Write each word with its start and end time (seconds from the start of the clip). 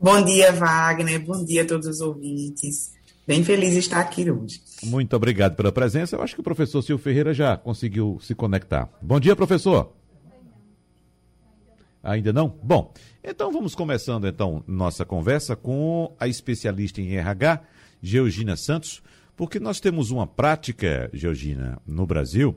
Bom 0.00 0.24
dia, 0.24 0.52
Wagner. 0.52 1.24
Bom 1.24 1.44
dia 1.44 1.62
a 1.62 1.66
todos 1.66 1.86
os 1.86 2.00
ouvintes. 2.00 2.92
Bem 3.26 3.44
feliz 3.44 3.72
de 3.72 3.78
estar 3.78 4.00
aqui 4.00 4.28
hoje. 4.28 4.60
Muito 4.82 5.14
obrigado 5.14 5.54
pela 5.54 5.70
presença. 5.70 6.16
Eu 6.16 6.22
acho 6.22 6.34
que 6.34 6.40
o 6.40 6.44
professor 6.44 6.82
Silvio 6.82 7.02
Ferreira 7.02 7.32
já 7.32 7.56
conseguiu 7.56 8.18
se 8.20 8.34
conectar. 8.34 8.90
Bom 9.00 9.20
dia, 9.20 9.36
professor. 9.36 9.92
Ainda 12.02 12.32
não? 12.32 12.58
Bom, 12.62 12.92
então 13.22 13.52
vamos 13.52 13.74
começando 13.74 14.26
então 14.26 14.64
nossa 14.66 15.04
conversa 15.04 15.54
com 15.54 16.14
a 16.18 16.26
especialista 16.26 17.00
em 17.00 17.14
RH, 17.16 17.62
Georgina 18.02 18.56
Santos, 18.56 19.02
porque 19.36 19.60
nós 19.60 19.78
temos 19.78 20.10
uma 20.10 20.26
prática, 20.26 21.08
Georgina, 21.12 21.78
no 21.86 22.06
Brasil, 22.06 22.56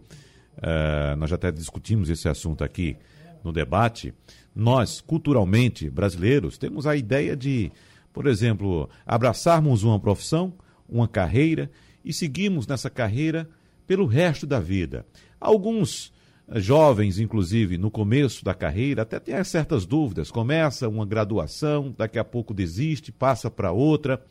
uh, 0.58 1.16
nós 1.18 1.30
já 1.30 1.36
até 1.36 1.52
discutimos 1.52 2.10
esse 2.10 2.28
assunto 2.28 2.64
aqui 2.64 2.98
no 3.44 3.52
debate, 3.52 4.14
nós, 4.56 5.00
culturalmente 5.00 5.90
brasileiros, 5.90 6.58
temos 6.58 6.88
a 6.88 6.96
ideia 6.96 7.36
de 7.36 7.72
por 8.16 8.28
exemplo, 8.28 8.90
abraçarmos 9.06 9.84
uma 9.84 10.00
profissão, 10.00 10.54
uma 10.88 11.06
carreira 11.06 11.70
e 12.04 12.14
seguirmos 12.14 12.66
nessa 12.66 12.90
carreira 12.90 13.50
pelo 13.86 14.06
resto 14.06 14.48
da 14.48 14.58
vida. 14.58 15.06
Alguns 15.38 16.14
jovens, 16.54 17.20
inclusive, 17.20 17.78
no 17.78 17.90
começo 17.90 18.44
da 18.44 18.54
carreira, 18.54 19.02
até 19.02 19.20
têm 19.20 19.44
certas 19.44 19.86
dúvidas. 19.86 20.30
Começa 20.30 20.88
uma 20.88 21.06
graduação, 21.06 21.94
daqui 21.98 22.20
a 22.20 22.24
pouco 22.24 22.54
desiste, 22.54 23.12
passa 23.12 23.50
para 23.50 23.72
outra. 23.72 24.24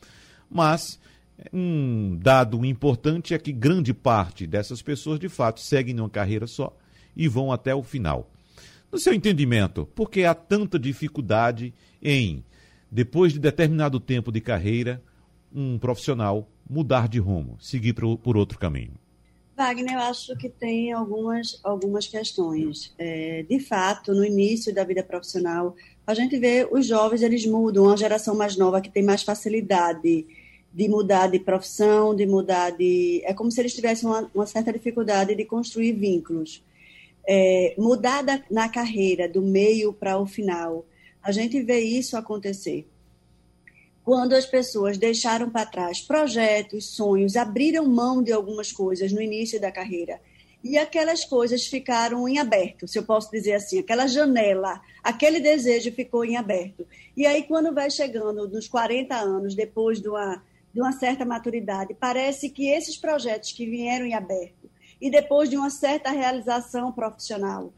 Mas 0.49 0.99
um 1.51 2.17
dado 2.21 2.63
importante 2.65 3.33
é 3.33 3.37
que 3.37 3.51
grande 3.51 3.93
parte 3.93 4.47
dessas 4.47 4.81
pessoas, 4.81 5.19
de 5.19 5.27
fato, 5.27 5.59
seguem 5.59 5.93
numa 5.93 6.09
carreira 6.09 6.47
só 6.47 6.75
e 7.15 7.27
vão 7.27 7.51
até 7.51 7.75
o 7.75 7.83
final. 7.83 8.29
No 8.91 8.97
seu 8.97 9.13
entendimento, 9.13 9.85
por 9.87 10.09
que 10.09 10.23
há 10.23 10.33
tanta 10.33 10.79
dificuldade 10.79 11.73
em 12.01 12.43
depois 12.89 13.33
de 13.33 13.39
determinado 13.39 13.99
tempo 13.99 14.31
de 14.31 14.39
carreira, 14.39 15.01
um 15.53 15.77
profissional 15.77 16.49
mudar 16.69 17.09
de 17.09 17.19
rumo, 17.19 17.57
seguir 17.59 17.93
por 17.93 18.37
outro 18.37 18.57
caminho? 18.57 18.93
Wagner, 19.55 19.93
eu 19.93 19.99
acho 20.01 20.35
que 20.37 20.49
tem 20.49 20.91
algumas, 20.91 21.59
algumas 21.63 22.07
questões. 22.07 22.93
É, 22.97 23.43
de 23.47 23.59
fato, 23.59 24.13
no 24.13 24.25
início 24.25 24.73
da 24.73 24.83
vida 24.83 25.01
profissional, 25.01 25.75
a 26.05 26.13
gente 26.13 26.37
vê 26.37 26.67
os 26.69 26.85
jovens, 26.85 27.21
eles 27.21 27.45
mudam, 27.45 27.85
uma 27.85 27.95
geração 27.95 28.35
mais 28.35 28.57
nova 28.57 28.81
que 28.81 28.89
tem 28.89 29.01
mais 29.01 29.23
facilidade 29.23 30.27
de 30.73 30.89
mudar 30.89 31.27
de 31.27 31.39
profissão, 31.39 32.13
de 32.13 32.25
mudar 32.25 32.71
de... 32.71 33.21
É 33.23 33.33
como 33.33 33.49
se 33.49 33.61
eles 33.61 33.73
tivessem 33.73 34.09
uma, 34.09 34.29
uma 34.35 34.45
certa 34.45 34.73
dificuldade 34.73 35.33
de 35.33 35.45
construir 35.45 35.93
vínculos. 35.93 36.61
É, 37.25 37.73
mudar 37.77 38.23
da, 38.23 38.43
na 38.51 38.67
carreira, 38.67 39.27
do 39.27 39.41
meio 39.41 39.93
para 39.93 40.17
o 40.17 40.25
final, 40.25 40.85
a 41.23 41.31
gente 41.31 41.61
vê 41.63 41.79
isso 41.79 42.17
acontecer. 42.17 42.85
Quando 44.05 44.33
as 44.33 44.45
pessoas 44.45 44.99
deixaram 44.99 45.49
para 45.49 45.65
trás 45.65 45.99
projetos, 45.99 46.95
sonhos, 46.95 47.35
abriram 47.35 47.87
mão 47.87 48.21
de 48.21 48.31
algumas 48.31 48.71
coisas 48.71 49.11
no 49.11 49.19
início 49.19 49.59
da 49.59 49.71
carreira 49.71 50.21
e 50.63 50.77
aquelas 50.77 51.25
coisas 51.25 51.65
ficaram 51.65 52.27
em 52.27 52.39
aberto, 52.39 52.87
se 52.87 52.97
eu 52.97 53.03
posso 53.03 53.29
dizer 53.31 53.53
assim, 53.53 53.79
aquela 53.79 54.07
janela, 54.07 54.79
aquele 55.03 55.39
desejo 55.39 55.91
ficou 55.91 56.23
em 56.23 56.37
aberto. 56.37 56.87
E 57.15 57.25
aí, 57.25 57.43
quando 57.43 57.73
vai 57.73 57.89
chegando 57.89 58.47
nos 58.47 58.67
40 58.67 59.15
anos, 59.15 59.55
depois 59.55 60.01
de 60.01 60.07
uma, 60.07 60.43
de 60.73 60.81
uma 60.81 60.91
certa 60.91 61.25
maturidade, 61.25 61.93
parece 61.93 62.49
que 62.49 62.67
esses 62.67 62.97
projetos 62.97 63.51
que 63.51 63.65
vieram 63.67 64.05
em 64.05 64.13
aberto 64.13 64.69
e 65.01 65.09
depois 65.09 65.49
de 65.49 65.57
uma 65.57 65.69
certa 65.69 66.11
realização 66.11 66.91
profissional, 66.91 67.73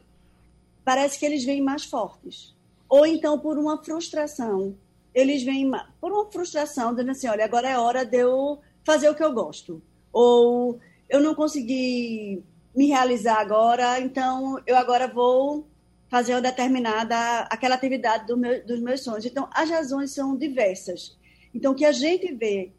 parece 0.84 1.18
que 1.18 1.26
eles 1.26 1.44
vêm 1.44 1.62
mais 1.62 1.84
fortes 1.84 2.54
ou 2.88 3.06
então 3.06 3.38
por 3.38 3.58
uma 3.58 3.82
frustração. 3.82 4.74
Eles 5.14 5.42
vêm 5.42 5.70
por 6.00 6.12
uma 6.12 6.30
frustração, 6.30 6.92
dizendo 6.92 7.10
assim: 7.10 7.28
olha, 7.28 7.44
agora 7.44 7.68
é 7.68 7.78
hora 7.78 8.04
de 8.04 8.18
eu 8.18 8.58
fazer 8.84 9.08
o 9.08 9.14
que 9.14 9.22
eu 9.22 9.32
gosto. 9.32 9.82
Ou 10.12 10.78
eu 11.08 11.20
não 11.20 11.34
consegui 11.34 12.42
me 12.74 12.86
realizar 12.86 13.40
agora, 13.40 14.00
então 14.00 14.60
eu 14.66 14.76
agora 14.76 15.08
vou 15.08 15.66
fazer 16.08 16.34
uma 16.34 16.40
determinada 16.40 17.40
aquela 17.50 17.74
atividade 17.74 18.26
do 18.26 18.36
meu, 18.36 18.64
dos 18.66 18.80
meus 18.80 19.02
sonhos. 19.02 19.26
Então, 19.26 19.48
as 19.52 19.68
razões 19.68 20.10
são 20.12 20.36
diversas. 20.36 21.16
Então, 21.54 21.72
o 21.72 21.74
que 21.74 21.84
a 21.84 21.92
gente 21.92 22.32
vê, 22.32 22.72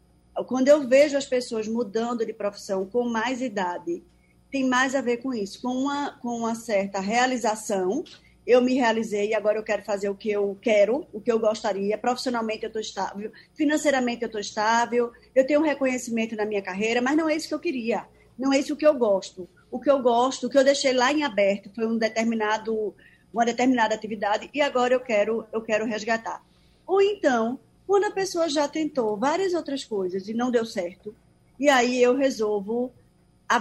quando 0.46 0.68
eu 0.68 0.86
vejo 0.86 1.16
as 1.16 1.26
pessoas 1.26 1.68
mudando 1.68 2.24
de 2.24 2.32
profissão 2.32 2.86
com 2.86 3.08
mais 3.08 3.40
idade, 3.40 4.02
tem 4.50 4.68
mais 4.68 4.94
a 4.94 5.00
ver 5.00 5.18
com 5.18 5.32
isso, 5.32 5.62
com 5.62 5.68
uma, 5.68 6.18
com 6.20 6.36
uma 6.36 6.54
certa 6.54 6.98
realização 6.98 8.02
eu 8.46 8.60
me 8.62 8.74
realizei 8.74 9.28
e 9.28 9.34
agora 9.34 9.58
eu 9.58 9.62
quero 9.62 9.82
fazer 9.82 10.08
o 10.08 10.14
que 10.14 10.30
eu 10.30 10.56
quero, 10.60 11.06
o 11.12 11.20
que 11.20 11.30
eu 11.30 11.38
gostaria. 11.38 11.96
Profissionalmente 11.98 12.64
eu 12.64 12.68
estou 12.68 12.80
estável, 12.80 13.32
financeiramente 13.54 14.22
eu 14.22 14.26
estou 14.26 14.40
estável, 14.40 15.12
eu 15.34 15.46
tenho 15.46 15.60
um 15.60 15.64
reconhecimento 15.64 16.34
na 16.34 16.44
minha 16.44 16.62
carreira, 16.62 17.00
mas 17.00 17.16
não 17.16 17.28
é 17.28 17.36
isso 17.36 17.48
que 17.48 17.54
eu 17.54 17.60
queria, 17.60 18.06
não 18.38 18.52
é 18.52 18.58
isso 18.58 18.76
que 18.76 18.86
eu 18.86 18.94
gosto. 18.94 19.48
O 19.70 19.78
que 19.78 19.90
eu 19.90 20.02
gosto, 20.02 20.46
o 20.46 20.50
que 20.50 20.58
eu 20.58 20.64
deixei 20.64 20.92
lá 20.92 21.12
em 21.12 21.22
aberto 21.22 21.70
foi 21.74 21.86
um 21.86 21.96
determinado, 21.96 22.94
uma 23.32 23.44
determinada 23.44 23.94
atividade 23.94 24.50
e 24.52 24.60
agora 24.60 24.94
eu 24.94 25.00
quero, 25.00 25.46
eu 25.52 25.62
quero 25.62 25.86
resgatar. 25.86 26.42
Ou 26.86 27.00
então, 27.00 27.58
quando 27.86 28.04
a 28.04 28.10
pessoa 28.10 28.48
já 28.48 28.66
tentou 28.66 29.16
várias 29.16 29.54
outras 29.54 29.84
coisas 29.84 30.28
e 30.28 30.34
não 30.34 30.50
deu 30.50 30.64
certo, 30.64 31.14
e 31.58 31.68
aí 31.68 32.02
eu 32.02 32.16
resolvo 32.16 32.92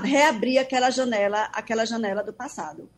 reabrir 0.04 0.58
aquela 0.58 0.90
janela, 0.90 1.50
aquela 1.54 1.86
janela 1.86 2.24
do 2.24 2.32
passado. 2.32 2.90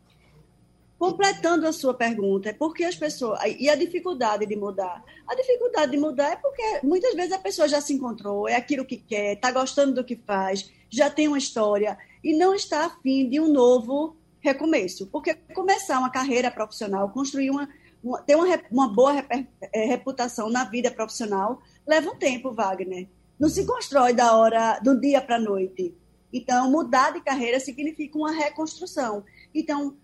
Completando 1.02 1.66
a 1.66 1.74
sua 1.74 1.96
pergunta, 1.96 2.50
é 2.50 2.54
porque 2.54 2.84
as 2.84 2.96
pessoas. 2.96 3.40
E 3.58 3.68
a 3.68 3.76
dificuldade 3.76 4.46
de 4.46 4.56
mudar? 4.56 5.04
A 5.28 5.34
dificuldade 5.34 5.94
de 5.94 5.98
mudar 5.98 6.34
é 6.34 6.36
porque 6.36 6.62
muitas 6.84 7.16
vezes 7.16 7.32
a 7.32 7.40
pessoa 7.40 7.68
já 7.68 7.82
se 7.82 7.92
encontrou, 7.92 8.48
é 8.48 8.54
aquilo 8.54 8.86
que 8.86 8.98
quer, 8.98 9.34
está 9.34 9.52
gostando 9.52 9.96
do 9.96 10.04
que 10.04 10.16
faz, 10.16 10.72
já 10.92 11.10
tem 11.10 11.28
uma 11.28 11.40
história 11.40 11.98
e 12.24 12.38
não 12.38 12.54
está 12.54 12.86
afim 12.86 13.28
de 13.28 13.40
um 13.40 13.52
novo 13.52 14.16
recomeço. 14.42 15.08
Porque 15.08 15.34
começar 15.56 15.98
uma 15.98 16.12
carreira 16.12 16.52
profissional, 16.52 17.10
construir 17.10 17.50
uma. 17.50 17.68
uma 18.04 18.22
ter 18.22 18.36
uma, 18.36 18.62
uma 18.70 18.88
boa 18.88 19.26
é, 19.74 19.86
reputação 19.86 20.52
na 20.52 20.66
vida 20.66 20.92
profissional, 20.92 21.64
leva 21.88 22.12
um 22.12 22.16
tempo, 22.16 22.52
Wagner. 22.52 23.10
Não 23.40 23.50
se 23.50 23.66
constrói 23.66 24.14
da 24.14 24.38
hora, 24.38 24.78
do 24.84 25.02
dia 25.02 25.20
para 25.20 25.38
a 25.38 25.40
noite. 25.40 25.96
Então, 26.32 26.70
mudar 26.70 27.12
de 27.12 27.22
carreira 27.22 27.60
significa 27.60 28.20
uma 28.20 28.32
reconstrução. 28.32 29.26
Então, 29.52 29.98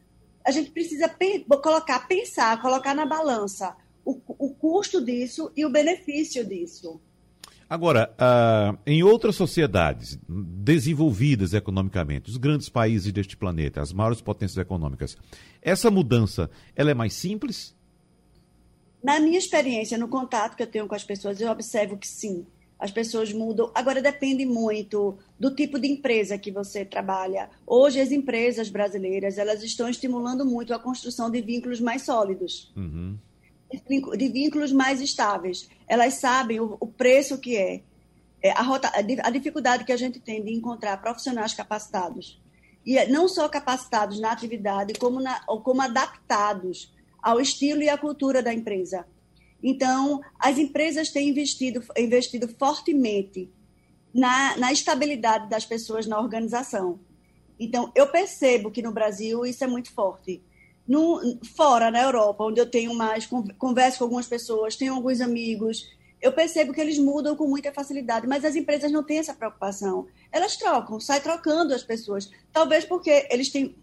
a 0.48 0.52
gente 0.52 0.72
precisa 0.72 1.14
colocar, 1.62 2.08
pensar, 2.08 2.62
colocar 2.62 2.96
na 2.96 3.06
balança 3.06 3.76
o, 4.06 4.18
o 4.30 4.56
custo 4.56 5.04
disso 5.04 5.52
e 5.58 5.66
o 5.66 5.70
benefício 5.70 6.48
disso. 6.48 7.02
Agora, 7.70 8.10
uh, 8.14 8.80
em 8.88 9.04
outras 9.04 9.36
sociedades 9.36 10.18
desenvolvidas 10.26 11.54
economicamente, 11.54 12.30
os 12.30 12.38
grandes 12.38 12.70
países 12.70 13.12
deste 13.12 13.36
planeta, 13.36 13.82
as 13.82 13.92
maiores 13.92 14.22
potências 14.22 14.58
econômicas, 14.58 15.18
essa 15.62 15.92
mudança 15.92 16.50
ela 16.74 16.92
é 16.92 16.94
mais 16.94 17.14
simples? 17.14 17.76
Na 19.04 19.20
minha 19.20 19.38
experiência, 19.38 19.98
no 19.98 20.08
contato 20.08 20.56
que 20.56 20.64
eu 20.64 20.68
tenho 20.68 20.88
com 20.88 20.96
as 20.96 21.04
pessoas, 21.04 21.42
eu 21.42 21.52
observo 21.52 21.98
que 21.98 22.08
sim. 22.08 22.48
As 22.80 22.92
pessoas 22.92 23.34
mudam. 23.34 23.72
Agora 23.74 24.02
depende 24.02 24.46
muito 24.46 25.18
do 25.40 25.54
tipo 25.54 25.80
de 25.80 25.88
empresa 25.88 26.38
que 26.38 26.52
você 26.52 26.86
trabalha. 26.86 27.50
Hoje 27.66 28.00
as 28.00 28.12
empresas 28.12 28.70
brasileiras 28.70 29.38
elas 29.38 29.64
estão 29.64 29.90
estimulando 29.90 30.46
muito 30.46 30.74
a 30.74 30.80
construção 30.80 31.30
de 31.30 31.42
vínculos 31.42 31.80
mais 31.80 32.04
sólidos, 32.04 32.72
uhum. 32.76 33.18
de 34.18 34.30
vínculos 34.30 34.72
mais 34.72 35.02
estáveis. 35.02 35.70
Elas 35.88 36.16
sabem 36.16 36.60
o, 36.60 36.78
o 36.80 36.88
preço 36.88 37.38
que 37.40 37.58
é, 37.58 37.82
é 38.42 38.52
a, 38.52 38.62
rota, 38.62 38.92
a 38.94 39.30
dificuldade 39.30 39.84
que 39.84 39.92
a 39.92 39.98
gente 39.98 40.20
tem 40.20 40.44
de 40.44 40.54
encontrar 40.54 41.02
profissionais 41.02 41.54
capacitados 41.54 42.40
e 42.88 42.98
é 42.98 43.06
não 43.06 43.28
só 43.28 43.50
capacitados 43.50 44.18
na 44.18 44.32
atividade, 44.32 44.94
como, 44.94 45.20
na, 45.20 45.42
como 45.42 45.82
adaptados 45.82 46.90
ao 47.22 47.42
estilo 47.42 47.82
e 47.82 47.90
à 47.90 47.98
cultura 47.98 48.42
da 48.42 48.54
empresa. 48.54 49.06
Então, 49.62 50.22
as 50.40 50.58
empresas 50.58 51.10
têm 51.10 51.30
investido, 51.30 51.84
investido 51.98 52.48
fortemente 52.48 53.50
na, 54.14 54.56
na 54.58 54.72
estabilidade 54.72 55.50
das 55.50 55.66
pessoas 55.66 56.06
na 56.06 56.20
organização. 56.20 57.00
Então, 57.60 57.92
eu 57.96 58.08
percebo 58.08 58.72
que 58.72 58.82
no 58.82 58.92
Brasil 58.92 59.46
isso 59.46 59.64
é 59.64 59.68
muito 59.68 59.92
forte. 59.92 60.42
No, 60.88 61.40
fora, 61.56 61.92
na 61.92 62.02
Europa, 62.02 62.44
onde 62.44 62.62
eu 62.62 62.70
tenho 62.70 62.94
mais, 62.94 63.28
converso 63.58 63.98
com 63.98 64.04
algumas 64.06 64.28
pessoas, 64.28 64.76
tenho 64.76 64.94
alguns 64.94 65.20
amigos, 65.20 65.86
eu 66.22 66.32
percebo 66.32 66.74
que 66.74 66.82
eles 66.82 66.98
mudam 66.98 67.36
com 67.36 67.48
muita 67.48 67.72
facilidade, 67.72 68.26
mas 68.26 68.44
as 68.44 68.56
empresas 68.56 68.92
não 68.92 69.04
têm 69.04 69.20
essa 69.20 69.34
preocupação. 69.34 70.08
Elas 70.32 70.56
trocam, 70.56 71.00
saem 71.00 71.22
trocando 71.22 71.74
as 71.74 71.84
pessoas. 71.84 72.32
Talvez 72.52 72.86
porque 72.86 73.28
eles 73.30 73.50
têm, 73.50 73.76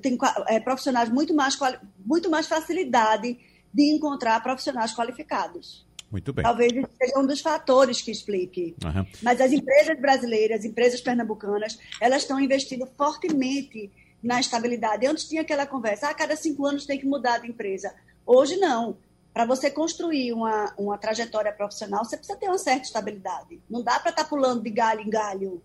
têm 0.00 0.16
é, 0.46 0.58
profissionais 0.60 1.10
muito 1.10 1.34
mais, 1.34 1.58
muito 2.04 2.30
mais 2.30 2.46
facilidade 2.46 3.38
de 3.76 3.94
encontrar 3.94 4.42
profissionais 4.42 4.94
qualificados. 4.94 5.86
Muito 6.10 6.32
bem. 6.32 6.42
Talvez 6.42 6.72
seja 6.72 7.18
um 7.18 7.26
dos 7.26 7.42
fatores 7.42 8.00
que 8.00 8.10
explique. 8.10 8.74
Uhum. 8.82 9.06
Mas 9.22 9.38
as 9.38 9.52
empresas 9.52 10.00
brasileiras, 10.00 10.64
empresas 10.64 11.00
pernambucanas, 11.02 11.78
elas 12.00 12.22
estão 12.22 12.40
investindo 12.40 12.86
fortemente 12.96 13.92
na 14.22 14.40
estabilidade. 14.40 15.06
Antes 15.06 15.28
tinha 15.28 15.42
aquela 15.42 15.66
conversa, 15.66 16.06
ah, 16.06 16.10
a 16.10 16.14
cada 16.14 16.34
cinco 16.36 16.64
anos 16.64 16.86
tem 16.86 16.98
que 16.98 17.04
mudar 17.04 17.38
de 17.38 17.48
empresa. 17.48 17.94
Hoje 18.24 18.56
não. 18.56 18.96
Para 19.34 19.44
você 19.44 19.70
construir 19.70 20.32
uma, 20.32 20.72
uma 20.78 20.96
trajetória 20.96 21.52
profissional, 21.52 22.02
você 22.02 22.16
precisa 22.16 22.38
ter 22.38 22.46
uma 22.46 22.56
certa 22.56 22.84
estabilidade. 22.84 23.60
Não 23.68 23.82
dá 23.82 24.00
para 24.00 24.10
estar 24.10 24.24
tá 24.24 24.28
pulando 24.28 24.62
de 24.62 24.70
galho 24.70 25.02
em 25.02 25.10
galho. 25.10 25.62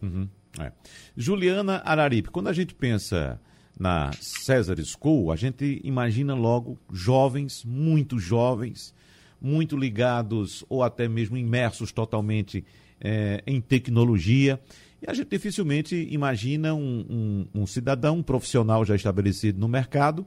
Uhum. 0.00 0.26
É. 0.58 0.72
Juliana 1.14 1.82
Araripe, 1.84 2.30
quando 2.30 2.48
a 2.48 2.52
gente 2.54 2.74
pensa 2.74 3.38
na 3.78 4.10
César 4.20 4.76
School, 4.84 5.32
a 5.32 5.36
gente 5.36 5.80
imagina 5.82 6.34
logo 6.34 6.78
jovens, 6.92 7.64
muito 7.64 8.18
jovens, 8.18 8.94
muito 9.40 9.76
ligados 9.76 10.64
ou 10.68 10.82
até 10.82 11.08
mesmo 11.08 11.36
imersos 11.36 11.92
totalmente 11.92 12.64
é, 13.00 13.42
em 13.46 13.60
tecnologia. 13.60 14.60
E 15.02 15.10
a 15.10 15.12
gente 15.12 15.28
dificilmente 15.28 16.08
imagina 16.10 16.74
um, 16.74 17.46
um, 17.54 17.62
um 17.62 17.66
cidadão, 17.66 18.18
um 18.18 18.22
profissional 18.22 18.84
já 18.84 18.94
estabelecido 18.94 19.60
no 19.60 19.68
mercado, 19.68 20.24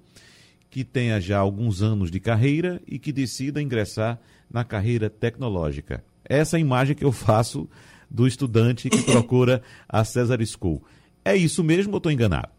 que 0.70 0.84
tenha 0.84 1.20
já 1.20 1.40
alguns 1.40 1.82
anos 1.82 2.12
de 2.12 2.20
carreira 2.20 2.82
e 2.86 3.00
que 3.00 3.12
decida 3.12 3.62
ingressar 3.62 4.20
na 4.52 4.64
carreira 4.64 5.10
tecnológica. 5.10 6.04
Essa 6.24 6.58
é 6.58 6.60
a 6.60 6.62
imagem 6.62 6.96
que 6.96 7.06
eu 7.06 7.12
faço 7.12 7.70
do 8.10 8.28
estudante 8.28 8.90
que 8.90 9.02
procura 9.02 9.62
a 9.88 10.04
César 10.04 10.40
School. 10.46 10.84
É 11.24 11.36
isso 11.36 11.64
mesmo 11.64 11.94
ou 11.94 11.98
estou 11.98 12.12
enganado? 12.12 12.57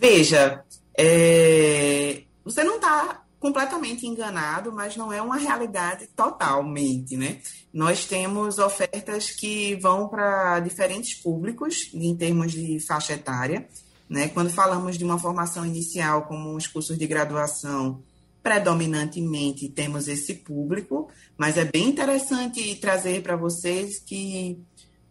Veja, 0.00 0.64
é, 0.96 2.22
você 2.42 2.64
não 2.64 2.76
está 2.76 3.22
completamente 3.38 4.06
enganado, 4.06 4.72
mas 4.72 4.96
não 4.96 5.12
é 5.12 5.20
uma 5.20 5.36
realidade 5.36 6.06
totalmente, 6.16 7.18
né? 7.18 7.38
Nós 7.70 8.06
temos 8.06 8.58
ofertas 8.58 9.30
que 9.30 9.74
vão 9.76 10.08
para 10.08 10.58
diferentes 10.60 11.20
públicos 11.20 11.90
em 11.92 12.16
termos 12.16 12.52
de 12.52 12.80
faixa 12.80 13.12
etária, 13.12 13.68
né? 14.08 14.28
Quando 14.28 14.48
falamos 14.48 14.96
de 14.96 15.04
uma 15.04 15.18
formação 15.18 15.66
inicial, 15.66 16.22
como 16.22 16.56
os 16.56 16.66
cursos 16.66 16.96
de 16.96 17.06
graduação, 17.06 18.02
predominantemente 18.42 19.68
temos 19.68 20.08
esse 20.08 20.32
público, 20.32 21.10
mas 21.36 21.58
é 21.58 21.64
bem 21.66 21.90
interessante 21.90 22.74
trazer 22.76 23.22
para 23.22 23.36
vocês 23.36 23.98
que, 23.98 24.58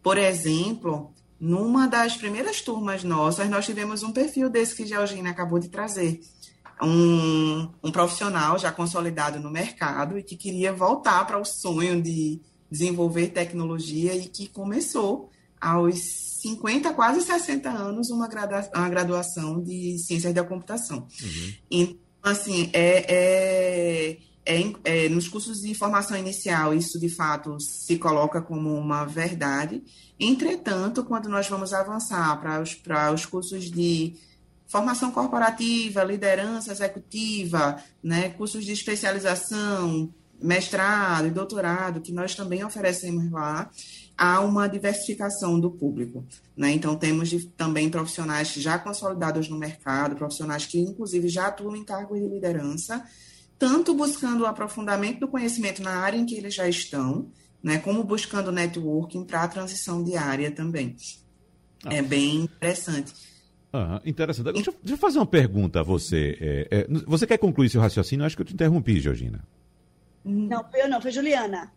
por 0.02 0.18
exemplo, 0.18 1.14
numa 1.40 1.88
das 1.88 2.16
primeiras 2.16 2.60
turmas 2.60 3.02
nossas, 3.02 3.48
nós 3.48 3.64
tivemos 3.64 4.02
um 4.02 4.12
perfil 4.12 4.50
desse 4.50 4.76
que 4.76 4.86
Georgina 4.86 5.30
acabou 5.30 5.58
de 5.58 5.68
trazer. 5.68 6.20
Um, 6.82 7.68
um 7.82 7.90
profissional 7.90 8.58
já 8.58 8.70
consolidado 8.72 9.38
no 9.40 9.50
mercado 9.50 10.18
e 10.18 10.22
que 10.22 10.36
queria 10.36 10.72
voltar 10.72 11.26
para 11.26 11.38
o 11.38 11.44
sonho 11.44 12.00
de 12.00 12.40
desenvolver 12.70 13.28
tecnologia 13.28 14.14
e 14.14 14.28
que 14.28 14.48
começou 14.48 15.30
aos 15.60 15.98
50, 16.40 16.92
quase 16.94 17.20
60 17.20 17.68
anos, 17.68 18.10
uma, 18.10 18.26
gradua 18.28 18.68
uma 18.74 18.88
graduação 18.88 19.62
de 19.62 19.98
ciências 19.98 20.32
da 20.32 20.42
computação. 20.42 21.06
Uhum. 21.22 21.52
Então, 21.70 21.98
assim, 22.22 22.70
é, 22.72 23.04
é, 23.08 24.18
é, 24.44 24.72
é, 24.84 25.08
nos 25.08 25.28
cursos 25.28 25.60
de 25.60 25.74
formação 25.74 26.16
inicial, 26.16 26.74
isso 26.74 26.98
de 26.98 27.08
fato 27.08 27.58
se 27.60 27.98
coloca 27.98 28.40
como 28.40 28.74
uma 28.74 29.04
verdade. 29.04 29.82
Entretanto, 30.18 31.04
quando 31.04 31.28
nós 31.28 31.48
vamos 31.48 31.72
avançar 31.72 32.40
para 32.40 32.60
os, 32.60 32.74
para 32.74 33.12
os 33.12 33.26
cursos 33.26 33.70
de 33.70 34.14
formação 34.66 35.10
corporativa, 35.10 36.04
liderança 36.04 36.72
executiva, 36.72 37.82
né, 38.02 38.30
cursos 38.30 38.64
de 38.64 38.72
especialização, 38.72 40.12
mestrado 40.42 41.26
e 41.26 41.30
doutorado, 41.30 42.00
que 42.00 42.12
nós 42.12 42.34
também 42.34 42.64
oferecemos 42.64 43.30
lá, 43.30 43.70
há 44.16 44.40
uma 44.40 44.68
diversificação 44.68 45.58
do 45.58 45.70
público. 45.70 46.24
Né? 46.56 46.72
Então, 46.72 46.96
temos 46.96 47.28
de, 47.28 47.46
também 47.48 47.90
profissionais 47.90 48.52
já 48.54 48.78
consolidados 48.78 49.48
no 49.48 49.58
mercado, 49.58 50.16
profissionais 50.16 50.66
que, 50.66 50.78
inclusive, 50.78 51.28
já 51.28 51.48
atuam 51.48 51.74
em 51.74 51.84
cargos 51.84 52.18
de 52.18 52.28
liderança, 52.28 53.04
tanto 53.60 53.92
buscando 53.94 54.40
o 54.40 54.46
aprofundamento 54.46 55.20
do 55.20 55.28
conhecimento 55.28 55.82
na 55.82 55.98
área 55.98 56.16
em 56.16 56.24
que 56.24 56.34
eles 56.34 56.54
já 56.54 56.66
estão, 56.66 57.30
né, 57.62 57.76
como 57.76 58.02
buscando 58.02 58.50
networking 58.50 59.22
para 59.22 59.42
a 59.42 59.48
transição 59.48 60.02
diária 60.02 60.50
também. 60.50 60.96
Ah. 61.84 61.94
É 61.94 62.00
bem 62.00 62.44
interessante. 62.44 63.12
Ah, 63.70 64.00
interessante. 64.02 64.50
Deixa, 64.54 64.70
deixa, 64.70 64.94
eu 64.94 64.98
fazer 64.98 65.18
uma 65.18 65.26
pergunta 65.26 65.80
a 65.80 65.82
você. 65.82 66.38
É, 66.40 66.68
é, 66.70 66.86
você 67.06 67.26
quer 67.26 67.36
concluir 67.36 67.68
seu 67.68 67.82
raciocínio? 67.82 68.24
Acho 68.24 68.34
que 68.34 68.40
eu 68.40 68.46
te 68.46 68.54
interrompi, 68.54 68.98
Georgina. 68.98 69.46
Não, 70.24 70.64
foi 70.70 70.80
eu 70.82 70.88
não, 70.88 71.00
foi 71.00 71.10
Juliana. 71.12 71.70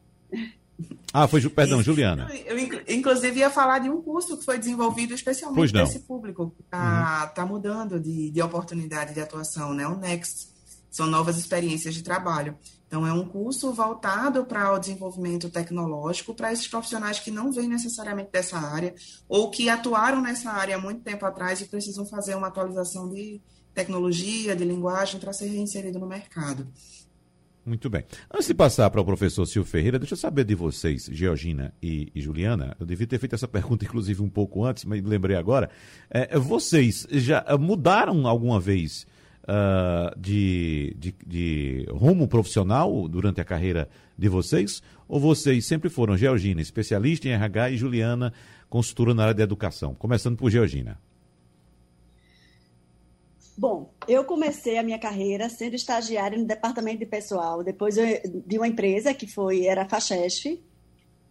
Ah, 1.14 1.28
foi, 1.28 1.48
perdão, 1.50 1.84
Juliana. 1.84 2.30
Eu, 2.46 2.58
inclusive, 2.88 3.40
ia 3.40 3.50
falar 3.50 3.80
de 3.80 3.90
um 3.90 4.02
curso 4.02 4.38
que 4.38 4.46
foi 4.46 4.58
desenvolvido 4.58 5.14
especialmente 5.14 5.72
para 5.72 5.84
esse 5.84 6.00
público, 6.00 6.50
que 6.56 6.64
está 6.64 7.26
uhum. 7.28 7.36
tá 7.36 7.46
mudando 7.46 8.00
de, 8.00 8.32
de 8.32 8.42
oportunidade 8.42 9.14
de 9.14 9.20
atuação, 9.20 9.74
né? 9.74 9.86
O 9.86 9.98
Next. 9.98 10.53
São 10.94 11.08
novas 11.08 11.40
experiências 11.40 11.96
de 11.96 12.04
trabalho. 12.04 12.56
Então, 12.86 13.08
é 13.08 13.12
um 13.12 13.28
curso 13.28 13.74
voltado 13.74 14.46
para 14.46 14.72
o 14.72 14.78
desenvolvimento 14.78 15.50
tecnológico 15.50 16.36
para 16.36 16.54
esses 16.54 16.68
profissionais 16.68 17.18
que 17.18 17.32
não 17.32 17.52
vêm 17.52 17.68
necessariamente 17.68 18.30
dessa 18.32 18.60
área 18.60 18.94
ou 19.28 19.50
que 19.50 19.70
atuaram 19.70 20.22
nessa 20.22 20.52
área 20.52 20.76
há 20.76 20.80
muito 20.80 21.02
tempo 21.02 21.26
atrás 21.26 21.60
e 21.62 21.66
precisam 21.66 22.06
fazer 22.06 22.36
uma 22.36 22.46
atualização 22.46 23.10
de 23.10 23.42
tecnologia, 23.74 24.56
de 24.56 24.64
linguagem 24.64 25.20
para 25.20 25.34
ser 25.34 25.48
reinserido 25.48 25.98
no 25.98 26.06
mercado. 26.06 26.68
Muito 27.66 27.90
bem. 27.90 28.06
Antes 28.32 28.46
de 28.46 28.54
passar 28.54 28.88
para 28.92 29.02
o 29.02 29.06
professor 29.06 29.48
Silvio 29.48 29.72
Ferreira, 29.72 29.98
deixa 29.98 30.14
eu 30.14 30.18
saber 30.18 30.44
de 30.44 30.54
vocês, 30.54 31.10
Georgina 31.12 31.74
e, 31.82 32.12
e, 32.14 32.22
Juliana. 32.22 32.78
Eu 32.80 32.86
devia 32.86 33.08
ter 33.08 33.18
feito 33.18 33.34
essa 33.34 33.48
pergunta, 33.48 33.84
inclusive, 33.84 34.22
um 34.22 34.30
pouco 34.30 34.64
antes, 34.64 34.86
mas 34.86 35.02
lembrei 35.02 35.36
agora. 35.36 35.72
É, 36.08 36.38
vocês 36.38 37.08
já 37.10 37.44
mudaram 37.60 38.28
alguma 38.28 38.60
vez 38.60 39.08
uh, 39.44 40.20
de, 40.20 40.96
de, 40.98 41.16
de, 41.26 41.86
rumo 41.90 42.28
profissional 42.28 43.08
durante 43.08 43.42
a 43.42 43.46
carreira 43.46 43.90
de 44.18 44.28
vocês? 44.28 44.82
Ou 45.08 45.20
vocês 45.20 45.66
sempre 45.66 45.90
foram 45.90 46.18
Georgina, 46.18 46.62
especialista 46.62 47.28
em 47.28 47.32
RH, 47.32 47.72
e 47.72 47.78
Juliana, 47.78 48.34
consultora 48.70 49.14
na 49.14 49.24
área 49.24 49.34
de 49.34 49.42
educação? 49.42 49.94
Começando 49.94 50.38
por 50.38 50.50
Georgina. 50.50 51.00
Bom, 53.56 53.94
eu 54.08 54.24
comecei 54.24 54.80
a 54.80 54.84
minha 54.84 54.98
carreira 54.98 55.48
sendo 55.48 55.76
estagiária 55.76 56.38
no 56.38 56.46
departamento 56.46 57.00
de 57.00 57.06
pessoal, 57.06 57.64
depois 57.64 57.96
de 57.96 58.58
uma 58.58 58.68
empresa 58.68 59.14
que 59.14 59.28
foi 59.28 59.66
era 59.66 59.84
a 59.84 59.88
Fachesf, 59.88 60.60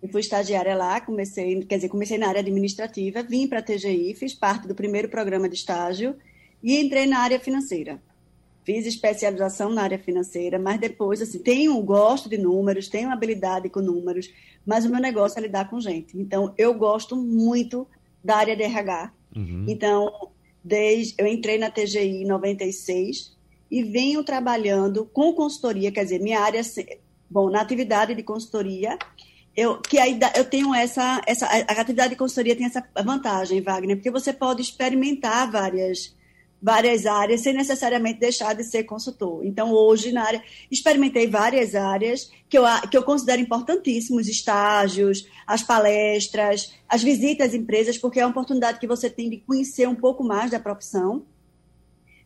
eu 0.01 0.09
fui 0.09 0.21
estagiária 0.21 0.75
lá, 0.75 1.01
comecei, 1.01 1.65
quer 1.65 1.77
dizer, 1.77 1.89
comecei 1.89 2.19
na 2.19 2.29
área 2.29 2.41
administrativa, 2.41 3.23
vim 3.23 3.47
para 3.47 3.61
a 3.61 3.63
TGI, 3.63 4.15
fiz 4.15 4.35
parte 4.35 4.67
do 4.67 4.75
primeiro 4.75 5.09
programa 5.09 5.49
de 5.49 5.55
estágio 5.55 6.17
e 6.63 6.79
entrei 6.79 7.07
na 7.07 7.19
área 7.19 7.41
financeira. 7.41 8.01
Fiz 8.65 8.87
especialização 8.87 9.71
na 9.71 9.83
área 9.83 9.99
financeira, 9.99 10.59
mas 10.59 10.79
depois, 10.79 11.21
assim, 11.21 11.39
tenho, 11.41 11.81
gosto 11.83 12.29
de 12.29 12.39
números, 12.39 12.89
tenho 12.89 13.11
habilidade 13.11 13.69
com 13.69 13.81
números, 13.81 14.31
mas 14.65 14.85
o 14.85 14.91
meu 14.91 15.01
negócio 15.01 15.39
é 15.39 15.43
lidar 15.43 15.69
com 15.69 15.81
gente. 15.81 16.17
Então, 16.17 16.55
eu 16.57 16.73
gosto 16.73 17.17
muito 17.17 17.87
da 18.23 18.37
área 18.37 18.57
de 18.57 18.63
RH. 18.63 19.13
Uhum. 19.35 19.65
Então, 19.69 20.31
desde 20.63 21.15
eu 21.19 21.27
entrei 21.27 21.59
na 21.59 21.71
TGI 21.71 22.23
em 22.23 22.27
96 22.27 23.37
e 23.69 23.83
venho 23.83 24.23
trabalhando 24.23 25.07
com 25.07 25.33
consultoria, 25.33 25.91
quer 25.91 26.05
dizer, 26.05 26.21
minha 26.21 26.41
área 26.41 26.63
Bom, 27.29 27.49
na 27.49 27.63
atividade 27.63 28.15
de 28.15 28.23
consultoria, 28.23 28.99
eu, 29.57 29.81
que 29.81 29.99
aí 29.99 30.21
eu 30.37 30.45
tenho 30.45 30.75
essa, 30.75 31.23
essa. 31.27 31.47
A 31.47 31.81
atividade 31.81 32.11
de 32.11 32.17
consultoria 32.17 32.55
tem 32.55 32.67
essa 32.67 32.87
vantagem, 33.03 33.63
Wagner, 33.63 33.97
porque 33.97 34.11
você 34.11 34.35
pode 34.35 34.61
experimentar 34.61 35.51
várias, 35.51 36.15
várias 36.63 37.07
áreas 37.07 37.41
sem 37.41 37.53
necessariamente 37.53 38.21
deixar 38.21 38.55
de 38.55 38.63
ser 38.63 38.85
consultor. 38.85 39.45
Então, 39.45 39.73
hoje, 39.73 40.13
na 40.13 40.23
área, 40.23 40.43
experimentei 40.71 41.27
várias 41.27 41.75
áreas 41.75 42.31
que 42.49 42.57
eu, 42.57 42.63
que 42.89 42.97
eu 42.97 43.03
considero 43.03 43.43
importantíssimos, 43.43 44.29
estágios, 44.29 45.27
as 45.47 45.63
palestras, 45.63 46.73
as 46.89 47.03
visitas 47.03 47.49
às 47.49 47.55
empresas, 47.55 47.99
porque 47.99 48.21
é 48.21 48.25
uma 48.25 48.31
oportunidade 48.31 48.79
que 48.79 48.87
você 48.87 49.11
tem 49.11 49.29
de 49.29 49.39
conhecer 49.39 49.89
um 49.89 49.97
pouco 49.97 50.23
mais 50.23 50.51
da 50.51 50.61
profissão 50.61 51.25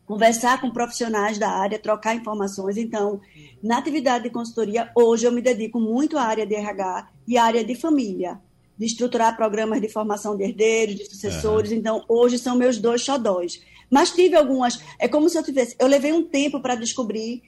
conversar 0.07 0.61
com 0.61 0.71
profissionais 0.71 1.37
da 1.37 1.49
área, 1.49 1.77
trocar 1.77 2.15
informações. 2.15 2.77
Então, 2.77 3.19
na 3.61 3.77
atividade 3.77 4.23
de 4.23 4.29
consultoria, 4.29 4.89
hoje 4.95 5.27
eu 5.27 5.33
me 5.33 5.41
dedico 5.41 5.81
muito 5.81 6.17
à 6.17 6.23
área 6.23 6.45
de 6.45 6.55
RH 6.55 7.09
e 7.27 7.37
à 7.37 7.43
área 7.43 7.63
de 7.63 7.75
família, 7.75 8.39
de 8.77 8.85
estruturar 8.85 9.35
programas 9.35 9.81
de 9.81 9.89
formação 9.89 10.37
de 10.37 10.45
herdeiros, 10.45 10.95
de 10.95 11.05
sucessores. 11.05 11.71
Uhum. 11.71 11.77
Então, 11.77 12.05
hoje 12.07 12.37
são 12.37 12.55
meus 12.55 12.77
dois 12.77 13.01
xodóis. 13.01 13.61
Mas 13.89 14.11
tive 14.11 14.35
algumas. 14.35 14.79
É 14.99 15.07
como 15.07 15.29
se 15.29 15.37
eu 15.37 15.43
tivesse. 15.43 15.75
Eu 15.79 15.87
levei 15.87 16.11
um 16.11 16.27
tempo 16.27 16.61
para 16.61 16.75
descobrir 16.75 17.41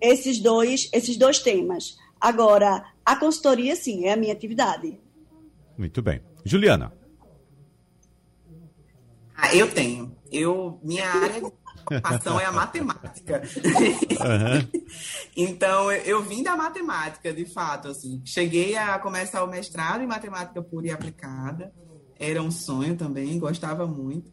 esses 0.00 0.40
dois, 0.40 0.88
esses 0.92 1.16
dois 1.16 1.38
temas. 1.38 1.96
Agora, 2.20 2.84
a 3.04 3.16
consultoria, 3.16 3.76
sim, 3.76 4.04
é 4.06 4.12
a 4.12 4.16
minha 4.16 4.32
atividade. 4.32 4.98
Muito 5.76 6.02
bem. 6.02 6.20
Juliana. 6.44 6.92
Ah, 9.36 9.54
eu 9.54 9.70
tenho. 9.70 10.16
Eu, 10.30 10.78
minha 10.82 11.06
área 11.08 11.42
paixão 12.00 12.40
é 12.40 12.44
a 12.44 12.52
matemática. 12.52 13.42
Uhum. 14.24 14.82
então, 15.36 15.92
eu 15.92 16.22
vim 16.22 16.42
da 16.42 16.56
matemática, 16.56 17.32
de 17.32 17.44
fato, 17.44 17.88
assim. 17.88 18.22
Cheguei 18.24 18.76
a 18.76 18.98
começar 18.98 19.44
o 19.44 19.46
mestrado 19.46 20.02
em 20.02 20.06
matemática 20.06 20.62
pura 20.62 20.86
e 20.86 20.90
aplicada. 20.90 21.72
Era 22.18 22.42
um 22.42 22.50
sonho 22.50 22.96
também, 22.96 23.38
gostava 23.38 23.86
muito. 23.86 24.32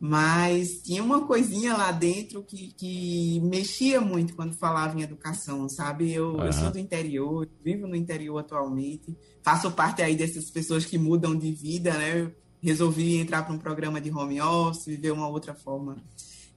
Mas 0.00 0.80
tinha 0.82 1.04
uma 1.04 1.26
coisinha 1.26 1.76
lá 1.76 1.92
dentro 1.92 2.42
que, 2.42 2.72
que 2.72 3.38
mexia 3.40 4.00
muito 4.00 4.34
quando 4.34 4.54
falava 4.54 4.98
em 4.98 5.02
educação, 5.02 5.68
sabe? 5.68 6.10
Eu, 6.10 6.36
uhum. 6.36 6.46
eu 6.46 6.52
sou 6.54 6.70
do 6.70 6.78
interior, 6.78 7.46
vivo 7.62 7.86
no 7.86 7.94
interior 7.94 8.38
atualmente, 8.38 9.14
faço 9.42 9.70
parte 9.72 10.00
aí 10.00 10.16
dessas 10.16 10.50
pessoas 10.50 10.86
que 10.86 10.96
mudam 10.96 11.36
de 11.36 11.52
vida, 11.52 11.92
né? 11.92 12.32
resolvi 12.62 13.16
entrar 13.16 13.42
para 13.42 13.54
um 13.54 13.58
programa 13.58 14.00
de 14.00 14.10
home 14.10 14.40
office, 14.40 14.86
viver 14.86 15.12
uma 15.12 15.28
outra 15.28 15.54
forma 15.54 15.96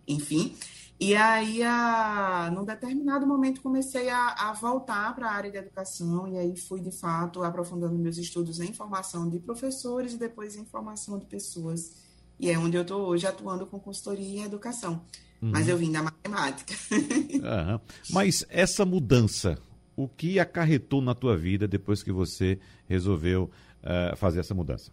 enfim. 0.08 0.56
E 1.00 1.16
aí, 1.16 1.64
a, 1.64 2.52
num 2.54 2.64
determinado 2.64 3.26
momento, 3.26 3.62
comecei 3.62 4.10
a, 4.10 4.50
a 4.50 4.54
voltar 4.54 5.14
para 5.16 5.28
a 5.28 5.34
área 5.34 5.52
de 5.52 5.58
educação, 5.58 6.28
e 6.28 6.38
aí 6.38 6.56
fui, 6.56 6.80
de 6.80 6.92
fato, 6.92 7.44
aprofundando 7.44 7.98
meus 7.98 8.18
estudos 8.18 8.60
em 8.60 8.74
formação 8.74 9.30
de 9.30 9.40
professores 9.40 10.14
e 10.14 10.18
depois 10.18 10.56
em 10.56 10.66
formação 10.66 11.18
de 11.18 11.26
pessoas. 11.26 12.13
E 12.40 12.50
é 12.50 12.58
onde 12.58 12.78
eu 12.78 12.82
estou 12.82 13.08
hoje 13.08 13.26
atuando 13.26 13.66
com 13.66 13.80
consultoria 13.80 14.42
em 14.42 14.44
educação. 14.44 15.02
Uhum. 15.42 15.52
Mas 15.52 15.68
eu 15.68 15.78
vim 15.78 15.92
da 15.92 16.04
matemática. 16.04 16.74
Uhum. 17.44 17.78
Mas 18.10 18.46
essa 18.48 18.86
mudança, 18.86 19.60
o 19.98 20.08
que 20.08 20.40
acarretou 20.40 21.02
na 21.02 21.14
tua 21.14 21.36
vida 21.36 21.68
depois 21.68 22.02
que 22.02 22.10
você 22.10 22.58
resolveu 22.88 23.52
uh, 23.84 24.16
fazer 24.16 24.40
essa 24.40 24.54
mudança? 24.54 24.92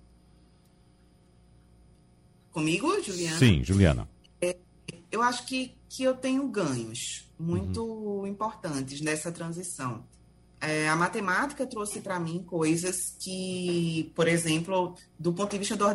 Comigo, 2.50 3.00
Juliana? 3.00 3.38
Sim, 3.38 3.62
Juliana 3.62 4.08
eu 5.10 5.22
acho 5.22 5.46
que, 5.46 5.74
que 5.88 6.04
eu 6.04 6.14
tenho 6.14 6.46
ganhos 6.48 7.28
muito 7.38 7.84
uhum. 7.84 8.26
importantes 8.26 9.00
nessa 9.00 9.32
transição. 9.32 10.04
É, 10.60 10.88
a 10.88 10.94
matemática 10.94 11.66
trouxe 11.66 12.00
para 12.00 12.20
mim 12.20 12.44
coisas 12.44 13.16
que, 13.18 14.12
por 14.14 14.28
exemplo, 14.28 14.94
do 15.18 15.32
ponto 15.32 15.52
de 15.52 15.58
vista 15.58 15.74
do 15.74 15.86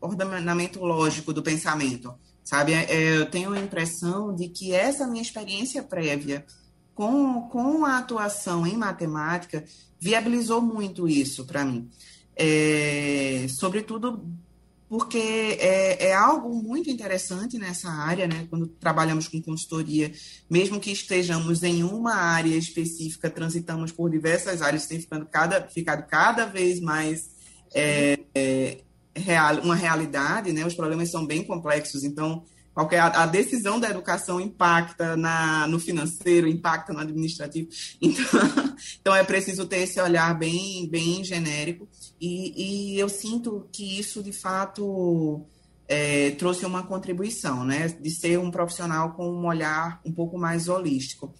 ordenamento 0.00 0.84
lógico 0.84 1.32
do 1.32 1.42
pensamento, 1.42 2.12
sabe? 2.42 2.72
É, 2.72 3.18
eu 3.18 3.30
tenho 3.30 3.52
a 3.52 3.60
impressão 3.60 4.34
de 4.34 4.48
que 4.48 4.72
essa 4.72 5.06
minha 5.06 5.22
experiência 5.22 5.82
prévia 5.82 6.44
com, 6.92 7.48
com 7.48 7.84
a 7.84 7.98
atuação 7.98 8.66
em 8.66 8.76
matemática 8.76 9.64
viabilizou 10.00 10.60
muito 10.60 11.08
isso 11.08 11.44
para 11.44 11.64
mim. 11.64 11.88
É, 12.34 13.46
sobretudo 13.48 14.24
porque 14.90 15.56
é, 15.60 16.08
é, 16.08 16.12
algo 16.12 16.52
muito 16.52 16.90
interessante 16.90 17.56
nessa 17.56 17.88
área, 17.88 18.26
né? 18.26 18.48
Quando 18.50 18.66
trabalhamos 18.66 19.28
com 19.28 19.40
consultoria, 19.40 20.10
mesmo 20.50 20.80
que 20.80 20.90
estejamos 20.90 21.62
em 21.62 21.84
uma 21.84 22.16
área 22.16 22.56
específica, 22.56 23.30
transitamos 23.30 23.92
por 23.92 24.10
diversas 24.10 24.60
áreas, 24.60 24.88
tem 24.88 25.00
ficando 25.00 25.26
cada, 25.26 25.62
ficado 25.68 26.08
cada 26.08 26.44
vez 26.44 26.80
mais 26.80 27.30
é, 27.72 28.18
é, 28.34 28.78
real, 29.14 29.60
uma 29.60 29.76
realidade, 29.76 30.52
né? 30.52 30.66
Os 30.66 30.74
problemas 30.74 31.08
são 31.08 31.24
bem 31.24 31.44
complexos, 31.44 32.02
então 32.02 32.42
qualquer 32.74 33.00
a, 33.00 33.26
decisão 33.26 33.78
da 33.78 33.90
educação 33.90 34.40
impacta 34.40 35.16
na, 35.16 35.66
no 35.66 35.78
financeiro, 35.78 36.48
impacta 36.48 36.92
no 36.92 37.00
administrativo, 37.00 37.68
então, 38.00 38.76
então 39.00 39.14
é 39.14 39.24
preciso 39.24 39.66
ter 39.66 39.78
esse 39.78 40.00
olhar 40.00 40.38
bem, 40.38 40.88
bem 40.88 41.24
genérico. 41.24 41.88
E, 42.20 42.94
e 42.94 42.98
eu 42.98 43.08
sinto 43.08 43.68
que 43.72 43.98
isso, 43.98 44.22
de 44.22 44.32
fato, 44.32 45.44
é, 45.88 46.30
trouxe 46.32 46.64
uma 46.64 46.84
contribuição, 46.84 47.64
né? 47.64 47.88
De 47.88 48.10
ser 48.10 48.38
um 48.38 48.50
profissional 48.50 49.12
com 49.12 49.28
um 49.28 49.46
olhar 49.46 50.00
um 50.04 50.12
pouco 50.12 50.38
mais 50.38 50.68
holístico. 50.68 51.34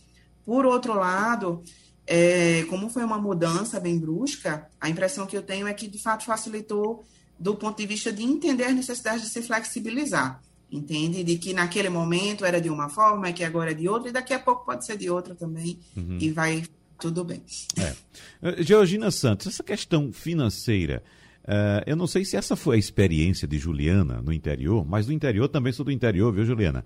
Por 0.44 0.66
outro 0.66 0.94
lado, 0.94 1.62
é, 2.06 2.64
como 2.64 2.88
foi 2.88 3.04
uma 3.04 3.18
mudança 3.18 3.78
bem 3.78 3.96
brusca, 3.96 4.68
a 4.80 4.88
impressão 4.88 5.26
que 5.26 5.36
eu 5.36 5.42
tenho 5.42 5.68
é 5.68 5.72
que, 5.72 5.86
de 5.86 6.02
fato, 6.02 6.24
facilitou 6.24 7.04
do 7.38 7.54
ponto 7.54 7.78
de 7.78 7.86
vista 7.86 8.12
de 8.12 8.24
entender 8.24 8.64
a 8.64 8.72
necessidade 8.72 9.22
de 9.22 9.28
se 9.28 9.40
flexibilizar. 9.42 10.42
Entende? 10.72 11.24
De 11.24 11.36
que 11.36 11.52
naquele 11.52 11.88
momento 11.88 12.44
era 12.44 12.60
de 12.60 12.70
uma 12.70 12.88
forma, 12.88 13.32
que 13.32 13.42
agora 13.42 13.72
é 13.72 13.74
de 13.74 13.88
outra, 13.88 14.10
e 14.10 14.12
daqui 14.12 14.32
a 14.32 14.38
pouco 14.38 14.64
pode 14.64 14.84
ser 14.84 14.96
de 14.96 15.10
outra 15.10 15.34
também, 15.34 15.78
uhum. 15.96 16.18
e 16.20 16.30
vai 16.30 16.62
tudo 17.00 17.24
bem. 17.24 17.42
É. 17.78 17.94
Eh, 18.42 18.62
Georgina 18.62 19.10
Santos, 19.10 19.48
essa 19.48 19.62
questão 19.64 20.12
financeira, 20.12 21.02
uh, 21.44 21.82
eu 21.86 21.96
não 21.96 22.06
sei 22.06 22.24
se 22.24 22.36
essa 22.36 22.54
foi 22.54 22.76
a 22.76 22.78
experiência 22.78 23.48
de 23.48 23.58
Juliana 23.58 24.20
no 24.22 24.32
interior, 24.32 24.86
mas 24.86 25.06
no 25.06 25.12
interior 25.12 25.48
também 25.48 25.72
sou 25.72 25.84
do 25.84 25.90
interior, 25.90 26.32
viu, 26.32 26.44
Juliana? 26.44 26.84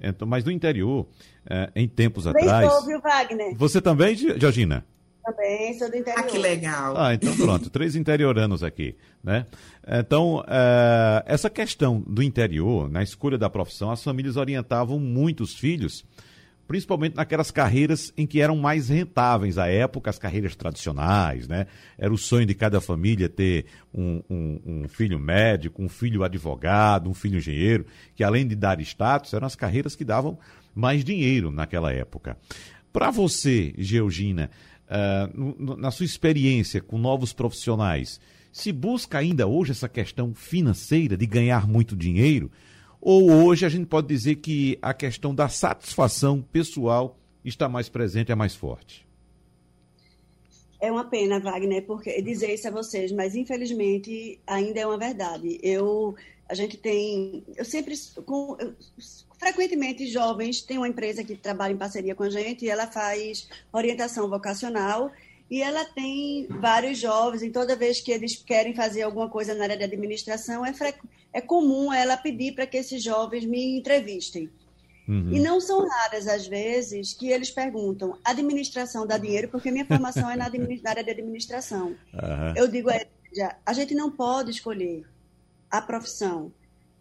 Então, 0.00 0.26
mas 0.26 0.44
no 0.44 0.50
interior, 0.50 1.02
uh, 1.02 1.70
em 1.74 1.88
tempos 1.88 2.24
também 2.24 2.44
atrás. 2.44 2.72
Sou, 2.72 2.86
viu, 2.86 3.00
Wagner? 3.00 3.54
Você 3.56 3.80
também, 3.80 4.16
Georgina? 4.16 4.86
Também, 5.26 5.76
sou 5.76 5.90
do 5.90 5.96
interior. 5.96 6.20
Ah, 6.20 6.22
que 6.22 6.38
legal. 6.38 6.96
Ah, 6.96 7.12
então 7.12 7.36
pronto, 7.36 7.68
três 7.68 7.96
interioranos 7.96 8.62
aqui, 8.62 8.94
né? 9.24 9.44
Então, 9.84 10.36
uh, 10.36 11.22
essa 11.26 11.50
questão 11.50 12.00
do 12.00 12.22
interior, 12.22 12.88
na 12.88 13.02
escolha 13.02 13.36
da 13.36 13.50
profissão, 13.50 13.90
as 13.90 14.04
famílias 14.04 14.36
orientavam 14.36 15.00
muito 15.00 15.42
os 15.42 15.52
filhos 15.52 16.04
principalmente 16.66 17.14
naquelas 17.14 17.50
carreiras 17.50 18.12
em 18.16 18.26
que 18.26 18.40
eram 18.40 18.56
mais 18.56 18.88
rentáveis 18.88 19.56
à 19.56 19.68
época, 19.68 20.10
as 20.10 20.18
carreiras 20.18 20.56
tradicionais, 20.56 21.46
né? 21.46 21.66
Era 21.96 22.12
o 22.12 22.18
sonho 22.18 22.44
de 22.44 22.54
cada 22.54 22.80
família 22.80 23.28
ter 23.28 23.66
um, 23.94 24.20
um, 24.28 24.60
um, 24.66 24.88
filho 24.88 25.18
médico, 25.18 25.82
um 25.82 25.88
filho 25.88 26.24
advogado, 26.24 27.08
um 27.08 27.14
filho 27.14 27.38
engenheiro, 27.38 27.86
que 28.14 28.24
além 28.24 28.46
de 28.46 28.56
dar 28.56 28.80
status, 28.80 29.32
eram 29.32 29.46
as 29.46 29.54
carreiras 29.54 29.94
que 29.94 30.04
davam 30.04 30.38
mais 30.74 31.04
dinheiro 31.04 31.50
naquela 31.50 31.92
época. 31.92 32.36
Para 32.92 33.10
você, 33.10 33.74
Georgina, 33.78 34.50
uh, 34.88 35.76
na 35.76 35.90
sua 35.90 36.06
experiência 36.06 36.80
com 36.80 36.98
novos 36.98 37.32
profissionais, 37.32 38.20
se 38.52 38.72
busca 38.72 39.18
ainda 39.18 39.46
hoje 39.46 39.72
essa 39.72 39.88
questão 39.88 40.34
financeira 40.34 41.16
de 41.16 41.26
ganhar 41.26 41.66
muito 41.66 41.94
dinheiro? 41.94 42.50
Ou 43.00 43.30
hoje 43.30 43.64
a 43.64 43.68
gente 43.68 43.86
pode 43.86 44.08
dizer 44.08 44.36
que 44.36 44.78
a 44.82 44.92
questão 44.92 45.34
da 45.34 45.48
satisfação 45.48 46.42
pessoal 46.42 47.18
está 47.44 47.68
mais 47.68 47.88
presente, 47.88 48.32
é 48.32 48.34
mais 48.34 48.54
forte? 48.54 49.05
É 50.80 50.90
uma 50.90 51.04
pena, 51.04 51.40
Wagner, 51.40 51.84
porque 51.86 52.20
dizer 52.20 52.52
isso 52.52 52.68
a 52.68 52.70
vocês, 52.70 53.10
mas 53.12 53.34
infelizmente 53.34 54.38
ainda 54.46 54.80
é 54.80 54.86
uma 54.86 54.98
verdade. 54.98 55.58
Eu, 55.62 56.14
a 56.48 56.54
gente 56.54 56.76
tem, 56.76 57.42
eu 57.56 57.64
sempre, 57.64 57.94
com, 58.26 58.56
eu, 58.60 58.74
frequentemente 59.38 60.06
jovens 60.06 60.60
têm 60.60 60.78
uma 60.78 60.88
empresa 60.88 61.24
que 61.24 61.34
trabalha 61.34 61.72
em 61.72 61.78
parceria 61.78 62.14
com 62.14 62.24
a 62.24 62.30
gente 62.30 62.64
e 62.64 62.70
ela 62.70 62.86
faz 62.86 63.48
orientação 63.72 64.28
vocacional 64.28 65.10
e 65.50 65.62
ela 65.62 65.84
tem 65.84 66.46
vários 66.48 66.98
jovens, 66.98 67.42
e 67.42 67.50
toda 67.50 67.76
vez 67.76 68.00
que 68.00 68.10
eles 68.10 68.36
querem 68.36 68.74
fazer 68.74 69.02
alguma 69.02 69.28
coisa 69.28 69.54
na 69.54 69.62
área 69.62 69.76
de 69.76 69.84
administração, 69.84 70.66
é, 70.66 70.74
é 71.32 71.40
comum 71.40 71.92
ela 71.92 72.16
pedir 72.16 72.52
para 72.52 72.66
que 72.66 72.76
esses 72.76 73.02
jovens 73.02 73.44
me 73.44 73.78
entrevistem. 73.78 74.50
Uhum. 75.08 75.32
E 75.32 75.40
não 75.40 75.60
são 75.60 75.86
raras 75.86 76.26
as 76.26 76.46
vezes 76.46 77.12
que 77.14 77.28
eles 77.28 77.50
perguntam: 77.50 78.18
administração 78.24 79.06
dá 79.06 79.18
dinheiro? 79.18 79.48
Porque 79.48 79.70
minha 79.70 79.86
formação 79.86 80.28
é 80.30 80.36
na, 80.36 80.48
na 80.48 80.90
área 80.90 81.04
de 81.04 81.10
administração. 81.10 81.96
Uhum. 82.12 82.54
Eu 82.56 82.68
digo 82.68 82.90
a 82.90 83.00
a 83.64 83.72
gente 83.72 83.94
não 83.94 84.10
pode 84.10 84.50
escolher 84.50 85.04
a 85.70 85.80
profissão 85.82 86.52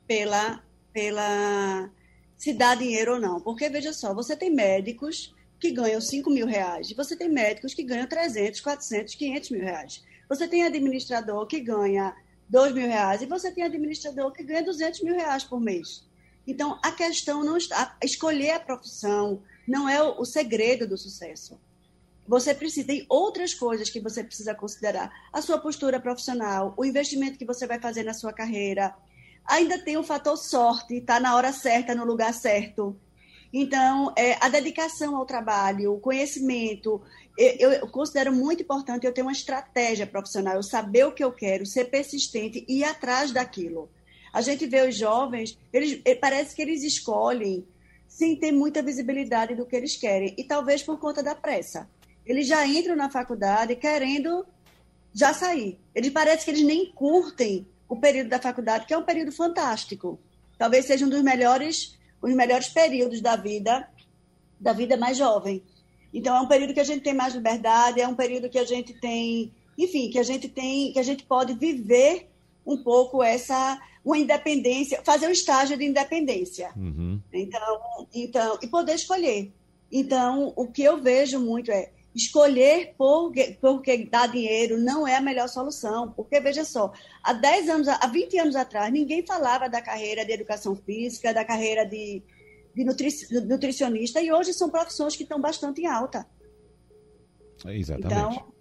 pela, 0.08 0.62
pela 0.92 1.90
se 2.38 2.54
dá 2.54 2.76
dinheiro 2.76 3.14
ou 3.14 3.20
não. 3.20 3.40
Porque, 3.40 3.70
veja 3.70 3.94
só, 3.94 4.14
você 4.14 4.36
tem 4.36 4.54
médicos 4.54 5.34
que 5.60 5.72
ganham 5.72 6.02
5 6.02 6.30
mil 6.30 6.46
reais. 6.46 6.92
Você 6.92 7.16
tem 7.16 7.30
médicos 7.30 7.74
que 7.74 7.84
ganham 7.84 8.08
300, 8.08 8.60
400, 8.60 9.16
500 9.16 9.50
mil 9.52 9.62
reais. 9.62 10.04
Você 10.28 10.48
tem 10.48 10.64
administrador 10.64 11.46
que 11.48 11.60
ganha 11.60 12.14
2 12.50 12.74
mil 12.74 12.88
reais 12.88 13.22
e 13.22 13.26
você 13.26 13.52
tem 13.52 13.64
administrador 13.64 14.32
que 14.32 14.44
ganha 14.44 14.64
200 14.64 15.02
mil 15.02 15.16
reais 15.16 15.44
por 15.44 15.60
mês. 15.60 16.04
Então, 16.48 16.80
a 16.84 16.92
questão 16.92 17.44
não 17.44 17.58
está. 17.58 17.98
Escolher 18.04 18.52
a 18.52 18.60
profissão 18.60 19.42
não 19.68 19.90
é 19.90 20.02
o, 20.02 20.24
segredo 20.26 20.88
do 20.88 20.98
sucesso. 20.98 21.60
Você 22.28 22.54
precisa, 22.54 22.88
tem 22.88 23.06
outras 23.08 23.54
coisas 23.54 23.90
que 23.90 24.00
você 24.00 24.24
precisa 24.24 24.54
considerar. 24.54 25.12
A 25.32 25.42
sua 25.42 25.60
postura 25.60 26.00
profissional, 26.00 26.74
o 26.78 26.86
investimento 26.86 27.38
que 27.38 27.46
você 27.46 27.68
vai 27.68 27.80
fazer 27.80 28.04
na 28.04 28.14
sua 28.14 28.34
carreira. 28.34 28.96
Ainda 29.46 29.78
tem 29.78 29.96
o 29.98 30.04
fator 30.04 30.38
sorte, 30.38 30.96
está 30.96 31.20
na 31.20 31.36
hora 31.36 31.52
certa, 31.52 31.94
no 31.94 32.04
lugar 32.04 32.34
certo. 32.34 32.96
Então, 33.54 34.12
é, 34.18 34.38
a 34.44 34.50
dedicação 34.50 35.16
ao 35.16 35.26
trabalho, 35.26 35.94
o 35.94 36.00
conhecimento, 36.00 37.02
eu, 37.38 37.72
eu, 37.72 37.88
considero 37.88 38.34
muito 38.34 38.64
importante 38.64 39.06
eu 39.06 39.14
ter 39.14 39.22
uma 39.22 39.32
estratégia 39.32 40.08
profissional, 40.08 40.56
eu 40.56 40.64
saber 40.64 41.06
o 41.06 41.12
que 41.12 41.24
eu 41.24 41.32
quero, 41.32 41.66
ser 41.66 41.86
persistente 41.86 42.66
e 42.68 42.80
ir 42.80 42.84
atrás 42.84 43.32
daquilo. 43.32 43.90
A 44.36 44.42
gente 44.42 44.68
vê 44.68 44.86
os 44.86 44.98
jovens, 44.98 45.58
eles, 45.72 46.02
eh, 46.04 46.14
parece 46.14 46.54
que 46.54 46.62
eles 46.62 46.84
escolhem 46.84 47.66
sem 48.06 48.36
ter 48.36 48.52
muita 48.52 48.84
visibilidade 48.84 49.56
do 49.56 49.66
que 49.66 49.74
eles 49.74 49.96
querem, 49.96 50.36
e 50.38 50.44
talvez 50.44 50.84
por 50.84 51.00
conta 51.00 51.24
da 51.24 51.34
pressa. 51.34 51.90
Eles 52.26 52.46
já 52.46 52.68
entram 52.68 52.98
na 52.98 53.10
faculdade 53.10 53.78
querendo 53.78 54.46
já 55.14 55.34
sair. 55.34 55.80
Eles 55.96 56.12
parece 56.12 56.44
que 56.44 56.52
eles 56.52 56.64
nem 56.64 56.92
curtem 56.92 57.66
o 57.88 57.96
período 57.96 58.28
da 58.28 58.38
faculdade, 58.38 58.86
que 58.86 58.94
é 58.94 58.98
um 58.98 59.04
período 59.04 59.32
fantástico. 59.32 60.20
Talvez 60.58 60.84
seja 60.84 61.06
um 61.06 61.10
dos 61.10 61.22
melhores 61.22 61.98
os 62.22 62.34
melhores 62.34 62.68
períodos 62.68 63.22
da 63.22 63.38
vida, 63.38 63.88
da 64.60 64.74
vida 64.74 64.98
mais 64.98 65.18
jovem. 65.18 65.64
Então 66.14 66.36
é 66.36 66.42
um 66.42 66.48
período 66.48 66.74
que 66.74 66.82
a 66.82 66.86
gente 66.86 67.04
tem 67.04 67.14
mais 67.14 67.34
liberdade, 67.34 68.02
é 68.02 68.08
um 68.08 68.16
período 68.16 68.50
que 68.50 68.60
a 68.60 68.66
gente 68.66 68.94
tem, 69.00 69.54
enfim, 69.78 70.10
que 70.10 70.20
a 70.20 70.24
gente 70.24 70.50
tem, 70.50 70.92
que 70.92 71.00
a 71.00 71.04
gente 71.04 71.24
pode 71.24 71.54
viver 71.54 72.28
um 72.66 72.84
pouco 72.84 73.24
essa 73.24 73.80
uma 74.06 74.18
independência, 74.20 75.02
fazer 75.04 75.28
um 75.28 75.32
estágio 75.32 75.76
de 75.76 75.84
independência. 75.84 76.72
Uhum. 76.76 77.20
Então, 77.34 78.08
então, 78.14 78.60
e 78.62 78.68
poder 78.68 78.94
escolher. 78.94 79.52
Então, 79.92 80.54
o 80.56 80.68
que 80.68 80.84
eu 80.84 81.02
vejo 81.02 81.40
muito 81.40 81.72
é 81.72 81.92
escolher 82.14 82.94
porque, 82.98 83.58
porque 83.60 84.06
dar 84.06 84.28
dinheiro 84.28 84.78
não 84.78 85.08
é 85.08 85.16
a 85.16 85.22
melhor 85.22 85.50
solução. 85.50 86.12
Porque, 86.12 86.40
veja 86.40 86.64
só, 86.64 86.94
há 87.24 87.34
10 87.34 87.70
anos, 87.70 87.88
há 87.88 88.06
20 88.06 88.38
anos 88.38 88.56
atrás, 88.56 88.94
ninguém 88.94 89.26
falava 89.26 89.68
da 89.68 89.82
carreira 89.82 90.24
de 90.24 90.32
educação 90.32 90.76
física, 90.76 91.34
da 91.34 91.44
carreira 91.44 91.84
de, 91.84 92.22
de 92.76 92.86
nutricionista, 93.44 94.22
e 94.22 94.32
hoje 94.32 94.54
são 94.54 94.70
profissões 94.70 95.16
que 95.16 95.24
estão 95.24 95.42
bastante 95.42 95.82
em 95.82 95.88
alta. 95.88 96.28
Exatamente. 97.66 98.06
Então, 98.06 98.54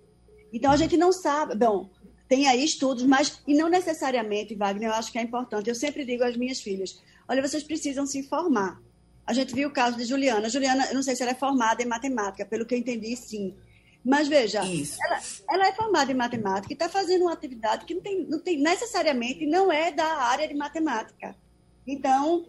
então 0.52 0.72
a 0.72 0.76
gente 0.76 0.96
não 0.96 1.12
sabe. 1.12 1.54
Bom, 1.54 1.90
tem 2.28 2.48
aí 2.48 2.64
estudos, 2.64 3.04
mas 3.04 3.40
e 3.46 3.54
não 3.54 3.68
necessariamente, 3.68 4.54
Wagner, 4.54 4.88
eu 4.88 4.94
acho 4.94 5.12
que 5.12 5.18
é 5.18 5.22
importante. 5.22 5.68
Eu 5.68 5.74
sempre 5.74 6.04
digo 6.04 6.24
às 6.24 6.36
minhas 6.36 6.60
filhas: 6.60 7.00
olha, 7.28 7.46
vocês 7.46 7.62
precisam 7.62 8.06
se 8.06 8.18
informar. 8.18 8.80
A 9.26 9.32
gente 9.32 9.54
viu 9.54 9.68
o 9.68 9.72
caso 9.72 9.96
de 9.96 10.04
Juliana. 10.04 10.48
Juliana, 10.48 10.86
eu 10.86 10.94
não 10.94 11.02
sei 11.02 11.16
se 11.16 11.22
ela 11.22 11.32
é 11.32 11.34
formada 11.34 11.82
em 11.82 11.86
matemática, 11.86 12.44
pelo 12.44 12.66
que 12.66 12.74
eu 12.74 12.78
entendi, 12.78 13.16
sim. 13.16 13.54
Mas 14.04 14.28
veja, 14.28 14.58
ela, 14.58 15.20
ela, 15.48 15.68
é 15.68 15.72
formada 15.72 16.12
em 16.12 16.14
matemática 16.14 16.70
e 16.70 16.74
está 16.74 16.90
fazendo 16.90 17.22
uma 17.22 17.32
atividade 17.32 17.86
que 17.86 17.94
não 17.94 18.02
tem, 18.02 18.26
não 18.26 18.38
tem 18.38 18.60
necessariamente 18.60 19.46
não 19.46 19.72
é 19.72 19.90
da 19.90 20.04
área 20.04 20.46
de 20.46 20.52
matemática. 20.52 21.34
Então, 21.86 22.46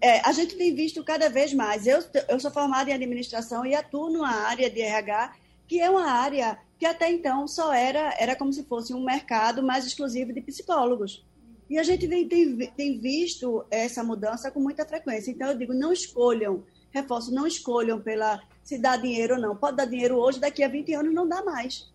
é, 0.00 0.20
a 0.20 0.32
gente 0.32 0.56
tem 0.56 0.74
visto 0.74 1.04
cada 1.04 1.28
vez 1.28 1.52
mais. 1.52 1.86
Eu, 1.86 2.02
eu 2.28 2.40
sou 2.40 2.50
formada 2.50 2.90
em 2.90 2.94
administração 2.94 3.66
e 3.66 3.74
atuo 3.74 4.10
numa 4.10 4.30
área 4.30 4.70
de 4.70 4.80
RH 4.80 5.34
que 5.66 5.80
é 5.80 5.90
uma 5.90 6.06
área 6.06 6.58
que 6.78 6.86
até 6.86 7.10
então 7.10 7.46
só 7.48 7.72
era, 7.72 8.14
era 8.18 8.36
como 8.36 8.52
se 8.52 8.64
fosse 8.64 8.92
um 8.92 9.04
mercado 9.04 9.62
mais 9.62 9.86
exclusivo 9.86 10.32
de 10.32 10.40
psicólogos. 10.40 11.24
E 11.68 11.78
a 11.78 11.82
gente 11.82 12.06
vem, 12.06 12.28
tem, 12.28 12.56
tem 12.76 12.98
visto 12.98 13.64
essa 13.70 14.04
mudança 14.04 14.50
com 14.50 14.60
muita 14.60 14.84
frequência. 14.84 15.30
Então, 15.30 15.48
eu 15.48 15.58
digo, 15.58 15.74
não 15.74 15.92
escolham, 15.92 16.62
reforço, 16.92 17.34
não 17.34 17.46
escolham 17.46 18.00
pela 18.00 18.40
se 18.62 18.78
dá 18.78 18.96
dinheiro 18.96 19.34
ou 19.34 19.40
não. 19.40 19.56
Pode 19.56 19.76
dar 19.76 19.86
dinheiro 19.86 20.16
hoje, 20.16 20.38
daqui 20.38 20.62
a 20.62 20.68
20 20.68 20.94
anos 20.94 21.14
não 21.14 21.28
dá 21.28 21.42
mais. 21.44 21.90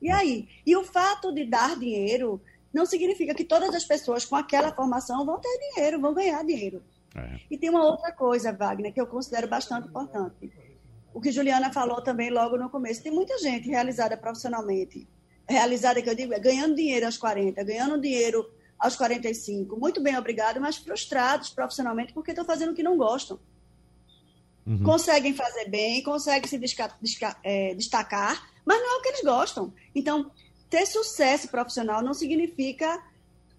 E 0.00 0.10
aí? 0.10 0.48
E 0.66 0.76
o 0.76 0.84
fato 0.84 1.32
de 1.32 1.44
dar 1.44 1.78
dinheiro 1.78 2.40
não 2.72 2.86
significa 2.86 3.34
que 3.34 3.44
todas 3.44 3.74
as 3.74 3.84
pessoas 3.84 4.24
com 4.24 4.34
aquela 4.34 4.72
formação 4.72 5.24
vão 5.24 5.38
ter 5.38 5.58
dinheiro, 5.58 6.00
vão 6.00 6.14
ganhar 6.14 6.44
dinheiro. 6.44 6.82
É. 7.14 7.40
E 7.50 7.58
tem 7.58 7.70
uma 7.70 7.84
outra 7.84 8.10
coisa, 8.10 8.52
Wagner, 8.52 8.92
que 8.92 9.00
eu 9.00 9.06
considero 9.06 9.46
bastante 9.46 9.88
importante. 9.88 10.50
O 11.14 11.20
que 11.20 11.30
Juliana 11.30 11.72
falou 11.72 12.02
também 12.02 12.30
logo 12.30 12.56
no 12.56 12.70
começo. 12.70 13.02
Tem 13.02 13.12
muita 13.12 13.38
gente 13.38 13.68
realizada 13.68 14.16
profissionalmente. 14.16 15.06
Realizada, 15.48 16.00
que 16.00 16.08
eu 16.08 16.14
digo, 16.14 16.32
é 16.32 16.38
ganhando 16.38 16.74
dinheiro 16.74 17.06
aos 17.06 17.16
40, 17.16 17.62
ganhando 17.64 18.00
dinheiro 18.00 18.48
aos 18.82 18.96
45, 18.96 19.78
muito 19.78 20.00
bem, 20.00 20.18
obrigado, 20.18 20.60
mas 20.60 20.76
frustrados 20.76 21.50
profissionalmente 21.50 22.12
porque 22.12 22.32
estão 22.32 22.44
fazendo 22.44 22.72
o 22.72 22.74
que 22.74 22.82
não 22.82 22.96
gostam. 22.96 23.38
Uhum. 24.66 24.82
Conseguem 24.82 25.32
fazer 25.34 25.68
bem, 25.68 26.02
conseguem 26.02 26.48
se 26.48 26.60
é, 27.44 27.74
destacar, 27.74 28.50
mas 28.64 28.80
não 28.80 28.96
é 28.96 28.98
o 28.98 29.02
que 29.02 29.08
eles 29.10 29.22
gostam. 29.22 29.72
Então, 29.94 30.32
ter 30.68 30.84
sucesso 30.86 31.48
profissional 31.48 32.02
não 32.02 32.12
significa, 32.12 33.00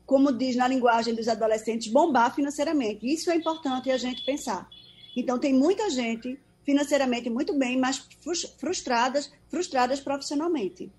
como 0.06 0.32
diz 0.32 0.58
na 0.58 0.68
linguagem 0.68 1.16
dos 1.16 1.30
adolescentes, 1.30 1.92
bombar 1.92 2.36
financeiramente. 2.36 3.06
Isso 3.06 3.32
é 3.32 3.36
importante 3.36 3.90
a 3.92 3.98
gente 3.98 4.26
pensar. 4.26 4.68
Então, 5.16 5.40
tem 5.40 5.54
muita 5.54 5.90
gente 5.90 6.38
financeiramente 6.66 7.30
muito 7.30 7.58
bem, 7.58 7.78
mas 7.78 8.08
frustradas, 8.58 9.32
frustradas 9.50 10.00
profissionalmente. 10.00 10.92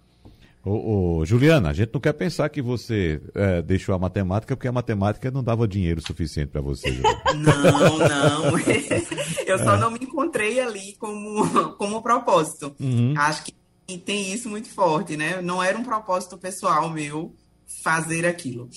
Ô, 0.65 1.19
ô, 1.19 1.25
Juliana, 1.27 1.69
a 1.69 1.73
gente 1.75 1.91
não 1.93 2.01
quer 2.01 2.15
pensar 2.15 2.49
que 2.49 2.63
você 2.63 3.21
é, 3.35 3.61
deixou 3.61 3.95
a 3.95 3.99
matemática 3.99 4.57
porque 4.57 4.67
a 4.67 4.73
matemática 4.73 5.31
não 5.31 5.45
dava 5.45 5.69
dinheiro 5.69 6.01
suficiente 6.01 6.49
para 6.49 6.63
você. 6.63 6.89
Não, 7.35 7.99
não. 7.99 8.59
Eu 9.45 9.59
só 9.59 9.75
é. 9.75 9.79
não 9.79 9.91
me 9.91 9.99
encontrei 10.01 10.61
ali 10.61 10.95
como, 10.99 11.75
como 11.77 12.01
propósito. 12.01 12.75
Uhum. 12.81 13.13
Acho 13.17 13.45
que 13.45 13.99
tem 13.99 14.33
isso 14.33 14.49
muito 14.49 14.69
forte, 14.69 15.17
né? 15.17 15.43
Não 15.43 15.63
era 15.63 15.77
um 15.77 15.83
propósito 15.83 16.39
pessoal 16.39 16.89
meu 16.89 17.35
fazer 17.83 18.25
aquilo. 18.25 18.71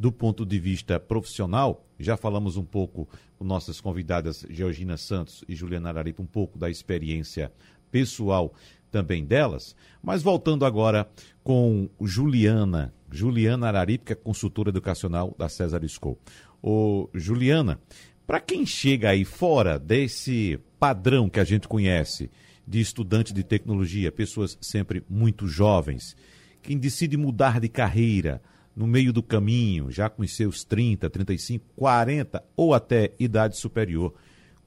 Do 0.00 0.10
ponto 0.10 0.46
de 0.46 0.58
vista 0.58 0.98
profissional, 0.98 1.86
já 1.98 2.16
falamos 2.16 2.56
um 2.56 2.64
pouco 2.64 3.06
com 3.36 3.44
nossas 3.44 3.82
convidadas 3.82 4.46
Georgina 4.48 4.96
Santos 4.96 5.44
e 5.46 5.54
Juliana 5.54 5.90
Araripa, 5.90 6.22
um 6.22 6.26
pouco 6.26 6.58
da 6.58 6.70
experiência 6.70 7.52
pessoal 7.90 8.54
também 8.90 9.26
delas. 9.26 9.76
Mas 10.02 10.22
voltando 10.22 10.64
agora 10.64 11.06
com 11.44 11.90
Juliana, 12.00 12.94
Juliana 13.10 13.68
Araripe, 13.68 14.06
que 14.06 14.12
é 14.14 14.16
consultora 14.16 14.70
educacional 14.70 15.34
da 15.38 15.50
César 15.50 15.86
School. 15.86 16.18
Ô, 16.62 17.10
Juliana, 17.12 17.78
para 18.26 18.40
quem 18.40 18.64
chega 18.64 19.10
aí 19.10 19.26
fora 19.26 19.78
desse 19.78 20.58
padrão 20.78 21.28
que 21.28 21.40
a 21.40 21.44
gente 21.44 21.68
conhece 21.68 22.30
de 22.66 22.80
estudante 22.80 23.34
de 23.34 23.44
tecnologia, 23.44 24.10
pessoas 24.10 24.56
sempre 24.62 25.04
muito 25.10 25.46
jovens, 25.46 26.16
quem 26.62 26.78
decide 26.78 27.18
mudar 27.18 27.60
de 27.60 27.68
carreira 27.68 28.40
no 28.74 28.86
meio 28.86 29.12
do 29.12 29.22
caminho, 29.22 29.90
já 29.90 30.08
com 30.08 30.26
seus 30.26 30.64
30, 30.64 31.08
35, 31.10 31.64
40 31.76 32.42
ou 32.56 32.72
até 32.72 33.12
idade 33.18 33.56
superior, 33.56 34.14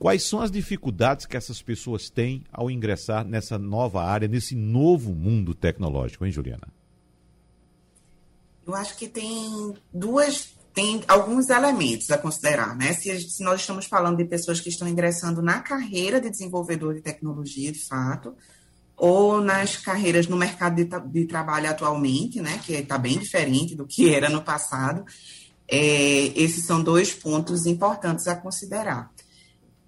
Quais 0.03 0.23
são 0.23 0.41
as 0.41 0.51
dificuldades 0.51 1.25
que 1.25 1.37
essas 1.37 1.61
pessoas 1.61 2.09
têm 2.09 2.43
ao 2.51 2.69
ingressar 2.69 3.25
nessa 3.25 3.57
nova 3.57 4.03
área, 4.03 4.27
nesse 4.27 4.53
novo 4.53 5.15
mundo 5.15 5.55
tecnológico, 5.55 6.25
hein, 6.25 6.31
Juliana? 6.33 6.67
Eu 8.67 8.75
acho 8.75 8.97
que 8.97 9.07
tem 9.07 9.73
duas, 9.93 10.55
tem 10.73 11.01
alguns 11.07 11.49
elementos 11.49 12.11
a 12.11 12.17
considerar, 12.17 12.75
né? 12.75 12.91
Se, 12.91 13.17
se 13.17 13.41
nós 13.43 13.61
estamos 13.61 13.85
falando 13.85 14.17
de 14.17 14.25
pessoas 14.25 14.59
que 14.59 14.67
estão 14.67 14.89
ingressando 14.89 15.41
na 15.41 15.61
carreira 15.61 16.19
de 16.19 16.29
desenvolvedor 16.29 16.95
de 16.95 17.01
tecnologia, 17.01 17.71
de 17.71 17.87
fato, 17.87 18.35
ou 18.95 19.41
nas 19.41 19.77
carreiras 19.77 20.27
no 20.27 20.37
mercado 20.37 20.75
de, 20.75 20.85
de 21.11 21.25
trabalho 21.25 21.69
atualmente, 21.69 22.41
né? 22.41 22.59
Que 22.63 22.73
está 22.73 22.97
bem 22.97 23.17
diferente 23.17 23.75
do 23.75 23.85
que 23.85 24.09
era 24.13 24.29
no 24.29 24.41
passado. 24.41 25.03
É, 25.67 26.31
esses 26.35 26.65
são 26.65 26.83
dois 26.83 27.13
pontos 27.13 27.65
importantes 27.65 28.27
a 28.27 28.35
considerar. 28.35 29.11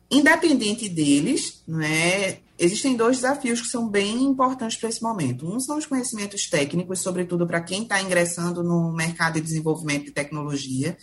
Independente 0.09 0.87
deles, 0.87 1.63
né, 1.67 2.37
existem 2.59 2.95
dois 2.95 3.17
desafios 3.17 3.59
que 3.61 3.67
são 3.67 3.89
bem 3.89 4.23
importantes 4.23 4.77
para 4.77 4.89
esse 4.89 5.01
momento. 5.01 5.47
Um 5.47 5.59
são 5.59 5.77
os 5.77 5.85
conhecimentos 5.85 6.47
técnicos, 6.47 6.99
sobretudo 7.01 7.45
para 7.47 7.61
quem 7.61 7.83
está 7.83 8.01
ingressando 8.01 8.63
no 8.63 8.93
mercado 8.93 9.33
de 9.33 9.41
desenvolvimento 9.41 10.05
de 10.05 10.11
tecnologia. 10.11 10.95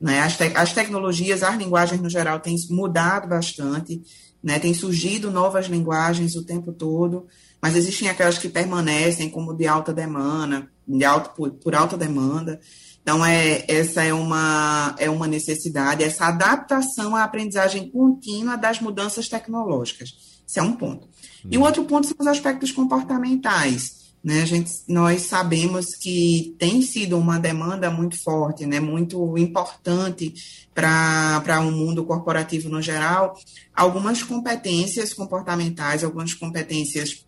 Né? 0.00 0.20
As, 0.20 0.36
te 0.36 0.44
as 0.54 0.72
tecnologias, 0.72 1.42
as 1.42 1.56
linguagens 1.56 2.00
no 2.00 2.10
geral, 2.10 2.38
têm 2.38 2.54
mudado 2.70 3.28
bastante, 3.28 4.02
né? 4.42 4.58
tem 4.58 4.74
surgido 4.74 5.30
novas 5.30 5.66
linguagens 5.66 6.36
o 6.36 6.44
tempo 6.44 6.72
todo, 6.72 7.26
mas 7.60 7.76
existem 7.76 8.08
aquelas 8.08 8.38
que 8.38 8.48
permanecem 8.48 9.28
como 9.28 9.54
de 9.54 9.66
alta 9.66 9.92
demanda, 9.92 10.68
de 10.86 11.04
alto, 11.04 11.30
por, 11.34 11.50
por 11.50 11.74
alta 11.74 11.96
demanda. 11.96 12.60
Então, 13.02 13.24
é, 13.24 13.64
essa 13.68 14.02
é 14.02 14.12
uma, 14.12 14.94
é 14.98 15.08
uma 15.10 15.26
necessidade, 15.26 16.04
essa 16.04 16.26
adaptação 16.26 17.16
à 17.16 17.24
aprendizagem 17.24 17.90
contínua 17.90 18.56
das 18.56 18.80
mudanças 18.80 19.28
tecnológicas. 19.28 20.10
Esse 20.46 20.58
é 20.58 20.62
um 20.62 20.72
ponto. 20.72 21.08
E 21.48 21.56
o 21.56 21.62
outro 21.62 21.84
ponto 21.84 22.06
são 22.06 22.16
os 22.18 22.26
aspectos 22.26 22.72
comportamentais. 22.72 24.00
Né, 24.22 24.42
a 24.42 24.44
gente, 24.44 24.70
nós 24.86 25.22
sabemos 25.22 25.96
que 25.96 26.54
tem 26.58 26.82
sido 26.82 27.16
uma 27.16 27.38
demanda 27.38 27.90
muito 27.90 28.22
forte, 28.22 28.66
né, 28.66 28.78
muito 28.78 29.38
importante 29.38 30.34
para 30.74 31.62
o 31.62 31.68
um 31.68 31.70
mundo 31.70 32.04
corporativo 32.04 32.68
no 32.68 32.82
geral, 32.82 33.34
algumas 33.74 34.22
competências 34.22 35.14
comportamentais, 35.14 36.04
algumas 36.04 36.34
competências 36.34 37.24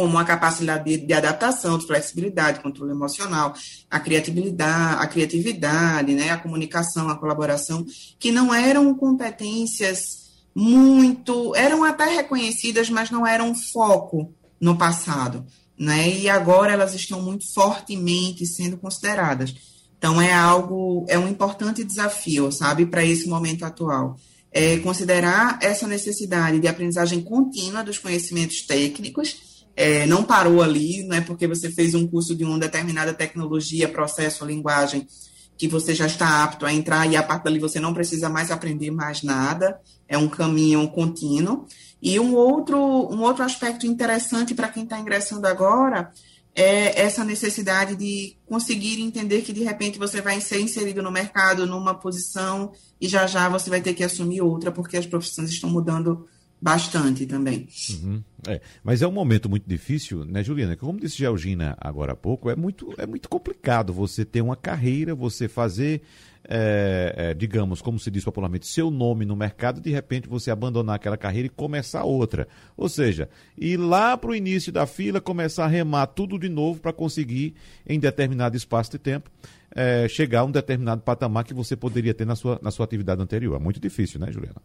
como 0.00 0.18
a 0.18 0.24
capacidade 0.24 0.84
de, 0.84 0.96
de, 1.06 1.12
adaptação, 1.12 1.76
de 1.76 1.86
flexibilidade, 1.86 2.60
controle 2.60 2.92
emocional, 2.92 3.54
a 3.90 4.00
criatividade, 4.00 5.02
a 5.02 5.06
criatividade, 5.06 6.14
né, 6.14 6.30
a 6.30 6.38
comunicação, 6.38 7.08
a 7.08 7.16
colaboração, 7.16 7.84
que 8.18 8.32
não 8.32 8.54
eram 8.54 8.94
competências 8.94 10.30
muito, 10.54 11.54
eram 11.54 11.84
até 11.84 12.04
reconhecidas, 12.04 12.88
mas 12.88 13.10
não 13.10 13.26
eram 13.26 13.54
foco 13.54 14.32
no 14.60 14.76
passado 14.76 15.44
né? 15.80 16.10
E 16.10 16.28
agora 16.28 16.74
elas 16.74 16.94
estão 16.94 17.22
muito 17.22 17.50
fortemente 17.54 18.44
sendo 18.44 18.76
consideradas. 18.76 19.54
Então 19.96 20.20
é 20.20 20.30
algo, 20.30 21.06
é 21.08 21.18
um 21.18 21.26
importante 21.26 21.82
desafio, 21.82 22.52
sabe, 22.52 22.84
para 22.84 23.02
esse 23.02 23.26
momento 23.26 23.64
atual. 23.64 24.16
É 24.52 24.76
considerar 24.78 25.58
essa 25.62 25.86
necessidade 25.86 26.60
de 26.60 26.68
aprendizagem 26.68 27.22
contínua 27.22 27.82
dos 27.82 27.98
conhecimentos 27.98 28.60
técnicos. 28.66 29.49
É, 29.82 30.04
não 30.04 30.22
parou 30.22 30.60
ali, 30.60 31.02
não 31.04 31.16
é 31.16 31.22
porque 31.22 31.46
você 31.46 31.70
fez 31.70 31.94
um 31.94 32.06
curso 32.06 32.36
de 32.36 32.44
uma 32.44 32.58
determinada 32.58 33.14
tecnologia, 33.14 33.88
processo, 33.88 34.44
linguagem, 34.44 35.08
que 35.56 35.66
você 35.66 35.94
já 35.94 36.04
está 36.04 36.44
apto 36.44 36.66
a 36.66 36.72
entrar 36.72 37.10
e 37.10 37.16
a 37.16 37.22
partir 37.22 37.44
dali 37.44 37.58
você 37.58 37.80
não 37.80 37.94
precisa 37.94 38.28
mais 38.28 38.50
aprender 38.50 38.90
mais 38.90 39.22
nada. 39.22 39.80
É 40.06 40.18
um 40.18 40.28
caminho 40.28 40.86
contínuo. 40.88 41.64
E 42.02 42.20
um 42.20 42.34
outro, 42.34 42.76
um 42.78 43.22
outro 43.22 43.42
aspecto 43.42 43.86
interessante 43.86 44.54
para 44.54 44.68
quem 44.68 44.84
está 44.84 44.98
ingressando 44.98 45.46
agora 45.46 46.12
é 46.54 47.00
essa 47.00 47.24
necessidade 47.24 47.96
de 47.96 48.36
conseguir 48.46 49.00
entender 49.00 49.40
que 49.40 49.52
de 49.52 49.64
repente 49.64 49.98
você 49.98 50.20
vai 50.20 50.42
ser 50.42 50.60
inserido 50.60 51.02
no 51.02 51.10
mercado 51.10 51.66
numa 51.66 51.94
posição 51.94 52.72
e 53.00 53.08
já 53.08 53.26
já 53.26 53.48
você 53.48 53.70
vai 53.70 53.80
ter 53.80 53.94
que 53.94 54.04
assumir 54.04 54.42
outra, 54.42 54.70
porque 54.70 54.98
as 54.98 55.06
profissões 55.06 55.48
estão 55.48 55.70
mudando 55.70 56.28
bastante 56.60 57.26
também. 57.26 57.68
Uhum, 57.90 58.22
é. 58.46 58.60
Mas 58.82 59.02
é 59.02 59.06
um 59.06 59.12
momento 59.12 59.48
muito 59.48 59.68
difícil, 59.68 60.24
né, 60.24 60.42
Juliana? 60.42 60.76
Como 60.76 61.00
disse 61.00 61.16
Georgina 61.16 61.76
agora 61.80 62.12
há 62.12 62.16
pouco, 62.16 62.50
é 62.50 62.56
muito, 62.56 62.92
é 62.98 63.06
muito 63.06 63.28
complicado 63.28 63.92
você 63.92 64.24
ter 64.24 64.40
uma 64.40 64.56
carreira, 64.56 65.14
você 65.14 65.48
fazer 65.48 66.02
é, 66.48 67.14
é, 67.16 67.34
digamos, 67.34 67.82
como 67.82 67.98
se 67.98 68.10
diz 68.10 68.24
popularmente, 68.24 68.66
seu 68.66 68.90
nome 68.90 69.24
no 69.24 69.36
mercado, 69.36 69.80
de 69.80 69.90
repente 69.90 70.28
você 70.28 70.50
abandonar 70.50 70.96
aquela 70.96 71.16
carreira 71.16 71.46
e 71.46 71.50
começar 71.50 72.04
outra. 72.04 72.48
Ou 72.76 72.88
seja, 72.88 73.28
ir 73.56 73.76
lá 73.76 74.16
para 74.16 74.30
o 74.30 74.34
início 74.34 74.72
da 74.72 74.86
fila, 74.86 75.20
começar 75.20 75.64
a 75.64 75.68
remar 75.68 76.06
tudo 76.08 76.38
de 76.38 76.48
novo 76.48 76.80
para 76.80 76.92
conseguir, 76.92 77.54
em 77.86 78.00
determinado 78.00 78.56
espaço 78.56 78.90
de 78.90 78.98
tempo, 78.98 79.30
é, 79.74 80.08
chegar 80.08 80.40
a 80.40 80.44
um 80.44 80.50
determinado 80.50 81.02
patamar 81.02 81.44
que 81.44 81.54
você 81.54 81.76
poderia 81.76 82.14
ter 82.14 82.26
na 82.26 82.34
sua, 82.34 82.58
na 82.62 82.70
sua 82.70 82.84
atividade 82.84 83.22
anterior. 83.22 83.56
É 83.56 83.62
muito 83.62 83.78
difícil, 83.78 84.18
né, 84.18 84.32
Juliana? 84.32 84.60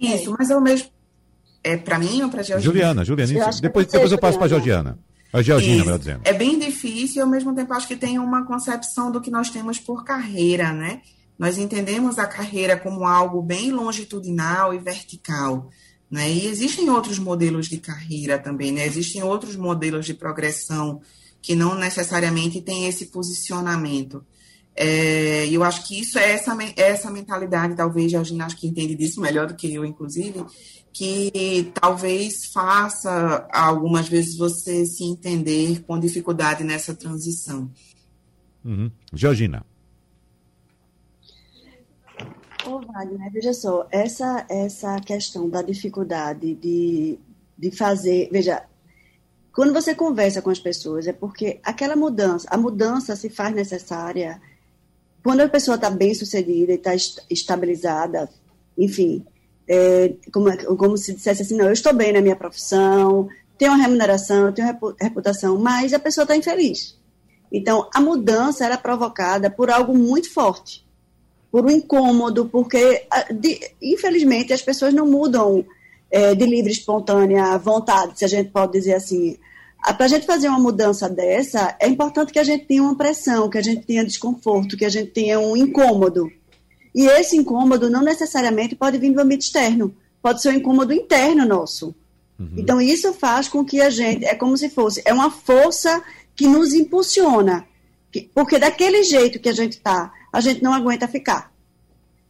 Isso, 0.00 0.34
mas 0.38 0.50
é 0.50 0.56
o 0.56 0.60
mesmo. 0.60 0.88
É 1.62 1.76
para 1.76 1.98
mim 1.98 2.22
ou 2.22 2.28
para 2.28 2.42
Juliana? 2.42 2.62
Juliana, 2.62 3.04
Juliana. 3.04 3.50
Depois, 3.60 3.86
depois 3.86 4.12
eu 4.12 4.18
passo 4.18 4.36
para 4.36 4.46
a 4.46 4.48
Georgiana. 4.48 4.98
A 5.32 5.42
Georgina, 5.42 5.84
melhor 5.84 5.98
dizendo. 5.98 6.20
É 6.22 6.32
bem 6.32 6.58
difícil 6.58 7.18
e, 7.18 7.20
ao 7.20 7.28
mesmo 7.28 7.52
tempo, 7.54 7.72
acho 7.72 7.88
que 7.88 7.96
tem 7.96 8.20
uma 8.20 8.46
concepção 8.46 9.10
do 9.10 9.20
que 9.20 9.32
nós 9.32 9.50
temos 9.50 9.80
por 9.80 10.04
carreira, 10.04 10.72
né? 10.72 11.00
Nós 11.36 11.58
entendemos 11.58 12.20
a 12.20 12.26
carreira 12.26 12.76
como 12.76 13.04
algo 13.04 13.42
bem 13.42 13.72
longitudinal 13.72 14.72
e 14.72 14.78
vertical, 14.78 15.70
né? 16.08 16.30
E 16.30 16.46
existem 16.46 16.88
outros 16.88 17.18
modelos 17.18 17.66
de 17.66 17.78
carreira 17.78 18.38
também, 18.38 18.70
né? 18.70 18.86
Existem 18.86 19.24
outros 19.24 19.56
modelos 19.56 20.06
de 20.06 20.14
progressão 20.14 21.00
que 21.42 21.56
não 21.56 21.74
necessariamente 21.74 22.60
têm 22.60 22.86
esse 22.86 23.06
posicionamento. 23.06 24.24
É, 24.76 25.46
eu 25.48 25.62
acho 25.62 25.86
que 25.86 26.00
isso 26.00 26.18
é 26.18 26.32
essa, 26.32 26.56
é 26.76 26.90
essa 26.90 27.10
mentalidade, 27.10 27.76
talvez, 27.76 28.10
Georgina, 28.10 28.46
acho 28.46 28.56
que 28.56 28.66
entende 28.66 28.94
disso 28.96 29.20
melhor 29.20 29.46
do 29.46 29.54
que 29.54 29.72
eu, 29.72 29.84
inclusive, 29.84 30.44
que 30.92 31.72
talvez 31.80 32.46
faça 32.46 33.48
algumas 33.52 34.08
vezes 34.08 34.36
você 34.36 34.84
se 34.84 35.04
entender 35.04 35.82
com 35.86 35.98
dificuldade 35.98 36.64
nessa 36.64 36.94
transição. 36.94 37.70
Uhum. 38.64 38.90
Georgina. 39.12 39.64
Ô, 42.66 42.80
Wagner, 42.80 43.30
veja 43.30 43.52
só, 43.52 43.86
essa, 43.90 44.46
essa 44.48 44.98
questão 45.00 45.48
da 45.48 45.62
dificuldade 45.62 46.54
de, 46.54 47.18
de 47.58 47.70
fazer. 47.70 48.28
Veja, 48.32 48.64
quando 49.52 49.72
você 49.72 49.94
conversa 49.94 50.40
com 50.40 50.50
as 50.50 50.58
pessoas, 50.58 51.06
é 51.06 51.12
porque 51.12 51.60
aquela 51.62 51.94
mudança, 51.94 52.48
a 52.50 52.56
mudança 52.56 53.14
se 53.14 53.28
faz 53.28 53.54
necessária 53.54 54.40
quando 55.24 55.40
a 55.40 55.48
pessoa 55.48 55.76
está 55.76 55.88
bem 55.88 56.12
sucedida 56.14 56.72
e 56.72 56.76
está 56.76 56.94
estabilizada, 57.30 58.28
enfim, 58.76 59.24
é, 59.66 60.12
como, 60.30 60.54
como 60.76 60.98
se 60.98 61.14
dissesse 61.14 61.40
assim, 61.40 61.56
não, 61.56 61.64
eu 61.64 61.72
estou 61.72 61.94
bem 61.94 62.12
na 62.12 62.20
minha 62.20 62.36
profissão, 62.36 63.26
tenho 63.56 63.72
uma 63.72 63.82
remuneração, 63.82 64.52
tenho 64.52 64.68
reputação, 65.00 65.58
mas 65.58 65.94
a 65.94 65.98
pessoa 65.98 66.24
está 66.24 66.36
infeliz. 66.36 67.00
Então, 67.50 67.88
a 67.94 68.00
mudança 68.02 68.66
era 68.66 68.76
provocada 68.76 69.48
por 69.48 69.70
algo 69.70 69.96
muito 69.96 70.30
forte, 70.30 70.86
por 71.50 71.64
um 71.64 71.70
incômodo, 71.70 72.44
porque, 72.46 73.06
de, 73.32 73.58
infelizmente, 73.80 74.52
as 74.52 74.60
pessoas 74.60 74.92
não 74.92 75.06
mudam 75.06 75.64
é, 76.10 76.34
de 76.34 76.44
livre, 76.44 76.70
espontânea 76.70 77.56
vontade, 77.56 78.18
se 78.18 78.26
a 78.26 78.28
gente 78.28 78.50
pode 78.50 78.72
dizer 78.72 78.94
assim. 78.94 79.38
Para 79.92 80.06
a 80.06 80.08
gente 80.08 80.24
fazer 80.24 80.48
uma 80.48 80.58
mudança 80.58 81.08
dessa, 81.10 81.76
é 81.78 81.86
importante 81.86 82.32
que 82.32 82.38
a 82.38 82.44
gente 82.44 82.64
tenha 82.64 82.82
uma 82.82 82.96
pressão, 82.96 83.50
que 83.50 83.58
a 83.58 83.62
gente 83.62 83.84
tenha 83.84 84.04
desconforto, 84.04 84.76
que 84.76 84.84
a 84.84 84.88
gente 84.88 85.10
tenha 85.10 85.38
um 85.38 85.54
incômodo. 85.54 86.32
E 86.94 87.06
esse 87.06 87.36
incômodo 87.36 87.90
não 87.90 88.02
necessariamente 88.02 88.74
pode 88.74 88.96
vir 88.96 89.12
do 89.12 89.20
ambiente 89.20 89.42
externo, 89.42 89.94
pode 90.22 90.40
ser 90.40 90.50
um 90.50 90.52
incômodo 90.52 90.92
interno 90.92 91.44
nosso. 91.44 91.94
Uhum. 92.38 92.54
Então, 92.56 92.80
isso 92.80 93.12
faz 93.12 93.46
com 93.46 93.64
que 93.64 93.80
a 93.80 93.90
gente, 93.90 94.24
é 94.24 94.34
como 94.34 94.56
se 94.56 94.70
fosse, 94.70 95.02
é 95.04 95.12
uma 95.12 95.30
força 95.30 96.02
que 96.34 96.46
nos 96.46 96.72
impulsiona. 96.72 97.66
Porque 98.32 98.58
daquele 98.58 99.02
jeito 99.02 99.38
que 99.38 99.48
a 99.48 99.52
gente 99.52 99.72
está, 99.72 100.12
a 100.32 100.40
gente 100.40 100.62
não 100.62 100.72
aguenta 100.72 101.06
ficar. 101.08 101.52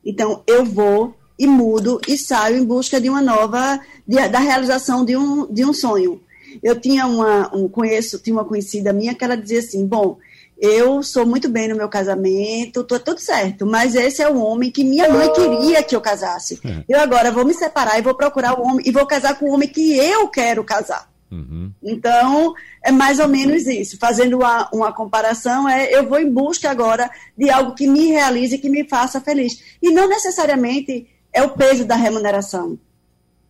Então, 0.05 0.43
eu 0.47 0.65
vou 0.65 1.15
e 1.39 1.47
mudo 1.47 2.01
e 2.09 2.17
saio 2.17 2.57
em 2.57 2.65
busca 2.65 3.01
de 3.01 3.09
uma 3.09 3.21
nova, 3.21 3.81
de, 4.07 4.29
da 4.29 4.39
realização 4.39 5.05
de 5.05 5.17
um, 5.17 5.53
de 5.53 5.65
um 5.65 5.73
sonho. 5.73 6.21
Eu 6.63 6.81
tinha 6.81 7.07
uma, 7.07 7.55
um, 7.55 7.69
conheço, 7.69 8.19
tinha 8.19 8.35
uma 8.35 8.45
conhecida 8.45 8.93
minha 8.93 9.15
que 9.15 9.25
ela 9.25 9.37
dizia 9.37 9.61
assim, 9.61 9.87
bom, 9.87 10.19
eu 10.59 11.03
sou 11.03 11.27
muito 11.27 11.49
bem 11.49 11.69
no 11.69 11.77
meu 11.77 11.89
casamento, 11.89 12.85
tô 12.85 12.99
tudo 12.99 13.21
certo, 13.21 13.67
mas 13.67 13.95
esse 13.95 14.23
é 14.23 14.29
o 14.29 14.39
homem 14.39 14.71
que 14.71 14.85
minha 14.85 15.09
mãe 15.09 15.33
queria 15.33 15.83
que 15.83 15.97
eu 15.97 16.01
casasse. 16.01 16.61
É. 16.65 16.85
Eu 16.89 17.01
agora 17.01 17.33
vou 17.33 17.45
me 17.45 17.53
separar 17.53 17.99
e 17.99 18.03
vou 18.03 18.15
procurar 18.15 18.59
o 18.59 18.63
homem 18.63 18.87
e 18.87 18.93
vou 18.93 19.07
casar 19.07 19.39
com 19.39 19.47
o 19.47 19.53
homem 19.53 19.69
que 19.69 19.97
eu 19.97 20.29
quero 20.29 20.63
casar. 20.65 21.13
Uhum. 21.31 21.73
Então, 21.83 22.55
é 22.83 22.93
mais 22.93 23.19
ou 23.19 23.27
menos 23.27 23.67
isso. 23.67 23.99
Fazendo 23.99 24.37
uma, 24.37 24.69
uma 24.73 24.93
comparação, 24.93 25.69
é 25.69 25.93
eu 25.93 26.09
vou 26.09 26.21
em 26.21 26.31
busca 26.31 26.71
agora 26.71 27.11
de 27.37 27.51
algo 27.51 27.75
que 27.75 27.89
me 27.89 28.07
realize, 28.07 28.59
que 28.59 28.69
me 28.69 28.89
faça 28.89 29.21
feliz. 29.21 29.61
E 29.83 29.91
não 29.91 30.09
necessariamente 30.09 31.09
é 31.33 31.43
o 31.43 31.51
peso 31.51 31.85
da 31.85 31.97
remuneração 31.97 32.79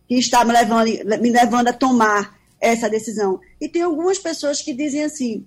que 0.07 0.15
está 0.15 0.43
me 0.43 0.51
levando, 0.51 0.87
me 1.21 1.29
levando 1.29 1.67
a 1.67 1.73
tomar 1.73 2.34
essa 2.59 2.89
decisão. 2.89 3.39
E 3.59 3.67
tem 3.69 3.81
algumas 3.81 4.19
pessoas 4.19 4.61
que 4.61 4.73
dizem 4.73 5.03
assim: 5.03 5.45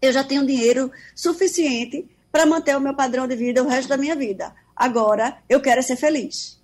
eu 0.00 0.12
já 0.12 0.24
tenho 0.24 0.46
dinheiro 0.46 0.90
suficiente 1.14 2.08
para 2.32 2.46
manter 2.46 2.76
o 2.76 2.80
meu 2.80 2.94
padrão 2.94 3.26
de 3.26 3.36
vida 3.36 3.62
o 3.62 3.68
resto 3.68 3.88
da 3.88 3.96
minha 3.96 4.16
vida. 4.16 4.54
Agora, 4.74 5.38
eu 5.48 5.60
quero 5.60 5.82
ser 5.82 5.96
feliz. 5.96 6.60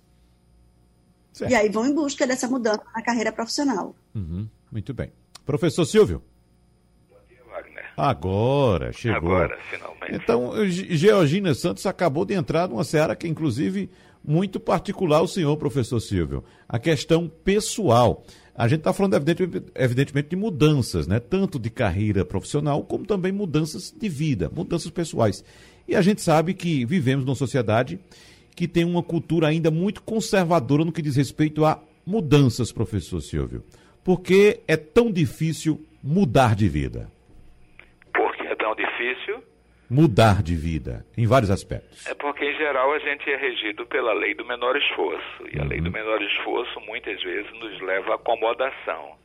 Certo. 1.33 1.51
E 1.51 1.55
aí 1.55 1.69
vão 1.69 1.85
em 1.85 1.93
busca 1.93 2.25
dessa 2.25 2.47
mudança 2.47 2.81
na 2.95 3.01
carreira 3.03 3.31
profissional. 3.31 3.95
Uhum, 4.15 4.47
muito 4.71 4.93
bem. 4.93 5.11
Professor 5.45 5.85
Silvio. 5.85 6.23
Agora, 7.95 8.93
chegou. 8.93 9.35
Agora, 9.35 9.57
finalmente. 9.71 10.13
Então, 10.13 10.51
Georgina 10.69 11.55
Santos 11.55 11.83
acabou 11.87 12.25
de 12.25 12.35
entrar 12.35 12.67
numa 12.67 12.83
seara 12.83 13.15
que, 13.15 13.27
inclusive, 13.27 13.89
muito 14.23 14.59
particular 14.59 15.21
o 15.21 15.27
senhor, 15.27 15.57
professor 15.57 15.99
Silvio. 15.99 16.43
A 16.69 16.77
questão 16.77 17.27
pessoal. 17.27 18.23
A 18.57 18.67
gente 18.67 18.79
está 18.79 18.91
falando, 18.91 19.13
evidentemente, 19.75 20.29
de 20.29 20.35
mudanças, 20.35 21.05
né? 21.05 21.19
tanto 21.19 21.59
de 21.59 21.69
carreira 21.69 22.25
profissional, 22.25 22.83
como 22.83 23.05
também 23.05 23.31
mudanças 23.31 23.93
de 23.95 24.09
vida, 24.09 24.49
mudanças 24.49 24.89
pessoais. 24.89 25.45
E 25.87 25.95
a 25.95 26.01
gente 26.01 26.23
sabe 26.23 26.55
que 26.55 26.83
vivemos 26.83 27.23
numa 27.23 27.35
sociedade 27.35 27.99
que 28.55 28.67
tem 28.67 28.83
uma 28.83 29.03
cultura 29.03 29.47
ainda 29.47 29.69
muito 29.69 30.01
conservadora 30.01 30.83
no 30.83 30.91
que 30.91 31.03
diz 31.03 31.15
respeito 31.15 31.63
a 31.63 31.79
mudanças, 32.03 32.71
professor 32.71 33.21
Silvio. 33.21 33.63
Por 34.03 34.21
que 34.21 34.61
é 34.67 34.75
tão 34.75 35.11
difícil 35.11 35.79
mudar 36.01 36.55
de 36.55 36.67
vida? 36.67 37.11
Por 38.11 38.35
que 38.35 38.41
é 38.41 38.55
tão 38.55 38.73
difícil? 38.73 39.43
Mudar 39.89 40.43
de 40.43 40.55
vida, 40.55 41.05
em 41.17 41.25
vários 41.25 41.49
aspectos? 41.49 42.05
É 42.07 42.13
porque, 42.13 42.45
em 42.45 42.55
geral, 42.57 42.91
a 42.93 42.99
gente 42.99 43.29
é 43.29 43.35
regido 43.35 43.85
pela 43.85 44.13
lei 44.13 44.33
do 44.33 44.45
menor 44.45 44.75
esforço. 44.75 45.47
E 45.51 45.59
a 45.59 45.63
lei 45.63 45.79
do 45.79 45.87
uhum. 45.87 45.93
menor 45.93 46.21
esforço, 46.21 46.79
muitas 46.81 47.21
vezes, 47.23 47.51
nos 47.53 47.79
leva 47.81 48.11
à 48.11 48.15
acomodação. 48.15 49.17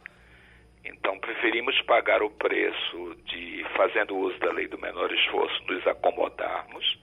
Então, 0.84 1.18
preferimos 1.18 1.80
pagar 1.82 2.22
o 2.22 2.30
preço 2.30 3.16
de, 3.26 3.64
fazendo 3.76 4.16
uso 4.16 4.38
da 4.38 4.52
lei 4.52 4.66
do 4.66 4.78
menor 4.78 5.12
esforço, 5.12 5.62
nos 5.68 5.86
acomodarmos, 5.86 6.98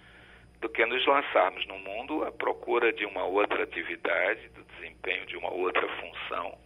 do 0.61 0.69
que 0.69 0.85
nos 0.85 1.05
lançarmos 1.05 1.65
no 1.67 1.77
mundo 1.79 2.23
à 2.25 2.31
procura 2.31 2.91
de 2.91 3.05
uma 3.05 3.23
outra 3.23 3.63
atividade, 3.63 4.49
do 4.49 4.63
desempenho 4.63 5.25
de 5.25 5.37
uma 5.37 5.51
outra 5.51 5.87
função, 5.87 6.57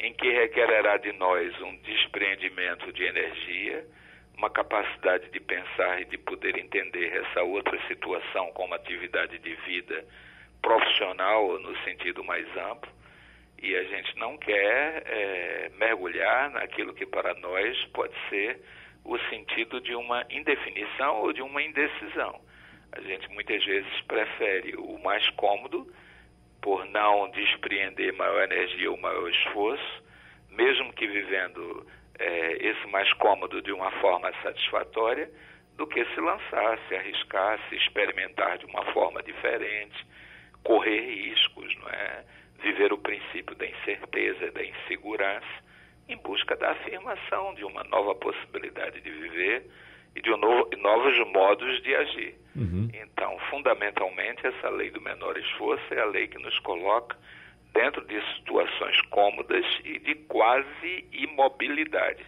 em 0.00 0.12
que 0.14 0.28
requererá 0.30 0.96
de 0.96 1.12
nós 1.12 1.60
um 1.60 1.76
despreendimento 1.76 2.92
de 2.92 3.04
energia, 3.04 3.86
uma 4.36 4.50
capacidade 4.50 5.30
de 5.30 5.40
pensar 5.40 6.00
e 6.00 6.04
de 6.04 6.18
poder 6.18 6.56
entender 6.58 7.14
essa 7.16 7.42
outra 7.42 7.78
situação 7.86 8.50
como 8.52 8.74
atividade 8.74 9.38
de 9.38 9.54
vida 9.66 10.04
profissional 10.60 11.58
no 11.58 11.76
sentido 11.84 12.24
mais 12.24 12.46
amplo 12.56 12.90
e 13.62 13.76
a 13.76 13.84
gente 13.84 14.18
não 14.18 14.36
quer 14.36 15.04
é, 15.06 15.70
mergulhar 15.78 16.50
naquilo 16.50 16.92
que 16.92 17.06
para 17.06 17.32
nós 17.34 17.84
pode 17.94 18.12
ser 18.28 18.60
o 19.04 19.16
sentido 19.30 19.80
de 19.80 19.94
uma 19.94 20.26
indefinição 20.30 21.20
ou 21.22 21.32
de 21.32 21.42
uma 21.42 21.62
indecisão. 21.62 22.40
A 22.90 23.00
gente 23.00 23.28
muitas 23.30 23.64
vezes 23.64 24.00
prefere 24.02 24.74
o 24.76 24.98
mais 24.98 25.28
cômodo, 25.30 25.86
por 26.60 26.84
não 26.86 27.28
despreender 27.30 28.12
maior 28.12 28.44
energia 28.44 28.90
ou 28.90 28.96
maior 28.96 29.28
esforço, 29.30 30.02
mesmo 30.50 30.92
que 30.92 31.06
vivendo 31.06 31.86
é, 32.22 32.68
esse 32.68 32.86
mais 32.86 33.12
cômodo 33.14 33.60
de 33.60 33.72
uma 33.72 33.90
forma 34.00 34.32
satisfatória, 34.42 35.28
do 35.76 35.86
que 35.86 36.04
se 36.04 36.20
lançar, 36.20 36.78
se 36.88 36.94
arriscar, 36.94 37.58
se 37.68 37.76
experimentar 37.76 38.58
de 38.58 38.66
uma 38.66 38.84
forma 38.92 39.22
diferente, 39.22 40.06
correr 40.62 41.00
riscos, 41.00 41.74
não 41.80 41.88
é? 41.88 42.24
viver 42.62 42.92
o 42.92 42.98
princípio 42.98 43.56
da 43.56 43.66
incerteza, 43.66 44.52
da 44.52 44.64
insegurança, 44.64 45.62
em 46.08 46.16
busca 46.18 46.54
da 46.56 46.70
afirmação 46.70 47.54
de 47.54 47.64
uma 47.64 47.82
nova 47.84 48.14
possibilidade 48.14 49.00
de 49.00 49.10
viver 49.10 49.66
e 50.14 50.20
de 50.20 50.30
um 50.30 50.36
novo, 50.36 50.70
novos 50.76 51.18
modos 51.32 51.82
de 51.82 51.94
agir. 51.94 52.34
Uhum. 52.54 52.88
Então, 52.94 53.36
fundamentalmente, 53.50 54.46
essa 54.46 54.68
lei 54.68 54.90
do 54.90 55.00
menor 55.00 55.36
esforço 55.36 55.92
é 55.92 56.00
a 56.00 56.04
lei 56.04 56.28
que 56.28 56.38
nos 56.38 56.56
coloca 56.60 57.16
dentro 57.72 58.04
de 58.06 58.20
situações 58.36 59.00
cômodas 59.10 59.64
e 59.84 59.98
de 59.98 60.14
quase 60.26 61.06
imobilidade. 61.12 62.24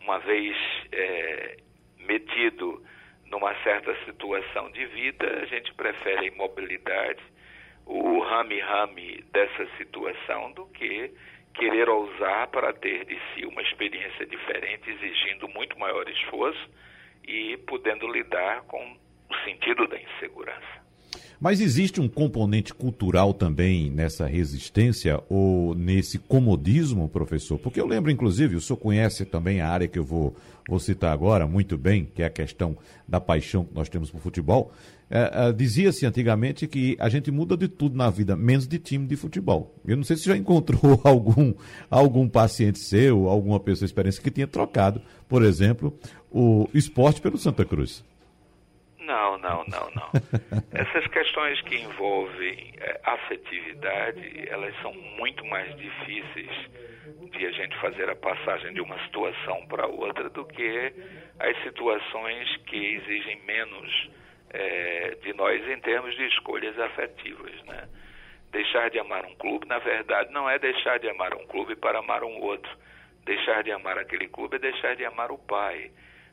Uma 0.00 0.18
vez 0.18 0.56
é, 0.92 1.56
metido 1.98 2.82
numa 3.26 3.54
certa 3.62 3.94
situação 4.04 4.70
de 4.72 4.84
vida, 4.86 5.40
a 5.42 5.46
gente 5.46 5.72
prefere 5.74 6.20
a 6.20 6.32
imobilidade 6.32 7.22
o 7.90 8.20
rame-rame 8.20 9.24
dessa 9.32 9.66
situação 9.76 10.52
do 10.52 10.66
que 10.66 11.12
querer 11.54 11.88
ousar 11.88 12.46
para 12.48 12.72
ter 12.72 13.04
de 13.04 13.18
si 13.34 13.44
uma 13.44 13.60
experiência 13.62 14.24
diferente, 14.26 14.88
exigindo 14.88 15.48
muito 15.48 15.76
maior 15.76 16.08
esforço 16.08 16.70
e 17.26 17.56
podendo 17.66 18.06
lidar 18.06 18.62
com 18.62 18.96
o 19.28 19.34
sentido 19.44 19.88
da 19.88 20.00
insegurança. 20.00 20.89
Mas 21.40 21.58
existe 21.58 22.02
um 22.02 22.08
componente 22.08 22.74
cultural 22.74 23.32
também 23.32 23.90
nessa 23.90 24.26
resistência 24.26 25.18
ou 25.26 25.74
nesse 25.74 26.18
comodismo, 26.18 27.08
professor? 27.08 27.58
Porque 27.58 27.80
eu 27.80 27.86
lembro, 27.86 28.10
inclusive, 28.10 28.56
o 28.56 28.60
senhor 28.60 28.76
conhece 28.76 29.24
também 29.24 29.62
a 29.62 29.68
área 29.70 29.88
que 29.88 29.98
eu 29.98 30.04
vou, 30.04 30.36
vou 30.68 30.78
citar 30.78 31.14
agora 31.14 31.46
muito 31.46 31.78
bem, 31.78 32.06
que 32.14 32.22
é 32.22 32.26
a 32.26 32.30
questão 32.30 32.76
da 33.08 33.18
paixão 33.18 33.64
que 33.64 33.74
nós 33.74 33.88
temos 33.88 34.10
por 34.10 34.20
futebol. 34.20 34.70
É, 35.08 35.48
é, 35.48 35.52
Dizia-se 35.52 36.04
antigamente 36.04 36.68
que 36.68 36.94
a 37.00 37.08
gente 37.08 37.30
muda 37.30 37.56
de 37.56 37.68
tudo 37.68 37.96
na 37.96 38.10
vida, 38.10 38.36
menos 38.36 38.68
de 38.68 38.78
time 38.78 39.06
de 39.06 39.16
futebol. 39.16 39.74
Eu 39.86 39.96
não 39.96 40.04
sei 40.04 40.18
se 40.18 40.26
já 40.26 40.36
encontrou 40.36 41.00
algum, 41.02 41.54
algum 41.90 42.28
paciente 42.28 42.80
seu, 42.80 43.30
alguma 43.30 43.58
pessoa 43.58 43.86
experiência 43.86 44.22
que 44.22 44.30
tinha 44.30 44.46
trocado, 44.46 45.00
por 45.26 45.42
exemplo, 45.42 45.98
o 46.30 46.68
esporte 46.74 47.18
pelo 47.18 47.38
Santa 47.38 47.64
Cruz. 47.64 48.04
Não, 49.10 49.38
não, 49.38 49.64
não, 49.64 49.90
não. 49.90 50.10
Essas 50.72 51.04
questões 51.08 51.60
que 51.62 51.74
envolvem 51.74 52.72
é, 52.78 53.00
afetividade, 53.02 54.48
elas 54.48 54.72
são 54.82 54.92
muito 54.92 55.44
mais 55.46 55.76
difíceis 55.76 56.50
de 57.32 57.44
a 57.44 57.50
gente 57.50 57.76
fazer 57.80 58.08
a 58.08 58.14
passagem 58.14 58.72
de 58.72 58.80
uma 58.80 58.96
situação 59.04 59.66
para 59.66 59.88
outra 59.88 60.30
do 60.30 60.44
que 60.44 60.94
as 61.40 61.60
situações 61.64 62.56
que 62.66 62.76
exigem 62.76 63.40
menos 63.44 64.10
é, 64.50 65.16
de 65.22 65.32
nós 65.32 65.60
em 65.68 65.80
termos 65.80 66.14
de 66.14 66.26
escolhas 66.28 66.78
afetivas, 66.78 67.52
né? 67.64 67.88
Deixar 68.52 68.90
de 68.90 69.00
amar 69.00 69.24
um 69.26 69.34
clube, 69.34 69.66
na 69.66 69.78
verdade, 69.78 70.32
não 70.32 70.48
é 70.48 70.56
deixar 70.56 71.00
de 71.00 71.08
amar 71.08 71.34
um 71.34 71.46
clube 71.46 71.74
para 71.74 71.98
amar 71.98 72.22
um 72.22 72.40
outro. 72.40 72.70
Deixar 73.24 73.64
de 73.64 73.72
amar 73.72 73.98
aquele 73.98 74.28
clube 74.28 74.56
é 74.56 74.58
deixar 74.60 74.94
de 74.94 75.04
amar 75.04 75.32
o 75.32 75.38
pai. 75.38 75.90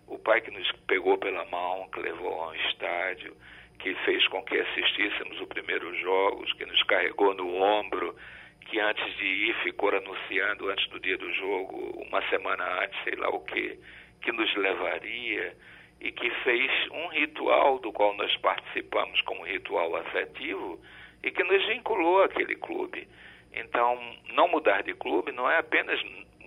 O 0.08 0.18
pai 0.18 0.42
que 0.42 0.52
nos 0.52 0.72
pegou 0.88 1.18
pela 1.18 1.46
mão, 1.46 1.90
que 1.92 2.00
levou 2.00 2.42
a 2.42 2.50
um 2.50 2.56
estádio, 2.56 3.36
que 3.80 3.94
fez 4.06 4.28
com 4.28 4.42
que 4.44 4.58
assistíssemos 4.58 5.40
os 5.40 5.48
primeiros 5.48 6.00
jogos, 6.00 6.52
que 6.54 6.66
nos 6.66 6.82
carregou 6.84 7.34
no 7.34 7.62
ombro, 7.62 8.16
que 8.62 8.80
antes 8.80 9.18
de 9.18 9.26
ir 9.26 9.56
ficou 9.64 9.90
anunciando 9.90 10.70
antes 10.70 10.88
do 10.90 11.00
dia 11.00 11.18
do 11.18 11.32
jogo, 11.34 12.04
uma 12.08 12.22
semana 12.30 12.84
antes, 12.84 13.02
sei 13.04 13.16
lá 13.16 13.30
o 13.30 13.40
que, 13.42 13.80
que 14.22 14.32
nos 14.32 14.54
levaria 14.56 15.56
e 16.02 16.12
que 16.12 16.30
fez 16.44 16.72
um 16.92 17.08
ritual 17.08 17.80
do 17.80 17.92
qual 17.92 18.16
nós 18.16 18.36
participamos 18.38 19.22
como 19.22 19.46
ritual 19.46 19.96
afetivo 19.96 20.80
e 21.24 21.32
que 21.32 21.44
nos 21.44 21.66
vinculou 21.66 22.24
àquele 22.24 22.56
clube. 22.56 23.08
Então, 23.54 24.00
não 24.34 24.48
mudar 24.48 24.84
de 24.84 24.94
clube 24.94 25.32
não 25.32 25.50
é 25.50 25.58
apenas 25.58 26.00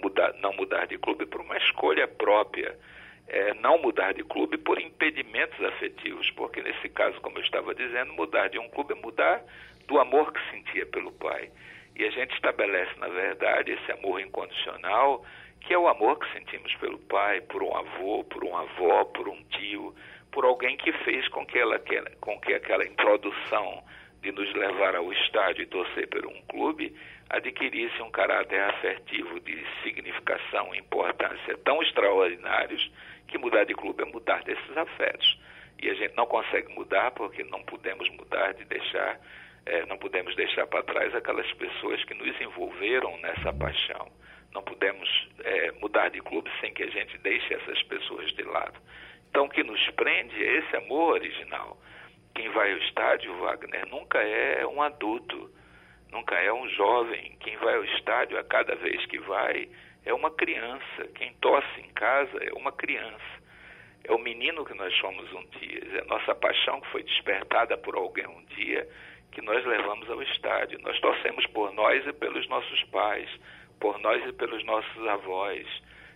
mudar, 0.02 0.32
não 0.34 0.52
mudar 0.52 0.86
de 0.86 0.98
clube 0.98 1.26
por 1.26 1.40
uma 1.40 1.56
escolha 1.56 2.06
própria, 2.06 2.78
é 3.30 3.54
não 3.54 3.78
mudar 3.78 4.12
de 4.12 4.24
clube 4.24 4.58
por 4.58 4.80
impedimentos 4.80 5.58
afetivos, 5.64 6.30
porque 6.32 6.60
nesse 6.60 6.88
caso, 6.88 7.20
como 7.20 7.38
eu 7.38 7.42
estava 7.42 7.74
dizendo, 7.74 8.12
mudar 8.12 8.48
de 8.48 8.58
um 8.58 8.68
clube 8.68 8.92
é 8.92 8.96
mudar 8.96 9.42
do 9.86 9.98
amor 9.98 10.32
que 10.32 10.50
sentia 10.50 10.84
pelo 10.86 11.12
pai. 11.12 11.50
E 11.96 12.04
a 12.04 12.10
gente 12.10 12.34
estabelece, 12.34 12.98
na 12.98 13.08
verdade, 13.08 13.72
esse 13.72 13.92
amor 13.92 14.20
incondicional 14.20 15.24
que 15.60 15.74
é 15.74 15.78
o 15.78 15.88
amor 15.88 16.18
que 16.18 16.32
sentimos 16.32 16.74
pelo 16.76 16.98
pai, 16.98 17.40
por 17.42 17.62
um 17.62 17.76
avô, 17.76 18.24
por 18.24 18.42
uma 18.44 18.62
avó, 18.62 19.04
por 19.04 19.28
um 19.28 19.42
tio, 19.50 19.94
por 20.32 20.44
alguém 20.44 20.76
que 20.76 20.92
fez 21.04 21.28
com 21.28 21.44
que, 21.46 21.58
ela, 21.58 21.80
com 22.20 22.40
que 22.40 22.54
aquela 22.54 22.84
introdução 22.84 23.82
de 24.22 24.32
nos 24.32 24.52
levar 24.54 24.94
ao 24.94 25.12
estádio 25.12 25.62
e 25.62 25.66
torcer 25.66 26.08
por 26.08 26.26
um 26.26 26.40
clube 26.42 26.94
adquirisse 27.30 28.02
um 28.02 28.10
caráter 28.10 28.60
afetivo 28.60 29.38
de 29.40 29.64
significação 29.82 30.74
e 30.74 30.78
importância 30.78 31.56
tão 31.58 31.80
extraordinários 31.80 32.90
que 33.28 33.38
mudar 33.38 33.64
de 33.64 33.74
clube 33.74 34.02
é 34.02 34.06
mudar 34.06 34.42
desses 34.42 34.76
afetos. 34.76 35.38
E 35.80 35.88
a 35.88 35.94
gente 35.94 36.16
não 36.16 36.26
consegue 36.26 36.74
mudar 36.74 37.12
porque 37.12 37.44
não 37.44 37.62
podemos 37.62 38.08
mudar 38.10 38.52
de 38.54 38.64
deixar, 38.64 39.18
é, 39.64 39.86
não 39.86 39.96
podemos 39.96 40.34
deixar 40.34 40.66
para 40.66 40.82
trás 40.82 41.14
aquelas 41.14 41.50
pessoas 41.52 42.02
que 42.04 42.14
nos 42.14 42.38
envolveram 42.40 43.16
nessa 43.18 43.52
paixão. 43.52 44.10
Não 44.52 44.62
podemos 44.62 45.28
é, 45.44 45.70
mudar 45.80 46.10
de 46.10 46.20
clube 46.20 46.50
sem 46.60 46.74
que 46.74 46.82
a 46.82 46.90
gente 46.90 47.16
deixe 47.18 47.54
essas 47.54 47.80
pessoas 47.84 48.32
de 48.32 48.42
lado. 48.42 48.78
Então, 49.30 49.44
o 49.44 49.48
que 49.48 49.62
nos 49.62 49.80
prende 49.90 50.34
é 50.44 50.58
esse 50.58 50.76
amor 50.76 51.14
original. 51.14 51.78
Quem 52.34 52.48
vai 52.50 52.72
ao 52.72 52.78
estádio, 52.78 53.34
Wagner, 53.38 53.86
nunca 53.86 54.18
é 54.18 54.66
um 54.66 54.82
adulto, 54.82 55.50
nunca 56.10 56.36
é 56.36 56.52
um 56.52 56.68
jovem. 56.70 57.36
Quem 57.40 57.56
vai 57.58 57.76
ao 57.76 57.84
estádio 57.84 58.38
a 58.38 58.44
cada 58.44 58.74
vez 58.76 59.04
que 59.06 59.18
vai 59.18 59.68
é 60.04 60.14
uma 60.14 60.30
criança. 60.30 61.08
Quem 61.14 61.34
tosse 61.34 61.80
em 61.80 61.88
casa 61.90 62.38
é 62.42 62.52
uma 62.52 62.72
criança. 62.72 63.40
É 64.04 64.12
o 64.12 64.18
menino 64.18 64.64
que 64.64 64.74
nós 64.74 64.94
somos 64.96 65.30
um 65.32 65.44
dia, 65.58 65.98
é 65.98 66.00
a 66.00 66.04
nossa 66.06 66.34
paixão 66.34 66.80
que 66.80 66.88
foi 66.88 67.02
despertada 67.02 67.76
por 67.76 67.94
alguém 67.94 68.26
um 68.26 68.44
dia 68.56 68.88
que 69.30 69.42
nós 69.42 69.64
levamos 69.64 70.08
ao 70.10 70.22
estádio. 70.22 70.80
Nós 70.82 70.98
torcemos 71.00 71.46
por 71.48 71.72
nós 71.74 72.06
e 72.06 72.12
pelos 72.12 72.48
nossos 72.48 72.82
pais 72.84 73.28
por 73.80 73.98
nós 73.98 74.24
e 74.28 74.32
pelos 74.32 74.62
nossos 74.64 75.08
avós. 75.08 75.66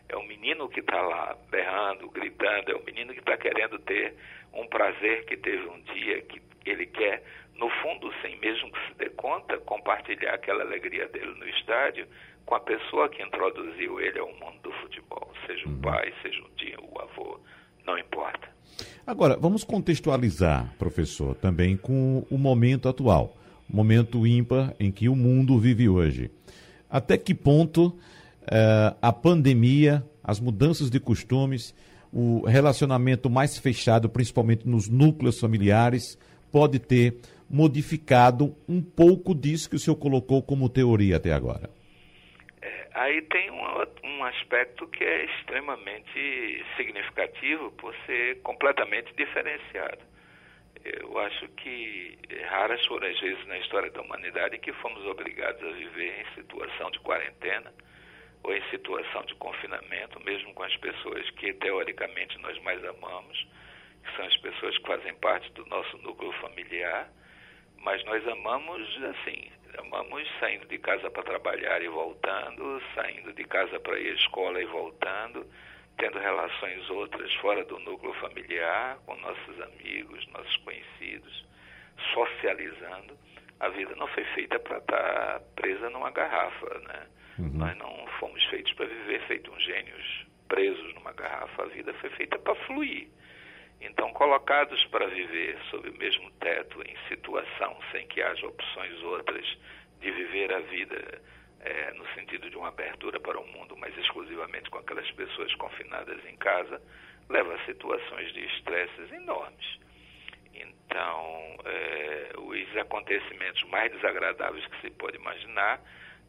É 0.09 0.17
o 0.17 0.27
menino 0.27 0.69
que 0.69 0.81
está 0.81 1.01
lá 1.01 1.37
berrando, 1.51 2.11
gritando, 2.11 2.71
é 2.71 2.75
o 2.75 2.85
menino 2.85 3.13
que 3.13 3.21
está 3.21 3.37
querendo 3.37 3.79
ter 3.81 4.15
um 4.53 4.67
prazer 4.67 5.25
que 5.27 5.37
teve 5.37 5.67
um 5.67 5.81
dia, 5.95 6.23
que 6.23 6.41
ele 6.65 6.87
quer, 6.87 7.23
no 7.57 7.69
fundo, 7.83 8.13
sem 8.23 8.39
mesmo 8.39 8.71
que 8.71 8.79
se 8.87 8.95
dê 8.99 9.11
conta, 9.11 9.59
compartilhar 9.59 10.35
aquela 10.35 10.63
alegria 10.63 11.09
dele 11.09 11.35
no 11.39 11.49
estádio 11.49 12.07
com 12.45 12.55
a 12.55 12.61
pessoa 12.61 13.09
que 13.09 13.23
introduziu 13.23 14.01
ele 14.01 14.19
ao 14.19 14.29
mundo 14.35 14.59
do 14.63 14.73
futebol, 14.73 15.33
seja 15.47 15.67
o 15.67 15.71
uhum. 15.71 15.81
pai, 15.81 16.13
seja 16.23 16.41
o 16.43 16.49
tio, 16.57 16.79
o 16.93 17.01
avô, 17.01 17.41
não 17.87 17.99
importa. 17.99 18.49
Agora, 19.07 19.37
vamos 19.37 19.65
contextualizar, 19.65 20.75
professor, 20.79 21.35
também 21.35 21.77
com 21.77 22.27
o 22.31 22.37
momento 22.37 22.89
atual, 22.89 23.37
momento 23.69 24.27
ímpar 24.27 24.75
em 24.79 24.93
que 24.93 25.09
o 25.09 25.17
mundo 25.17 25.59
vive 25.59 25.89
hoje 25.89 26.31
até 26.95 27.19
que 27.19 27.35
ponto 27.35 27.99
uh, 28.45 28.97
a 29.01 29.13
pandemia, 29.13 30.03
as 30.23 30.41
mudanças 30.41 30.91
de 30.91 31.01
costumes, 31.01 31.75
o 32.13 32.47
relacionamento 32.47 33.29
mais 33.29 33.59
fechado, 33.59 34.09
principalmente 34.09 34.69
nos 34.69 34.89
núcleos 34.89 35.41
familiares, 35.41 36.17
pode 36.53 36.79
ter 36.79 37.17
modificado 37.51 38.57
um 38.69 38.81
pouco 38.81 39.35
disso 39.35 39.69
que 39.69 39.77
o 39.77 39.79
senhor 39.79 39.97
colocou 39.97 40.43
como 40.43 40.69
teoria 40.69 41.17
até 41.17 41.33
agora? 41.33 41.69
É, 42.63 42.89
aí 42.95 43.21
tem 43.23 43.51
um, 43.51 43.63
um 44.05 44.25
aspecto 44.25 44.87
que 44.89 45.05
é 45.05 45.25
extremamente 45.25 46.65
significativo 46.77 47.71
por 47.73 47.95
ser 48.07 48.41
completamente 48.43 49.13
diferenciado. 49.17 49.99
Eu 50.85 51.19
acho 51.19 51.49
que 51.57 52.19
raras 52.49 52.85
foram 52.87 53.09
as 53.09 53.19
vezes 53.19 53.47
na 53.47 53.59
história 53.59 53.91
da 53.91 54.03
humanidade 54.03 54.59
que 54.59 54.73
fomos 54.75 55.05
obrigados 55.07 55.63
a 55.63 55.73
viver 55.73 56.21
em 56.21 56.35
situação 56.35 56.91
de 56.91 57.01
quarentena 57.01 57.73
ou 58.45 58.55
em 58.55 58.63
situação 58.71 59.23
de 59.25 59.35
confinamento, 59.37 60.23
mesmo 60.23 60.53
com 60.53 60.63
as 60.63 60.77
pessoas 60.77 61.29
que 61.31 61.53
teoricamente 61.55 62.39
nós 62.39 62.57
mais 62.63 62.85
amamos, 62.85 63.47
que 64.05 64.17
são 64.17 64.27
as 64.27 64.37
pessoas 64.37 64.77
que 64.79 64.87
fazem 64.87 65.15
parte 65.15 65.51
do 65.53 65.65
nosso 65.67 65.97
núcleo 65.99 66.31
familiar, 66.33 67.11
mas 67.79 68.05
nós 68.05 68.27
amamos 68.29 69.03
assim, 69.05 69.51
amamos 69.79 70.29
saindo 70.39 70.67
de 70.67 70.79
casa 70.79 71.11
para 71.11 71.23
trabalhar 71.23 71.83
e 71.83 71.89
voltando, 71.89 72.83
saindo 72.95 73.33
de 73.33 73.45
casa 73.45 73.81
para 73.81 73.99
ir 73.99 74.11
à 74.11 74.15
escola 74.15 74.61
e 74.61 74.67
voltando, 74.67 75.47
tendo 75.97 76.19
relações 76.19 76.89
outras 76.91 77.33
fora 77.37 77.65
do 77.65 77.79
núcleo 77.79 78.13
familiar, 78.15 78.99
com 79.07 79.17
nossos 79.17 79.61
amigos, 79.63 80.27
nossos 80.29 80.57
conhecidos, 80.59 81.47
socializando. 82.13 83.17
A 83.61 83.69
vida 83.71 83.95
não 83.97 84.07
foi 84.09 84.25
feita 84.35 84.59
para 84.59 84.79
estar 84.79 85.41
presa 85.57 85.89
numa 85.89 86.11
garrafa, 86.11 86.79
né? 86.81 87.07
Uhum. 87.39 87.51
Nós 87.55 87.77
não 87.77 88.07
fomos 88.19 88.43
feitos 88.47 88.73
para 88.75 88.87
viver 88.87 89.21
feito 89.27 89.51
uns 89.51 89.63
gênios 89.63 90.27
presos 90.49 90.95
numa 90.95 91.13
garrafa. 91.13 91.63
A 91.63 91.67
vida 91.67 91.93
foi 91.95 92.11
feita 92.11 92.39
para 92.39 92.55
fluir. 92.67 93.09
Então, 93.81 94.13
colocados 94.13 94.83
para 94.87 95.07
viver 95.07 95.59
sob 95.71 95.89
o 95.89 95.99
mesmo 95.99 96.31
teto, 96.33 96.81
em 96.83 96.97
situação 97.09 97.77
sem 97.93 98.07
que 98.07 98.23
haja 98.23 98.47
opções 98.47 99.03
outras 99.03 99.47
de 100.01 100.11
viver 100.11 100.53
a 100.53 100.61
vida 100.61 101.21
é, 101.61 101.93
no 101.93 102.07
sentido 102.15 102.49
de 102.49 102.57
uma 102.57 102.69
abertura 102.69 103.19
para 103.21 103.39
o 103.39 103.47
mundo, 103.47 103.77
mas 103.77 103.97
exclusivamente 103.99 104.71
com 104.71 104.79
aquelas 104.79 105.11
pessoas 105.13 105.55
confinadas 105.57 106.25
em 106.27 106.37
casa, 106.37 106.81
leva 107.29 107.55
a 107.55 107.65
situações 107.65 108.33
de 108.33 108.45
estresses 108.47 109.13
enormes. 109.13 109.79
Então, 110.55 111.57
é, 111.65 112.33
os 112.39 112.77
acontecimentos 112.77 113.63
mais 113.65 113.91
desagradáveis 113.93 114.65
que 114.67 114.81
se 114.83 114.91
pode 114.91 115.17
imaginar 115.17 115.81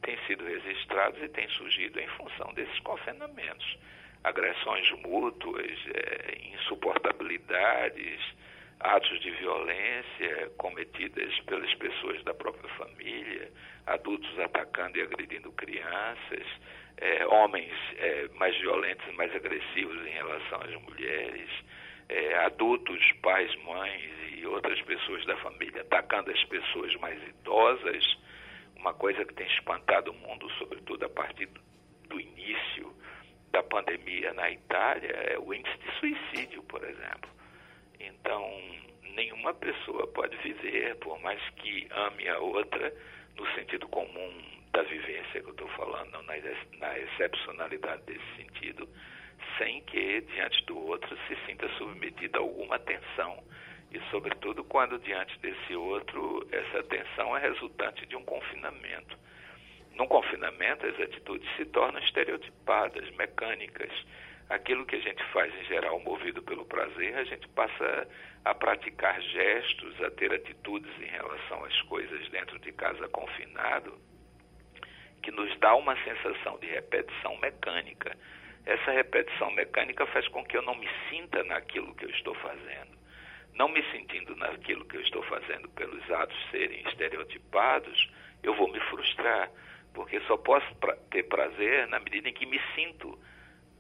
têm 0.02 0.18
sido 0.28 0.46
registrados 0.46 1.22
e 1.22 1.30
têm 1.30 1.48
surgido 1.50 2.00
em 2.00 2.08
função 2.10 2.54
desses 2.54 2.80
confinamentos. 2.80 3.78
Agressões 4.24 4.90
mútuas, 5.04 5.78
é, 5.94 6.38
insuportabilidades, 6.54 8.22
atos 8.80 9.20
de 9.22 9.32
violência 9.32 10.52
cometidas 10.58 11.40
pelas 11.42 11.74
pessoas 11.76 12.24
da 12.24 12.34
própria 12.34 12.70
família, 12.76 13.52
adultos 13.88 14.40
atacando 14.40 14.98
e 14.98 15.02
agredindo 15.02 15.52
crianças, 15.54 16.46
é, 16.98 17.26
homens 17.28 17.74
é, 17.98 18.28
mais 18.36 18.56
violentos 18.58 19.06
e 19.08 19.12
mais 19.14 19.34
agressivos 19.36 20.06
em 20.06 20.12
relação 20.12 20.62
às 20.62 20.76
mulheres, 20.84 21.50
é, 22.10 22.36
adultos, 22.46 23.12
pais, 23.22 23.54
mães 23.64 24.12
e 24.38 24.46
outras 24.46 24.80
pessoas 24.82 25.26
da 25.26 25.36
família 25.38 25.82
atacando 25.82 26.32
as 26.32 26.44
pessoas 26.46 26.96
mais 26.96 27.22
idosas, 27.28 28.18
uma 28.86 28.94
coisa 28.94 29.26
que 29.26 29.34
tem 29.34 29.48
espantado 29.48 30.12
o 30.12 30.14
mundo, 30.14 30.48
sobretudo 30.60 31.06
a 31.06 31.10
partir 31.10 31.50
do 32.08 32.22
início 32.22 32.96
da 33.52 33.64
pandemia 33.64 34.32
na 34.34 34.52
Itália, 34.52 35.10
é 35.10 35.40
o 35.40 35.52
índice 35.52 35.76
de 35.80 35.92
suicídio, 36.00 36.62
por 36.64 36.84
exemplo. 36.84 37.28
Então, 38.00 38.48
nenhuma 39.16 39.56
pessoa 39.56 40.06
pode 40.06 40.38
viver, 40.38 40.96
por 40.98 41.20
mais 41.24 41.42
que 41.56 41.88
ame 41.90 42.30
a 42.30 42.38
outra, 42.38 42.94
no 43.36 43.48
sentido 43.56 43.88
comum 43.88 44.44
da 44.72 44.84
vivência 44.84 45.42
que 45.42 45.48
eu 45.48 45.52
estou 45.52 45.68
falando, 45.70 46.22
na, 46.22 46.36
na 46.78 47.00
excepcionalidade 47.00 48.04
desse 48.04 48.36
sentido, 48.36 48.88
sem 49.58 49.82
que, 49.82 50.22
diante 50.22 50.64
do 50.66 50.78
outro, 50.78 51.18
se 51.28 51.36
sinta 51.48 51.68
submetido 51.80 52.38
a 52.38 52.42
alguma 52.42 52.78
tensão. 52.78 53.44
E, 53.96 54.02
sobretudo, 54.12 54.62
quando 54.66 55.00
diante 55.00 55.40
desse 55.40 55.74
outro, 55.74 56.46
essa 56.52 56.84
tensão 56.84 57.36
é 57.38 57.40
resultante 57.40 58.06
de 58.06 58.16
um 58.16 58.24
confinamento. 58.26 59.18
Num 59.96 60.06
confinamento, 60.06 60.86
as 60.86 61.00
atitudes 61.00 61.50
se 61.56 61.64
tornam 61.66 62.02
estereotipadas, 62.02 63.10
mecânicas 63.16 63.92
aquilo 64.50 64.86
que 64.86 64.96
a 64.96 65.00
gente 65.00 65.24
faz 65.32 65.54
em 65.56 65.64
geral 65.66 66.00
movido 66.00 66.42
pelo 66.44 66.66
prazer, 66.66 67.16
a 67.16 67.24
gente 67.24 67.48
passa 67.50 68.08
a 68.44 68.54
praticar 68.54 69.20
gestos, 69.22 70.02
a 70.04 70.12
ter 70.12 70.32
atitudes 70.34 70.92
em 71.02 71.08
relação 71.08 71.64
às 71.66 71.82
coisas 71.84 72.28
dentro 72.30 72.60
de 72.60 72.72
casa 72.72 73.08
confinado, 73.08 73.98
que 75.24 75.32
nos 75.32 75.58
dá 75.60 75.76
uma 75.76 75.96
sensação 76.04 76.58
de 76.60 76.68
repetição 76.68 77.36
mecânica. 77.38 78.16
Essa 78.66 78.92
repetição 78.92 79.50
mecânica 79.52 80.06
faz 80.08 80.28
com 80.28 80.44
que 80.44 80.58
eu 80.58 80.62
não 80.62 80.76
me 80.76 80.88
sinta 81.10 81.44
naquilo 81.44 81.96
que 81.96 82.06
eu 82.06 82.10
estou 82.10 82.36
fazendo. 82.36 82.95
Não 83.56 83.70
me 83.70 83.82
sentindo 83.92 84.36
naquilo 84.36 84.86
que 84.86 84.98
eu 84.98 85.02
estou 85.02 85.24
fazendo 85.24 85.70
pelos 85.70 86.12
atos 86.12 86.38
serem 86.52 86.82
estereotipados, 86.88 88.12
eu 88.44 88.54
vou 88.56 88.72
me 88.72 88.80
frustrar, 88.82 89.50
porque 89.94 90.20
só 90.22 90.38
posso 90.38 90.76
pra 90.76 90.96
ter 91.10 91.24
prazer 91.24 91.88
na 91.88 92.00
medida 92.00 92.30
em 92.30 92.34
que 92.34 92.46
me 92.46 92.62
sinto 92.76 93.18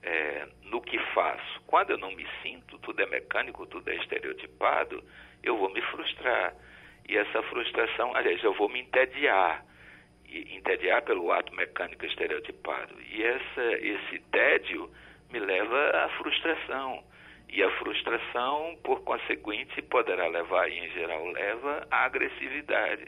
é, 0.01 0.47
no 0.63 0.81
que 0.81 0.97
faço. 1.13 1.61
Quando 1.67 1.89
eu 1.89 1.97
não 1.97 2.11
me 2.11 2.25
sinto, 2.41 2.77
tudo 2.79 3.01
é 3.01 3.05
mecânico, 3.05 3.65
tudo 3.65 3.89
é 3.89 3.95
estereotipado, 3.95 5.03
eu 5.43 5.57
vou 5.57 5.69
me 5.69 5.81
frustrar. 5.81 6.53
E 7.07 7.17
essa 7.17 7.43
frustração, 7.43 8.15
aliás, 8.15 8.41
eu 8.43 8.53
vou 8.53 8.69
me 8.69 8.79
entediar. 8.79 9.65
E 10.25 10.55
entediar 10.55 11.03
pelo 11.03 11.31
ato 11.31 11.53
mecânico 11.53 12.05
estereotipado. 12.05 12.95
E 13.01 13.23
essa, 13.23 13.73
esse 13.79 14.19
tédio 14.31 14.89
me 15.31 15.39
leva 15.39 16.05
à 16.05 16.09
frustração. 16.17 17.03
E 17.49 17.63
a 17.63 17.71
frustração, 17.77 18.77
por 18.83 19.01
conseguinte, 19.03 19.81
poderá 19.83 20.27
levar, 20.27 20.69
e 20.69 20.77
em 20.77 20.89
geral 20.91 21.25
leva, 21.27 21.87
à 21.89 22.05
agressividade, 22.05 23.05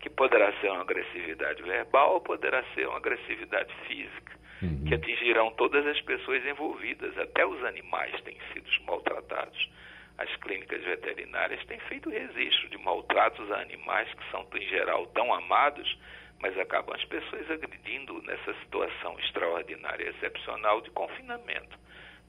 que 0.00 0.10
poderá 0.10 0.52
ser 0.60 0.70
uma 0.70 0.82
agressividade 0.82 1.62
verbal 1.62 2.14
ou 2.14 2.20
poderá 2.20 2.62
ser 2.74 2.86
uma 2.86 2.98
agressividade 2.98 3.72
física 3.86 4.38
uhum. 4.62 4.84
que 4.84 4.94
atingirão 4.94 5.50
todas 5.52 5.86
as 5.86 6.00
pessoas 6.02 6.44
envolvidas, 6.44 7.16
até 7.18 7.46
os 7.46 7.62
animais 7.64 8.20
têm 8.22 8.36
sido 8.52 8.68
maltratados. 8.84 9.70
As 10.18 10.34
clínicas 10.36 10.82
veterinárias 10.82 11.64
têm 11.66 11.78
feito 11.80 12.10
registro 12.10 12.68
de 12.70 12.78
maltratos 12.78 13.50
a 13.52 13.60
animais 13.60 14.12
que 14.14 14.30
são, 14.30 14.46
em 14.52 14.66
geral, 14.68 15.06
tão 15.08 15.32
amados, 15.32 15.98
mas 16.40 16.58
acabam 16.58 16.94
as 16.94 17.04
pessoas 17.04 17.48
agredindo 17.50 18.20
nessa 18.22 18.54
situação 18.54 19.18
extraordinária, 19.20 20.10
excepcional 20.10 20.80
de 20.80 20.90
confinamento. 20.90 21.78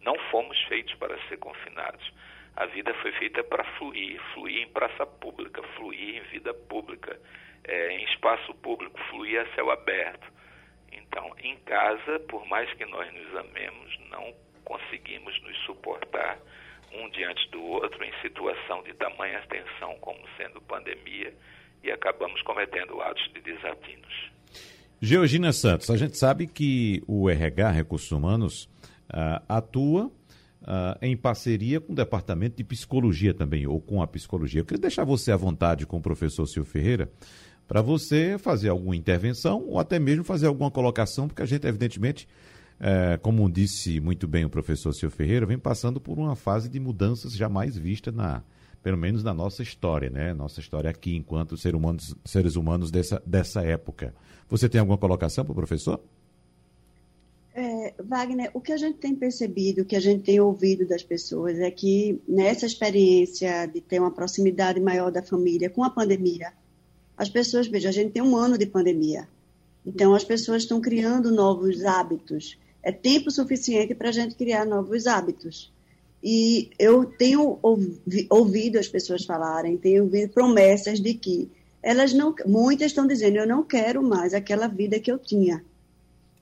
Não 0.02 0.18
fomos 0.32 0.58
feitos 0.64 0.94
para 0.96 1.18
ser 1.28 1.38
confinados. 1.38 2.12
A 2.56 2.66
vida 2.66 2.94
foi 2.96 3.12
feita 3.14 3.44
para 3.44 3.64
fluir, 3.78 4.20
fluir 4.34 4.64
em 4.64 4.68
praça 4.68 5.06
pública, 5.06 5.62
fluir 5.76 6.18
em 6.18 6.22
vida 6.32 6.54
pública, 6.54 7.20
é, 7.64 7.92
em 7.92 8.04
espaço 8.06 8.54
público, 8.56 9.00
fluir 9.10 9.40
a 9.40 9.56
céu 9.56 9.72
aberto. 9.72 10.28
Então, 10.92 11.34
em 11.42 11.56
casa, 11.58 12.20
por 12.28 12.46
mais 12.48 12.72
que 12.74 12.86
nós 12.86 13.12
nos 13.14 13.36
amemos, 13.36 14.00
não 14.10 14.34
conseguimos 14.66 15.42
nos 15.42 15.58
suportar 15.66 16.38
um 16.92 17.10
diante 17.10 17.50
do 17.50 17.64
outro 17.64 18.04
em 18.04 18.12
situação 18.22 18.84
de 18.84 18.94
tamanha 18.94 19.42
tensão 19.48 19.96
como 20.00 20.20
sendo 20.38 20.62
pandemia 20.62 21.34
e 21.84 21.92
acabamos 21.92 22.42
cometendo 22.42 23.02
atos 23.02 23.32
de 23.34 23.42
desatinos. 23.42 24.32
Georgina 25.02 25.54
Santos, 25.54 25.90
a 25.90 25.96
gente 25.96 26.18
sabe 26.18 26.46
que 26.46 27.02
o 27.08 27.30
RH, 27.30 27.72
Recursos 27.72 28.12
Humanos, 28.12 28.70
uh, 29.14 29.44
atua 29.48 30.08
uh, 30.62 30.98
em 31.02 31.16
parceria 31.16 31.80
com 31.80 31.94
o 31.94 31.96
Departamento 31.96 32.58
de 32.58 32.64
Psicologia 32.64 33.34
também, 33.34 33.68
ou 33.68 33.80
com 33.80 34.02
a 34.02 34.08
Psicologia. 34.08 34.62
Eu 34.62 34.66
queria 34.66 34.82
deixar 34.82 35.04
você 35.04 35.32
à 35.32 35.38
vontade 35.38 35.86
com 35.86 35.98
o 35.98 36.02
professor 36.02 36.46
Silvio 36.46 36.72
Ferreira 36.72 37.12
para 37.68 37.82
você 37.82 38.38
fazer 38.40 38.70
alguma 38.70 38.96
intervenção 38.96 39.64
ou 39.68 39.80
até 39.80 40.00
mesmo 40.00 40.24
fazer 40.24 40.48
alguma 40.48 40.72
colocação, 40.72 41.28
porque 41.28 41.44
a 41.44 41.46
gente, 41.46 41.68
evidentemente, 41.68 42.28
é, 42.80 43.18
como 43.22 43.50
disse 43.50 44.00
muito 44.00 44.28
bem 44.28 44.46
o 44.46 44.50
professor 44.50 44.94
Silvio 44.94 45.16
Ferreira, 45.16 45.46
vem 45.46 45.60
passando 45.60 46.00
por 46.00 46.18
uma 46.18 46.36
fase 46.36 46.68
de 46.68 46.80
mudanças 46.80 47.34
jamais 47.34 47.78
vista 47.78 48.12
na, 48.12 48.42
pelo 48.82 48.98
menos 48.98 49.24
na 49.24 49.34
nossa 49.34 49.62
história, 49.62 50.10
né? 50.10 50.34
Nossa 50.34 50.60
história 50.60 50.90
aqui, 50.90 51.16
enquanto 51.16 51.58
ser 51.58 51.76
humanos, 51.76 52.16
seres 52.26 52.56
humanos 52.56 52.90
dessa, 52.90 53.22
dessa 53.26 53.62
época. 53.62 54.16
Você 54.48 54.68
tem 54.68 54.80
alguma 54.80 54.98
colocação 54.98 55.44
para 55.44 55.52
o 55.52 55.56
professor? 55.56 56.02
É, 57.62 57.94
Wagner, 58.02 58.50
o 58.54 58.62
que 58.62 58.72
a 58.72 58.78
gente 58.78 59.00
tem 59.00 59.14
percebido, 59.14 59.82
o 59.82 59.86
que 59.86 59.98
a 59.98 60.00
gente 60.00 60.24
tem 60.24 60.40
ouvido 60.40 60.88
das 60.88 61.04
pessoas 61.04 61.60
é 61.60 61.70
que 61.70 62.22
nessa 62.26 62.66
experiência 62.66 63.66
de 63.66 63.82
ter 63.82 64.00
uma 64.00 64.12
proximidade 64.12 64.80
maior 64.80 65.12
da 65.12 65.22
família 65.22 65.70
com 65.70 65.84
a 65.84 65.90
pandemia, 65.90 66.54
as 67.18 67.28
pessoas, 67.28 67.68
veja, 67.68 67.90
a 67.90 67.92
gente 67.92 68.14
tem 68.14 68.24
um 68.24 68.38
ano 68.38 68.58
de 68.58 68.66
pandemia. 68.66 69.28
Então, 69.86 70.16
as 70.16 70.24
pessoas 70.24 70.64
estão 70.64 70.80
criando 70.80 71.32
novos 71.32 71.84
hábitos. 71.84 72.58
É 72.82 72.94
tempo 72.94 73.30
suficiente 73.30 73.94
para 73.94 74.08
a 74.08 74.14
gente 74.14 74.36
criar 74.36 74.66
novos 74.66 75.06
hábitos. 75.06 75.70
E 76.24 76.70
eu 76.80 77.04
tenho 77.04 77.60
ouvi, 77.62 78.26
ouvido 78.30 78.80
as 78.80 78.88
pessoas 78.88 79.26
falarem, 79.26 79.76
tenho 79.76 80.06
ouvido 80.06 80.32
promessas 80.32 81.02
de 81.02 81.14
que 81.14 81.52
elas 81.84 82.14
não, 82.14 82.34
muitas 82.46 82.88
estão 82.88 83.06
dizendo, 83.06 83.36
eu 83.36 83.48
não 83.48 83.64
quero 83.64 84.02
mais 84.02 84.34
aquela 84.34 84.68
vida 84.68 84.98
que 84.98 85.12
eu 85.12 85.20
tinha. 85.20 85.62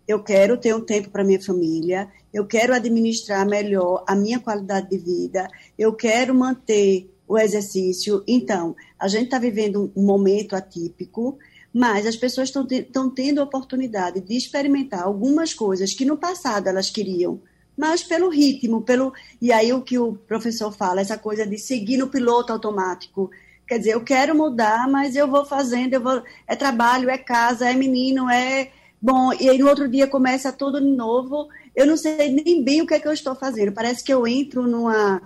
Eu 0.07 0.23
quero 0.23 0.57
ter 0.57 0.73
um 0.73 0.81
tempo 0.81 1.09
para 1.09 1.23
minha 1.23 1.41
família, 1.41 2.07
eu 2.33 2.45
quero 2.45 2.73
administrar 2.73 3.45
melhor 3.45 4.03
a 4.07 4.15
minha 4.15 4.39
qualidade 4.39 4.89
de 4.89 4.97
vida, 4.97 5.47
eu 5.77 5.93
quero 5.93 6.33
manter 6.33 7.09
o 7.27 7.37
exercício. 7.37 8.23
Então, 8.25 8.75
a 8.97 9.07
gente 9.07 9.25
está 9.25 9.37
vivendo 9.37 9.91
um 9.95 10.05
momento 10.05 10.55
atípico, 10.55 11.37
mas 11.73 12.07
as 12.07 12.15
pessoas 12.15 12.51
estão 12.71 13.09
tendo 13.09 13.41
a 13.41 13.43
oportunidade 13.43 14.21
de 14.21 14.37
experimentar 14.37 15.03
algumas 15.03 15.53
coisas 15.53 15.93
que 15.93 16.05
no 16.05 16.17
passado 16.17 16.67
elas 16.67 16.89
queriam, 16.89 17.41
mas 17.75 18.01
pelo 18.01 18.29
ritmo, 18.29 18.81
pelo 18.81 19.13
e 19.41 19.51
aí 19.51 19.71
o 19.73 19.81
que 19.81 19.99
o 19.99 20.13
professor 20.13 20.71
fala, 20.71 21.01
essa 21.01 21.17
coisa 21.17 21.45
de 21.45 21.57
seguir 21.57 21.97
no 21.97 22.07
piloto 22.07 22.51
automático. 22.53 23.29
Quer 23.67 23.79
dizer, 23.79 23.91
eu 23.91 24.03
quero 24.03 24.33
mudar, 24.33 24.87
mas 24.89 25.15
eu 25.15 25.27
vou 25.27 25.43
fazendo, 25.45 25.93
eu 25.93 26.01
vou 26.01 26.23
é 26.47 26.55
trabalho, 26.55 27.09
é 27.09 27.17
casa, 27.17 27.69
é 27.69 27.73
menino, 27.73 28.29
é 28.29 28.71
bom, 29.01 29.33
e 29.33 29.49
aí 29.49 29.57
no 29.57 29.67
outro 29.67 29.87
dia 29.87 30.07
começa 30.07 30.51
tudo 30.51 30.79
de 30.79 30.87
novo. 30.89 31.47
Eu 31.75 31.85
não 31.85 31.97
sei 31.97 32.29
nem 32.29 32.63
bem 32.63 32.81
o 32.81 32.87
que 32.87 32.93
é 32.93 32.99
que 32.99 33.07
eu 33.07 33.13
estou 33.13 33.35
fazendo. 33.35 33.71
Parece 33.71 34.03
que 34.03 34.13
eu 34.13 34.27
entro 34.27 34.67
numa 34.67 35.21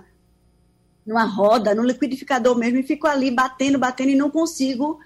numa 1.05 1.23
roda, 1.23 1.73
no 1.73 1.83
liquidificador 1.83 2.55
mesmo 2.55 2.77
e 2.77 2.83
fico 2.83 3.07
ali 3.07 3.31
batendo, 3.31 3.79
batendo 3.79 4.11
e 4.11 4.15
não 4.15 4.29
consigo 4.29 4.99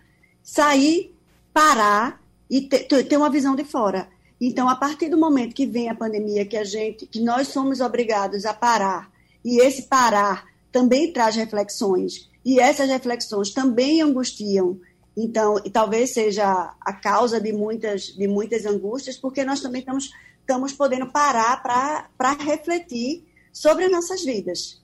sair, 0.44 1.16
parar 1.54 2.22
e 2.50 2.62
ter, 2.62 2.84
ter 2.86 3.18
uma 3.18 3.30
visão 3.30 3.56
de 3.56 3.64
fora. 3.64 4.08
Então, 4.40 4.68
a 4.68 4.76
partir 4.76 5.10
do 5.10 5.18
momento 5.18 5.56
que 5.56 5.66
vem 5.66 5.90
a 5.90 5.96
pandemia, 5.96 6.46
que 6.46 6.58
a 6.58 6.64
gente, 6.64 7.06
que 7.06 7.20
nós 7.20 7.48
somos 7.48 7.80
obrigados 7.80 8.46
a 8.46 8.54
parar, 8.54 9.10
e 9.44 9.62
esse 9.62 9.84
parar 9.84 10.46
também 10.72 11.12
traz 11.12 11.36
reflexões, 11.36 12.30
e 12.44 12.60
essas 12.60 12.90
reflexões 12.90 13.52
também 13.52 14.02
angustiam. 14.02 14.80
Então, 15.18 15.62
e 15.64 15.70
talvez 15.70 16.14
seja 16.14 16.74
a 16.80 16.94
causa 16.94 17.40
de 17.40 17.54
muitas, 17.54 18.08
de 18.08 18.28
muitas 18.28 18.66
angústias, 18.66 19.18
porque 19.18 19.44
nós 19.44 19.62
também 19.62 19.80
estamos, 19.80 20.12
estamos 20.42 20.74
podendo 20.74 21.08
parar 21.08 21.62
para 21.64 22.34
refletir 22.34 23.24
sobre 23.54 23.86
as 23.86 23.92
nossas 23.92 24.24
vidas. 24.24 24.84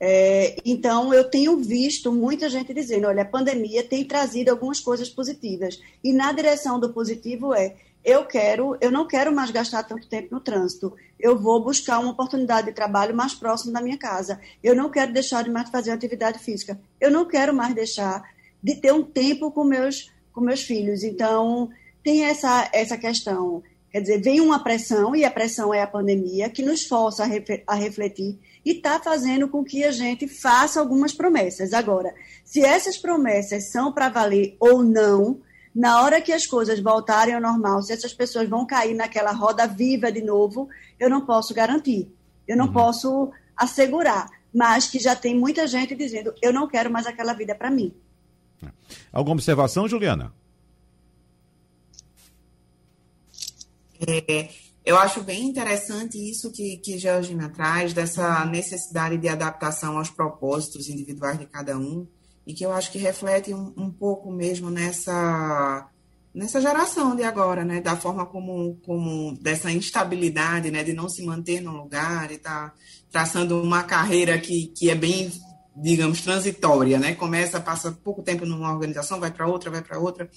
É, 0.00 0.56
então, 0.64 1.12
eu 1.12 1.24
tenho 1.24 1.56
visto 1.58 2.12
muita 2.12 2.48
gente 2.48 2.72
dizendo: 2.72 3.06
olha, 3.06 3.22
a 3.22 3.26
pandemia 3.26 3.82
tem 3.82 4.04
trazido 4.04 4.50
algumas 4.50 4.80
coisas 4.80 5.08
positivas. 5.08 5.80
E 6.02 6.12
na 6.12 6.32
direção 6.32 6.78
do 6.78 6.92
positivo 6.92 7.54
é 7.54 7.76
eu 8.04 8.24
quero, 8.24 8.76
eu 8.80 8.90
não 8.90 9.06
quero 9.06 9.34
mais 9.34 9.50
gastar 9.50 9.82
tanto 9.82 10.08
tempo 10.08 10.28
no 10.30 10.40
trânsito. 10.40 10.94
Eu 11.18 11.38
vou 11.38 11.62
buscar 11.62 11.98
uma 11.98 12.12
oportunidade 12.12 12.68
de 12.68 12.72
trabalho 12.72 13.14
mais 13.14 13.34
próximo 13.34 13.72
da 13.72 13.82
minha 13.82 13.98
casa. 13.98 14.40
Eu 14.62 14.74
não 14.74 14.88
quero 14.88 15.12
deixar 15.12 15.42
de 15.42 15.50
mais 15.50 15.68
fazer 15.68 15.90
atividade 15.90 16.38
física. 16.38 16.80
Eu 17.00 17.10
não 17.10 17.26
quero 17.26 17.52
mais 17.52 17.74
deixar 17.74 18.22
de 18.62 18.76
ter 18.76 18.92
um 18.92 19.02
tempo 19.02 19.50
com 19.50 19.64
meus 19.64 20.10
com 20.32 20.40
meus 20.40 20.62
filhos. 20.62 21.02
Então, 21.02 21.68
tem 22.02 22.24
essa 22.24 22.70
essa 22.72 22.96
questão. 22.96 23.62
Quer 23.90 24.02
dizer, 24.02 24.20
vem 24.20 24.40
uma 24.40 24.62
pressão, 24.62 25.16
e 25.16 25.24
a 25.24 25.30
pressão 25.30 25.72
é 25.72 25.80
a 25.80 25.86
pandemia, 25.86 26.50
que 26.50 26.62
nos 26.62 26.84
força 26.84 27.24
a, 27.66 27.74
refletir 27.74 28.38
e 28.64 28.72
está 28.72 29.00
fazendo 29.00 29.48
com 29.48 29.64
que 29.64 29.82
a 29.82 29.90
gente 29.90 30.28
faça 30.28 30.78
algumas 30.78 31.14
promessas. 31.14 31.72
Agora, 31.72 32.14
se 32.44 32.62
essas 32.62 32.98
promessas 32.98 33.70
são 33.70 33.90
para 33.90 34.10
valer 34.10 34.56
ou 34.60 34.82
não, 34.82 35.40
na 35.74 36.02
hora 36.02 36.20
que 36.20 36.32
as 36.32 36.46
coisas 36.46 36.80
voltarem 36.80 37.34
ao 37.34 37.40
normal, 37.40 37.82
se 37.82 37.92
essas 37.92 38.12
pessoas 38.12 38.46
vão 38.46 38.66
cair 38.66 38.94
naquela 38.94 39.32
roda 39.32 39.66
viva 39.66 40.12
de 40.12 40.20
novo, 40.20 40.68
eu 41.00 41.08
não 41.08 41.24
posso 41.24 41.54
garantir, 41.54 42.12
eu 42.46 42.56
não 42.58 42.66
uhum. 42.66 42.72
posso 42.72 43.30
assegurar, 43.56 44.28
mas 44.52 44.86
que 44.86 44.98
já 44.98 45.16
tem 45.16 45.34
muita 45.34 45.66
gente 45.66 45.94
dizendo: 45.94 46.34
eu 46.42 46.52
não 46.52 46.68
quero 46.68 46.90
mais 46.90 47.06
aquela 47.06 47.32
vida 47.32 47.54
para 47.54 47.70
mim. 47.70 47.94
Alguma 49.12 49.34
observação, 49.34 49.88
Juliana? 49.88 50.32
É, 54.06 54.48
eu 54.84 54.96
acho 54.96 55.22
bem 55.22 55.44
interessante 55.44 56.16
isso 56.18 56.50
que, 56.52 56.76
que 56.78 56.98
Georgina 56.98 57.48
traz, 57.48 57.92
dessa 57.92 58.44
necessidade 58.46 59.18
de 59.18 59.28
adaptação 59.28 59.98
aos 59.98 60.10
propósitos 60.10 60.88
individuais 60.88 61.38
de 61.38 61.46
cada 61.46 61.76
um 61.76 62.06
e 62.46 62.54
que 62.54 62.64
eu 62.64 62.72
acho 62.72 62.90
que 62.90 62.98
reflete 62.98 63.52
um, 63.52 63.74
um 63.76 63.90
pouco 63.90 64.32
mesmo 64.32 64.70
nessa 64.70 65.90
nessa 66.34 66.60
geração 66.60 67.16
de 67.16 67.24
agora, 67.24 67.64
né, 67.64 67.80
da 67.80 67.96
forma 67.96 68.24
como, 68.24 68.76
como 68.86 69.36
dessa 69.40 69.72
instabilidade, 69.72 70.70
né, 70.70 70.84
de 70.84 70.92
não 70.92 71.08
se 71.08 71.24
manter 71.24 71.60
no 71.60 71.72
lugar 71.72 72.30
e 72.30 72.38
tá 72.38 72.72
traçando 73.10 73.60
uma 73.60 73.82
carreira 73.82 74.38
que, 74.38 74.68
que 74.68 74.88
é 74.88 74.94
bem, 74.94 75.32
digamos, 75.82 76.20
transitória, 76.20 76.98
né, 76.98 77.14
começa, 77.14 77.60
passa 77.60 77.92
pouco 77.92 78.22
tempo 78.22 78.44
numa 78.44 78.72
organização, 78.72 79.20
vai 79.20 79.30
para 79.30 79.46
outra, 79.46 79.70
vai 79.70 79.82
para 79.82 79.98
outra, 79.98 80.28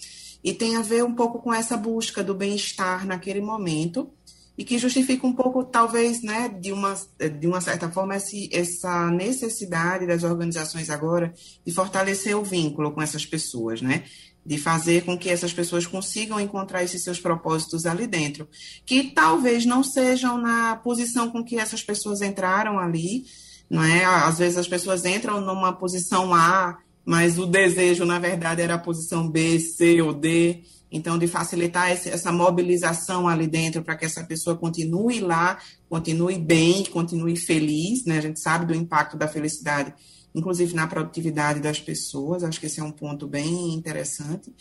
e 0.44 0.54
tem 0.54 0.76
a 0.76 0.82
ver 0.82 1.04
um 1.04 1.14
pouco 1.14 1.40
com 1.40 1.54
essa 1.54 1.78
busca 1.78 2.24
do 2.24 2.34
bem-estar 2.34 3.06
naquele 3.06 3.42
momento, 3.42 4.12
e 4.58 4.64
que 4.64 4.78
justifica 4.78 5.26
um 5.26 5.34
pouco, 5.34 5.64
talvez, 5.64 6.22
né, 6.22 6.50
de 6.50 6.72
uma, 6.72 6.94
de 7.40 7.48
uma 7.48 7.62
certa 7.62 7.90
forma, 7.90 8.16
esse, 8.16 8.50
essa 8.52 9.10
necessidade 9.10 10.06
das 10.06 10.24
organizações 10.24 10.90
agora 10.90 11.34
de 11.66 11.74
fortalecer 11.74 12.38
o 12.38 12.44
vínculo 12.44 12.92
com 12.92 13.02
essas 13.02 13.26
pessoas, 13.26 13.82
né? 13.82 14.04
De 14.46 14.58
fazer 14.58 15.04
com 15.04 15.18
que 15.18 15.30
essas 15.30 15.54
pessoas 15.54 15.88
consigam 15.88 16.40
encontrar 16.40 16.84
esses 16.84 17.04
seus 17.04 17.20
propósitos 17.20 17.86
ali 17.86 18.06
dentro, 18.06 18.48
que 18.86 19.06
talvez 19.12 19.66
não 19.66 19.84
sejam 19.84 20.38
na 20.38 20.76
posição 20.76 21.32
com 21.32 21.44
que 21.44 21.58
essas 21.58 21.82
pessoas 21.82 22.22
entraram 22.22 22.78
ali, 22.78 23.24
não 23.72 23.82
é? 23.82 24.04
Às 24.04 24.38
vezes 24.38 24.58
as 24.58 24.68
pessoas 24.68 25.06
entram 25.06 25.40
numa 25.40 25.72
posição 25.72 26.36
A, 26.36 26.78
mas 27.06 27.40
o 27.40 27.46
desejo, 27.46 28.04
na 28.04 28.20
verdade, 28.20 28.62
era 28.62 28.74
a 28.74 28.78
posição 28.78 29.30
B, 29.30 29.60
C 29.62 30.02
ou 30.02 30.14
D. 30.14 30.64
Então, 30.92 31.18
de 31.18 31.26
facilitar 31.26 31.90
essa 31.90 32.34
mobilização 32.34 33.30
ali 33.30 33.48
dentro 33.48 33.82
para 33.82 33.96
que 33.96 34.04
essa 34.04 34.26
pessoa 34.26 34.58
continue 34.58 35.22
lá, 35.22 35.58
continue 35.88 36.38
bem, 36.38 36.84
continue 36.84 37.38
feliz, 37.38 38.04
né? 38.04 38.18
A 38.18 38.22
gente 38.22 38.42
sabe 38.42 38.66
do 38.66 38.76
impacto 38.76 39.16
da 39.16 39.26
felicidade, 39.26 39.94
inclusive 40.36 40.76
na 40.76 40.86
produtividade 40.86 41.62
das 41.62 41.80
pessoas. 41.80 42.44
Acho 42.44 42.60
que 42.60 42.66
esse 42.66 42.82
é 42.82 42.84
um 42.84 42.92
ponto 42.92 43.26
bem 43.26 43.74
interessante. 43.74 44.54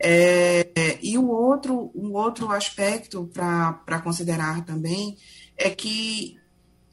É, 0.00 0.98
e 1.00 1.16
o 1.16 1.28
outro, 1.28 1.92
um 1.94 2.12
outro 2.12 2.50
aspecto 2.50 3.30
para 3.32 4.00
considerar 4.02 4.64
também 4.64 5.16
é 5.56 5.70
que 5.70 6.37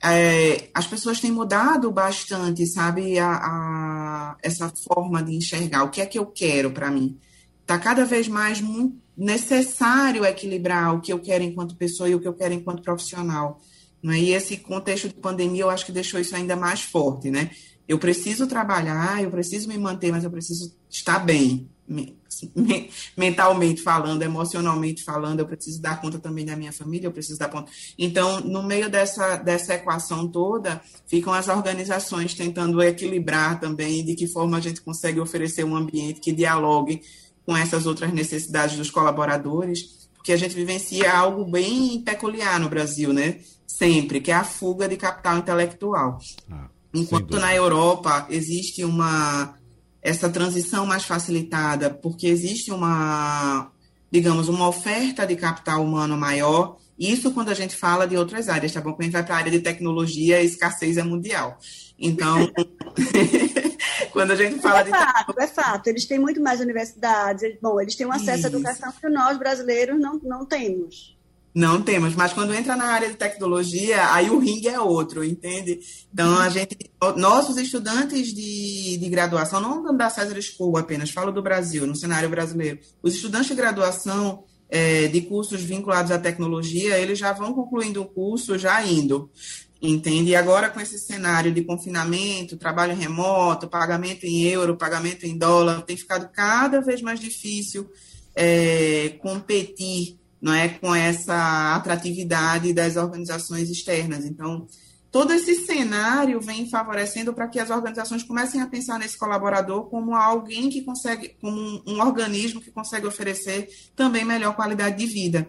é, 0.06 0.70
as 0.74 0.86
pessoas 0.86 1.20
têm 1.20 1.32
mudado 1.32 1.91
bastante, 1.91 2.66
sabe, 2.68 3.18
a, 3.18 3.32
a, 3.32 4.38
essa 4.43 4.72
forma 4.88 5.24
de 5.24 5.36
enxergar. 5.36 5.84
O 5.84 5.89
que 5.89 5.99
é 5.99 6.06
que 6.06 6.20
eu 6.20 6.28
quero 6.28 6.72
para 6.72 6.91
mim? 6.91 7.18
Está 7.62 7.80
cada 7.80 8.06
vez 8.06 8.28
mais 8.28 8.62
necessário 9.18 10.24
equilibrar 10.24 10.93
o 10.93 11.01
que 11.01 11.12
eu 11.12 11.20
quero 11.20 11.43
enquanto 11.43 11.76
pessoa 11.76 12.08
e 12.08 12.14
o 12.14 12.20
que 12.20 12.28
eu 12.28 12.34
quero 12.34 12.53
enquanto 12.53 12.84
profissional. 12.84 13.60
Não 14.03 14.14
é? 14.14 14.20
E 14.20 14.34
esse 14.34 14.58
contexto 14.58 15.08
de 15.08 15.16
pandemia, 15.16 15.64
eu 15.64 15.70
acho 15.70 15.86
que 15.86 15.91
deixou 15.91 16.20
isso 16.20 16.36
ainda 16.36 16.56
mais 16.56 16.82
forte, 16.82 17.32
né? 17.32 17.49
Eu 17.88 17.97
preciso 17.97 18.45
trabalhar, 18.45 19.24
eu 19.24 19.32
preciso 19.32 19.68
me 19.68 19.78
manter, 19.78 20.12
mas 20.12 20.24
eu 20.24 20.30
preciso 20.30 20.76
estar 20.89 21.18
bem, 21.18 21.68
mentalmente 23.15 23.81
falando, 23.81 24.21
emocionalmente 24.21 25.03
falando, 25.03 25.39
eu 25.39 25.45
preciso 25.45 25.81
dar 25.81 26.01
conta 26.01 26.19
também 26.19 26.45
da 26.45 26.55
minha 26.55 26.71
família, 26.71 27.07
eu 27.07 27.11
preciso 27.11 27.39
dar 27.39 27.49
conta. 27.49 27.71
Então, 27.97 28.39
no 28.41 28.63
meio 28.63 28.89
dessa, 28.89 29.38
dessa 29.38 29.75
equação 29.75 30.27
toda, 30.27 30.81
ficam 31.07 31.33
as 31.33 31.47
organizações 31.47 32.33
tentando 32.33 32.81
equilibrar 32.81 33.59
também 33.59 34.03
de 34.03 34.15
que 34.15 34.27
forma 34.27 34.57
a 34.57 34.61
gente 34.61 34.81
consegue 34.81 35.19
oferecer 35.19 35.63
um 35.63 35.75
ambiente 35.75 36.19
que 36.19 36.31
dialogue 36.31 37.01
com 37.45 37.55
essas 37.55 37.86
outras 37.86 38.11
necessidades 38.11 38.77
dos 38.77 38.89
colaboradores, 38.89 40.07
porque 40.15 40.33
a 40.33 40.38
gente 40.38 40.55
vivencia 40.55 41.15
algo 41.15 41.45
bem 41.45 42.01
peculiar 42.01 42.59
no 42.59 42.67
Brasil, 42.67 43.13
né? 43.13 43.39
Sempre, 43.67 44.19
que 44.19 44.31
é 44.31 44.36
a 44.36 44.43
fuga 44.43 44.88
de 44.88 44.97
capital 44.97 45.38
intelectual. 45.38 46.17
Ah, 46.49 46.69
Enquanto 46.95 47.38
na 47.38 47.53
Europa 47.53 48.25
existe 48.29 48.83
uma 48.83 49.53
essa 50.06 50.30
transição 50.30 50.86
mais 50.86 51.03
facilitada, 51.03 51.89
porque 51.89 52.28
existe 52.28 52.72
uma, 52.72 53.72
digamos, 54.12 54.47
uma 54.47 54.68
oferta 54.68 55.26
de 55.26 55.36
capital 55.36 55.84
humano 55.84 56.16
maior, 56.16 56.78
isso 56.97 57.32
quando 57.32 57.49
a 57.49 57.56
gente 57.56 57.76
fala 57.76 58.08
de 58.08 58.16
outras 58.16 58.47
áreas, 58.47 58.72
tá 58.72 58.80
bom? 58.80 58.93
Quando 58.93 59.01
a 59.01 59.03
gente 59.06 59.14
vai 59.14 59.26
para 59.26 59.36
a 59.36 59.38
área 59.39 59.51
de 59.51 59.60
tecnologia, 59.62 60.38
a 60.38 60.43
escassez 60.43 60.97
é 60.97 61.03
mundial. 61.03 61.58
Então, 61.97 62.47
Quando 64.12 64.32
a 64.32 64.36
gente 64.36 64.62
fala 64.62 64.82
é 64.82 64.84
de. 64.84 64.89
Fato, 64.91 65.39
é 65.39 65.47
fato, 65.47 65.88
eles 65.88 66.06
têm 66.06 66.20
muito 66.20 66.41
mais 66.41 66.62
universidades, 66.62 67.58
bom, 67.62 67.82
eles 67.82 67.95
têm 67.95 68.06
um 68.06 68.12
acesso 68.12 68.38
Isso. 68.38 68.47
à 68.47 68.49
educação 68.49 68.93
que 68.93 69.10
nós 69.10 69.38
brasileiros 69.38 69.99
não, 69.99 70.20
não 70.24 70.45
temos. 70.45 71.14
Não 71.56 71.82
temos, 71.82 72.14
mas 72.16 72.34
quando 72.34 72.53
entra 72.53 72.76
na 72.76 72.88
área 72.88 73.08
de 73.08 73.16
tecnologia, 73.16 74.12
aí 74.12 74.30
o 74.30 74.39
ringue 74.39 74.68
é 74.68 74.78
outro, 74.78 75.24
entende? 75.24 75.80
Então, 76.14 76.38
a 76.38 76.49
gente, 76.49 76.78
nossos 77.16 77.56
estudantes 77.56 78.34
de, 78.34 78.97
de 78.97 79.10
graduação, 79.10 79.62
não 79.62 79.95
da 79.95 80.10
César 80.10 80.38
School 80.41 80.78
apenas, 80.78 81.12
falo 81.12 81.32
do 81.32 81.41
Brasil, 81.41 81.88
no 81.88 81.95
cenário 81.95 82.30
brasileiro, 82.30 82.80
os 83.01 83.16
estudantes 83.16 83.47
de 83.47 83.56
graduação 83.56 84.43
é, 84.70 85.08
de 85.08 85.22
cursos 85.22 85.62
vinculados 85.62 86.12
à 86.12 86.20
tecnologia, 86.20 86.99
eles 86.99 87.18
já 87.18 87.32
vão 87.32 87.53
concluindo 87.53 88.01
o 88.01 88.06
curso, 88.06 88.60
já 88.60 88.86
indo 88.86 89.32
Entende? 89.82 90.32
E 90.32 90.36
agora, 90.36 90.70
com 90.70 90.80
esse 90.80 90.97
cenário 90.97 91.51
de 91.51 91.62
confinamento, 91.64 92.58
trabalho 92.58 92.95
remoto, 92.95 93.68
pagamento 93.68 94.26
em 94.26 94.43
euro, 94.43 94.78
pagamento 94.78 95.26
em 95.26 95.38
dólar, 95.38 95.82
tem 95.82 95.97
ficado 95.97 96.30
cada 96.32 96.82
vez 96.82 97.01
mais 97.01 97.20
difícil 97.20 97.89
é, 98.36 99.10
competir 99.22 100.18
não 100.41 100.53
é, 100.53 100.69
com 100.69 100.93
essa 100.93 101.75
atratividade 101.75 102.73
das 102.73 102.95
organizações 102.95 103.69
externas. 103.69 104.25
Então, 104.25 104.67
todo 105.11 105.33
esse 105.33 105.65
cenário 105.65 106.41
vem 106.41 106.69
favorecendo 106.69 107.33
para 107.33 107.47
que 107.47 107.59
as 107.59 107.69
organizações 107.69 108.23
comecem 108.23 108.61
a 108.61 108.67
pensar 108.67 108.99
nesse 108.99 109.17
colaborador 109.17 109.86
como 109.86 110.13
alguém 110.15 110.69
que 110.69 110.81
consegue, 110.81 111.29
como 111.41 111.57
um, 111.57 111.81
um 111.88 112.01
organismo 112.01 112.61
que 112.61 112.71
consegue 112.71 113.07
oferecer 113.07 113.69
também 113.95 114.25
melhor 114.25 114.55
qualidade 114.55 114.97
de 114.97 115.05
vida, 115.05 115.47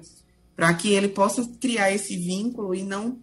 para 0.55 0.73
que 0.73 0.93
ele 0.93 1.09
possa 1.09 1.45
criar 1.61 1.93
esse 1.93 2.17
vínculo 2.17 2.75
e 2.75 2.83
não 2.83 3.19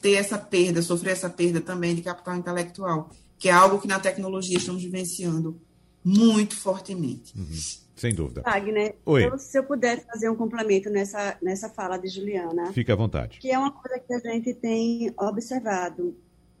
ter 0.00 0.12
essa 0.12 0.38
perda, 0.38 0.80
sofrer 0.80 1.12
essa 1.12 1.28
perda 1.28 1.60
também 1.60 1.94
de 1.94 2.02
capital 2.02 2.36
intelectual, 2.36 3.10
que 3.38 3.48
é 3.48 3.52
algo 3.52 3.80
que 3.80 3.88
na 3.88 3.98
tecnologia 3.98 4.56
estamos 4.56 4.82
vivenciando 4.82 5.60
muito 6.04 6.56
fortemente. 6.56 7.36
Uhum. 7.36 7.58
Sem 7.96 8.14
dúvida. 8.14 8.42
Wagner, 8.42 8.94
Oi. 9.06 9.26
Eu, 9.26 9.38
se 9.38 9.58
eu 9.58 9.64
puder 9.64 10.04
fazer 10.04 10.28
um 10.28 10.36
complemento 10.36 10.90
nessa, 10.90 11.38
nessa 11.40 11.70
fala 11.70 11.96
de 11.96 12.08
Juliana. 12.08 12.70
Fique 12.72 12.92
à 12.92 12.94
vontade. 12.94 13.38
Que 13.38 13.50
é 13.50 13.58
uma 13.58 13.72
coisa 13.72 13.98
que 13.98 14.12
a 14.12 14.18
gente 14.18 14.52
tem 14.52 15.12
observado. 15.18 16.14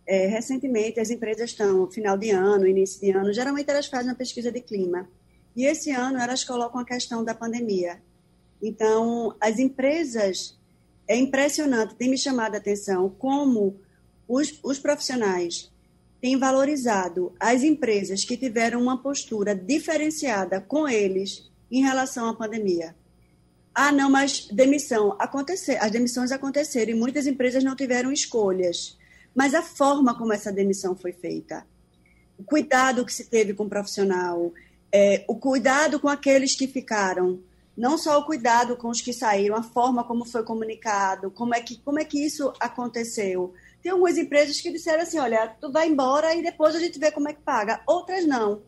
É, 0.06 0.26
recentemente, 0.28 0.98
as 0.98 1.10
empresas 1.10 1.50
estão, 1.50 1.90
final 1.90 2.16
de 2.16 2.30
ano, 2.30 2.66
início 2.66 3.00
de 3.00 3.10
ano, 3.10 3.32
geralmente 3.34 3.68
elas 3.68 3.86
fazem 3.86 4.08
uma 4.08 4.16
pesquisa 4.16 4.50
de 4.50 4.62
clima. 4.62 5.06
E 5.54 5.66
esse 5.66 5.90
ano 5.90 6.18
elas 6.18 6.42
colocam 6.42 6.80
a 6.80 6.84
questão 6.84 7.22
da 7.22 7.34
pandemia. 7.34 8.00
Então, 8.62 9.36
as 9.38 9.58
empresas, 9.58 10.58
é 11.06 11.16
impressionante, 11.16 11.96
tem 11.96 12.08
me 12.08 12.16
chamado 12.16 12.54
a 12.54 12.58
atenção 12.58 13.10
como 13.10 13.78
os, 14.26 14.58
os 14.62 14.78
profissionais 14.78 15.70
tem 16.26 16.36
valorizado 16.36 17.32
as 17.38 17.62
empresas 17.62 18.24
que 18.24 18.36
tiveram 18.36 18.82
uma 18.82 19.00
postura 19.00 19.54
diferenciada 19.54 20.60
com 20.60 20.88
eles 20.88 21.48
em 21.70 21.84
relação 21.84 22.28
à 22.28 22.34
pandemia. 22.34 22.96
Ah, 23.72 23.92
não, 23.92 24.10
mas 24.10 24.48
demissão 24.48 25.14
acontecer, 25.20 25.76
as 25.76 25.92
demissões 25.92 26.32
aconteceram 26.32 26.90
e 26.90 26.96
muitas 26.96 27.28
empresas 27.28 27.62
não 27.62 27.76
tiveram 27.76 28.10
escolhas. 28.10 28.98
Mas 29.32 29.54
a 29.54 29.62
forma 29.62 30.18
como 30.18 30.32
essa 30.32 30.50
demissão 30.50 30.96
foi 30.96 31.12
feita, 31.12 31.64
o 32.36 32.42
cuidado 32.42 33.06
que 33.06 33.14
se 33.14 33.26
teve 33.26 33.54
com 33.54 33.62
o 33.62 33.68
profissional, 33.68 34.52
é, 34.90 35.24
o 35.28 35.36
cuidado 35.36 36.00
com 36.00 36.08
aqueles 36.08 36.56
que 36.56 36.66
ficaram, 36.66 37.38
não 37.76 37.96
só 37.96 38.18
o 38.18 38.24
cuidado 38.24 38.76
com 38.76 38.88
os 38.88 39.00
que 39.00 39.12
saíram, 39.12 39.54
a 39.54 39.62
forma 39.62 40.02
como 40.02 40.24
foi 40.24 40.42
comunicado, 40.42 41.30
como 41.30 41.54
é 41.54 41.60
que, 41.60 41.78
como 41.84 42.00
é 42.00 42.04
que 42.04 42.18
isso 42.18 42.52
aconteceu. 42.58 43.54
Tem 43.86 43.92
algumas 43.92 44.18
empresas 44.18 44.60
que 44.60 44.72
disseram 44.72 45.04
assim, 45.04 45.16
olha, 45.16 45.46
tu 45.60 45.70
vai 45.70 45.86
embora 45.86 46.34
e 46.34 46.42
depois 46.42 46.74
a 46.74 46.80
gente 46.80 46.98
vê 46.98 47.12
como 47.12 47.28
é 47.28 47.32
que 47.32 47.40
paga. 47.40 47.80
Outras 47.86 48.26
não. 48.26 48.62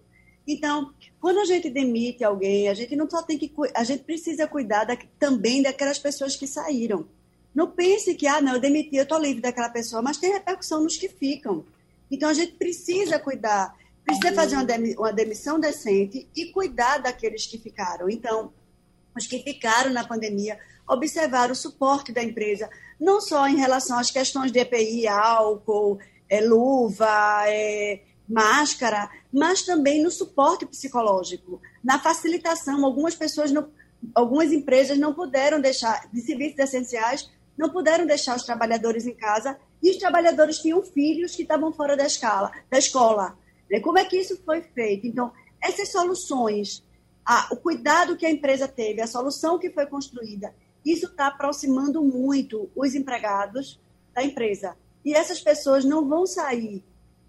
Então, 0.47 0.95
quando 1.21 1.41
a 1.41 1.45
gente 1.45 1.69
demite 1.69 2.23
alguém, 2.23 2.69
a 2.69 2.75
gente 2.75 2.95
não 2.95 3.11
só 3.11 3.21
tem 3.21 3.37
que 3.37 3.53
a 3.75 3.83
gente 3.83 4.05
precisa 4.05 4.47
cuidar 4.47 4.85
da, 4.85 4.97
também 5.19 5.61
daquelas 5.61 5.99
pessoas 5.99 6.37
que 6.37 6.47
saíram. 6.47 7.09
Não 7.53 7.69
pense 7.69 8.14
que 8.14 8.29
ah, 8.29 8.41
não, 8.41 8.55
eu 8.55 8.61
demiti, 8.61 8.95
eu 8.95 9.03
estou 9.03 9.19
livre 9.19 9.43
daquela 9.43 9.69
pessoa, 9.71 10.01
mas 10.01 10.19
tem 10.19 10.33
repercussão 10.33 10.85
nos 10.85 10.97
que 10.97 11.09
ficam. 11.09 11.64
Então 12.09 12.29
a 12.29 12.35
gente 12.35 12.53
precisa 12.53 13.19
cuidar, 13.19 13.77
precisa 14.05 14.33
fazer 14.33 14.55
uma, 14.55 14.66
uma 14.99 15.12
demissão 15.12 15.59
decente 15.59 16.29
e 16.37 16.53
cuidar 16.53 16.99
daqueles 16.99 17.45
que 17.45 17.59
ficaram. 17.59 18.09
Então, 18.09 18.53
os 19.16 19.27
que 19.27 19.41
ficaram 19.41 19.91
na 19.93 20.07
pandemia, 20.07 20.61
observar 20.89 21.51
o 21.51 21.57
suporte 21.57 22.12
da 22.12 22.23
empresa, 22.23 22.71
não 23.01 23.20
só 23.20 23.46
em 23.49 23.57
relação 23.57 23.99
às 23.99 24.11
questões 24.11 24.51
de 24.51 24.59
EPI, 24.59 25.07
álcool, 25.07 25.99
é, 26.28 26.40
luva, 26.40 27.44
é, 27.46 28.01
máscara, 28.28 29.11
mas 29.32 29.62
também 29.62 30.03
no 30.03 30.11
suporte 30.11 30.66
psicológico, 30.66 31.61
na 31.82 31.99
facilitação. 31.99 32.84
Algumas 32.84 33.14
pessoas, 33.14 33.51
não, 33.51 33.68
algumas 34.14 34.53
empresas 34.53 34.99
não 34.99 35.14
puderam 35.14 35.61
deixar, 35.61 36.09
de 36.12 36.20
serviços 36.20 36.59
essenciais, 36.59 37.30
não 37.57 37.70
puderam 37.70 38.07
deixar 38.07 38.36
os 38.36 38.44
trabalhadores 38.44 39.07
em 39.07 39.14
casa 39.14 39.59
e 39.82 39.90
os 39.90 39.96
trabalhadores 39.96 40.59
tinham 40.59 40.82
filhos 40.82 41.34
que 41.34 41.42
estavam 41.42 41.72
fora 41.72 41.96
da 41.96 42.07
escala, 42.07 42.53
da 42.70 42.78
escola. 42.78 43.36
Né? 43.70 43.80
Como 43.80 43.99
é 43.99 44.05
que 44.05 44.16
isso 44.16 44.40
foi 44.44 44.61
feito? 44.61 45.07
Então, 45.07 45.32
essas 45.62 45.90
soluções, 45.90 46.84
a, 47.24 47.49
o 47.51 47.57
cuidado 47.57 48.16
que 48.16 48.26
a 48.26 48.30
empresa 48.30 48.68
teve, 48.68 49.01
a 49.01 49.07
solução 49.07 49.59
que 49.59 49.70
foi 49.70 49.86
construída 49.86 50.55
isso 50.85 51.07
está 51.07 51.26
aproximando 51.26 52.03
muito 52.03 52.70
os 52.74 52.95
empregados 52.95 53.81
da 54.14 54.22
empresa. 54.22 54.76
E 55.05 55.14
essas 55.14 55.41
pessoas 55.41 55.85
não 55.85 56.09
vão 56.09 56.26
sair 56.26 56.85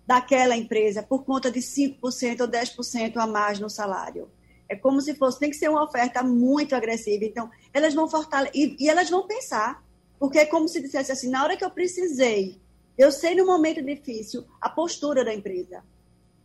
daquela 0.06 0.58
empresa 0.58 1.04
por 1.04 1.24
conta 1.24 1.52
de 1.52 1.60
5% 1.60 2.42
ou 2.42 2.48
10% 2.48 3.18
a 3.18 3.28
mais 3.28 3.60
no 3.60 3.70
salário. 3.70 4.30
É 4.68 4.76
como 4.76 5.02
se 5.02 5.16
fosse, 5.16 5.40
tem 5.40 5.50
que 5.50 5.56
ser 5.56 5.70
uma 5.70 5.84
oferta 5.84 6.24
muito 6.24 6.76
agressiva. 6.76 7.26
Então, 7.26 7.50
elas 7.74 7.94
vão 7.94 8.08
fortalecer, 8.10 8.56
e, 8.56 8.76
e 8.80 8.90
elas 8.90 9.10
vão 9.10 9.28
pensar, 9.28 9.84
porque 10.20 10.40
é 10.40 10.46
como 10.46 10.68
se 10.68 10.82
dissesse 10.82 11.12
assim, 11.12 11.30
na 11.30 11.44
hora 11.44 11.56
que 11.56 11.64
eu 11.64 11.70
precisei, 11.70 12.60
eu 12.98 13.12
sei 13.12 13.36
no 13.36 13.46
momento 13.46 13.82
difícil 13.82 14.46
a 14.60 14.70
postura 14.70 15.24
da 15.24 15.34
empresa. 15.34 15.84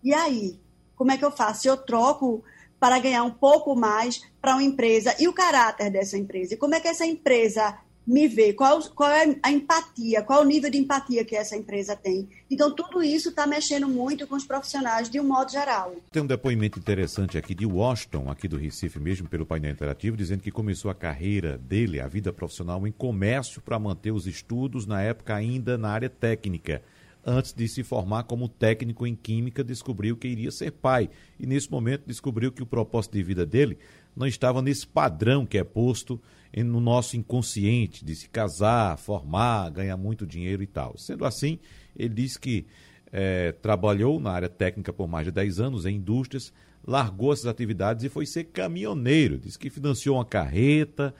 E 0.03 0.15
aí, 0.15 0.61
como 0.95 1.11
é 1.11 1.19
que 1.19 1.25
eu 1.25 1.33
faço? 1.33 1.67
Eu 1.67 1.77
troco 1.77 2.45
para 2.85 2.99
ganhar 2.99 3.24
um 3.24 3.30
pouco 3.30 3.74
mais 3.74 4.20
para 4.43 4.53
uma 4.53 4.62
empresa 4.62 5.16
e 5.18 5.26
o 5.26 5.32
caráter 5.32 5.91
dessa 5.91 6.18
empresa. 6.18 6.53
E 6.53 6.57
como 6.59 6.74
é 6.74 6.80
que 6.80 6.87
essa 6.87 7.07
empresa 7.07 7.78
me 8.07 8.28
vê? 8.28 8.53
Qual, 8.53 8.78
qual 8.91 9.11
é 9.11 9.39
a 9.43 9.51
empatia? 9.51 10.20
Qual 10.20 10.43
o 10.43 10.45
nível 10.45 10.70
de 10.70 10.76
empatia 10.76 11.24
que 11.24 11.35
essa 11.35 11.57
empresa 11.57 11.97
tem? 11.97 12.28
Então, 12.51 12.70
tudo 12.74 13.03
isso 13.03 13.30
está 13.30 13.47
mexendo 13.47 13.89
muito 13.89 14.26
com 14.26 14.35
os 14.35 14.45
profissionais 14.45 15.09
de 15.09 15.18
um 15.18 15.24
modo 15.24 15.51
geral. 15.51 15.97
Tem 16.12 16.22
um 16.22 16.26
depoimento 16.26 16.78
interessante 16.78 17.39
aqui 17.39 17.55
de 17.55 17.64
Washington, 17.64 18.30
aqui 18.30 18.47
do 18.47 18.59
Recife 18.59 18.99
mesmo, 18.99 19.30
pelo 19.30 19.47
painel 19.47 19.72
interativo, 19.72 20.14
dizendo 20.14 20.43
que 20.43 20.51
começou 20.51 20.91
a 20.91 20.95
carreira 20.95 21.57
dele, 21.57 22.03
a 22.03 22.07
vida 22.07 22.35
profissional, 22.35 22.87
em 22.87 22.93
comércio 22.93 23.62
para 23.62 23.78
manter 23.78 24.12
os 24.12 24.26
estudos, 24.26 24.85
na 24.87 25.01
época 25.01 25.35
ainda 25.35 25.78
na 25.78 25.89
área 25.89 26.11
técnica 26.11 26.82
antes 27.27 27.53
de 27.53 27.66
se 27.68 27.83
formar 27.83 28.25
como 28.25 28.49
técnico 28.49 29.07
em 29.07 29.14
química, 29.14 29.64
descobriu 29.64 30.16
que 30.16 30.29
iria 30.29 30.51
ser 30.51 30.72
pai. 30.72 31.09
E 31.39 31.47
nesse 31.47 31.70
momento 31.70 32.05
descobriu 32.07 32.53
que 32.53 32.62
o 32.62 32.66
propósito 32.66 33.12
de 33.12 33.22
vida 33.22 33.47
dele 33.47 33.79
não 34.14 34.27
estava 34.27 34.62
nesse 34.62 34.87
padrão 34.87 35.45
que 35.45 35.59
é 35.59 35.64
posto 35.64 36.20
no 36.57 36.81
nosso 36.81 37.16
inconsciente 37.16 38.05
de 38.05 38.14
se 38.14 38.29
casar, 38.29 38.97
formar, 38.97 39.70
ganhar 39.70 39.97
muito 39.97 40.27
dinheiro 40.27 40.62
e 40.62 40.66
tal. 40.66 40.97
Sendo 40.97 41.25
assim, 41.25 41.59
ele 41.97 42.14
disse 42.14 42.39
que 42.39 42.66
é, 43.11 43.53
trabalhou 43.53 44.20
na 44.20 44.31
área 44.31 44.49
técnica 44.49 44.93
por 44.93 45.09
mais 45.09 45.25
de 45.25 45.33
10 45.33 45.61
anos 45.61 45.87
em 45.87 45.97
indústrias, 45.97 46.53
largou 46.87 47.33
essas 47.33 47.47
atividades 47.47 48.05
e 48.05 48.09
foi 48.09 48.27
ser 48.27 48.45
caminhoneiro. 48.45 49.39
Diz 49.39 49.57
que 49.57 49.70
financiou 49.70 50.16
uma 50.16 50.25
carreta, 50.25 51.14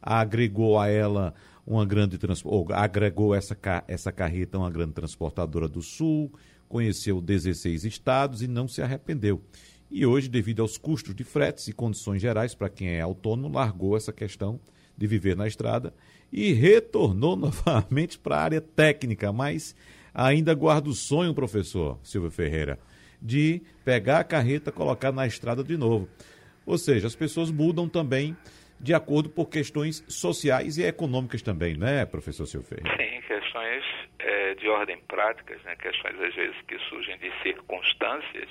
agregou 0.00 0.78
a 0.78 0.88
ela 0.88 1.34
uma 1.66 1.84
grande 1.84 2.18
ou 2.44 2.66
agregou 2.72 3.34
essa, 3.34 3.56
essa 3.88 4.12
carreta 4.12 4.56
a 4.56 4.60
uma 4.60 4.70
grande 4.70 4.92
transportadora 4.92 5.66
do 5.66 5.82
Sul, 5.82 6.32
conheceu 6.68 7.20
16 7.20 7.84
estados 7.84 8.40
e 8.40 8.46
não 8.46 8.68
se 8.68 8.80
arrependeu. 8.80 9.42
E 9.90 10.06
hoje, 10.06 10.28
devido 10.28 10.62
aos 10.62 10.78
custos 10.78 11.14
de 11.14 11.24
fretes 11.24 11.68
e 11.68 11.72
condições 11.72 12.20
gerais 12.20 12.54
para 12.54 12.68
quem 12.68 12.88
é 12.88 13.00
autônomo, 13.00 13.54
largou 13.54 13.96
essa 13.96 14.12
questão 14.12 14.60
de 14.96 15.06
viver 15.06 15.36
na 15.36 15.46
estrada 15.46 15.92
e 16.32 16.52
retornou 16.52 17.34
novamente 17.36 18.18
para 18.18 18.36
a 18.36 18.42
área 18.42 18.60
técnica, 18.60 19.32
mas 19.32 19.74
ainda 20.14 20.54
guarda 20.54 20.88
o 20.88 20.94
sonho, 20.94 21.34
professor 21.34 21.98
Silvio 22.02 22.30
Ferreira, 22.30 22.78
de 23.20 23.62
pegar 23.84 24.20
a 24.20 24.24
carreta, 24.24 24.72
colocar 24.72 25.12
na 25.12 25.26
estrada 25.26 25.62
de 25.62 25.76
novo. 25.76 26.08
Ou 26.64 26.78
seja, 26.78 27.06
as 27.06 27.14
pessoas 27.14 27.50
mudam 27.50 27.88
também 27.88 28.36
de 28.80 28.94
acordo 28.94 29.28
por 29.30 29.48
questões 29.48 30.04
sociais 30.08 30.78
e 30.78 30.84
econômicas 30.84 31.42
também, 31.42 31.76
né, 31.76 32.04
professor 32.06 32.46
Silveira? 32.46 32.84
Sim, 32.96 33.20
questões 33.22 33.84
é, 34.18 34.54
de 34.54 34.68
ordem 34.68 34.98
práticas, 35.08 35.62
né, 35.62 35.76
questões 35.76 36.20
às 36.20 36.34
vezes 36.34 36.56
que 36.68 36.78
surgem 36.88 37.18
de 37.18 37.32
circunstâncias 37.42 38.48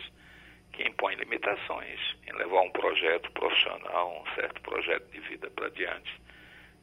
que 0.74 0.84
impõem 0.84 1.16
limitações 1.16 2.00
em 2.28 2.34
levar 2.34 2.62
um 2.62 2.72
projeto 2.72 3.32
profissional, 3.32 4.24
um 4.26 4.36
certo 4.36 4.62
projeto 4.62 5.10
de 5.12 5.20
vida 5.22 5.50
para 5.52 5.70
diante. 5.70 6.12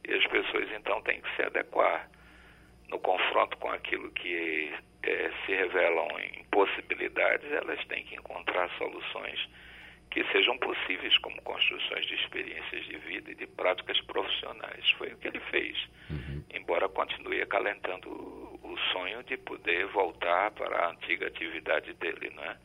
E 0.07 0.13
as 0.13 0.25
pessoas 0.27 0.67
então 0.75 1.01
têm 1.03 1.21
que 1.21 1.35
se 1.35 1.43
adequar 1.43 2.09
no 2.89 2.99
confronto 2.99 3.55
com 3.57 3.69
aquilo 3.69 4.09
que 4.11 4.73
é, 5.03 5.31
se 5.45 5.53
revelam 5.53 6.07
impossibilidades, 6.39 7.51
elas 7.51 7.83
têm 7.85 8.03
que 8.05 8.15
encontrar 8.15 8.69
soluções 8.77 9.39
que 10.13 10.23
sejam 10.31 10.55
possíveis 10.59 11.17
como 11.17 11.41
construções 11.41 12.05
de 12.05 12.13
experiências 12.13 12.85
de 12.85 12.97
vida 12.97 13.31
e 13.31 13.35
de 13.35 13.47
práticas 13.47 13.99
profissionais. 14.01 14.87
Foi 14.91 15.11
o 15.11 15.17
que 15.17 15.27
ele 15.27 15.39
fez, 15.49 15.75
uhum. 16.07 16.43
embora 16.53 16.87
continue 16.87 17.41
acalentando 17.41 18.09
o 18.11 18.77
sonho 18.91 19.23
de 19.23 19.37
poder 19.37 19.87
voltar 19.87 20.51
para 20.51 20.85
a 20.85 20.91
antiga 20.91 21.27
atividade 21.27 21.93
dele, 21.93 22.29
né? 22.35 22.57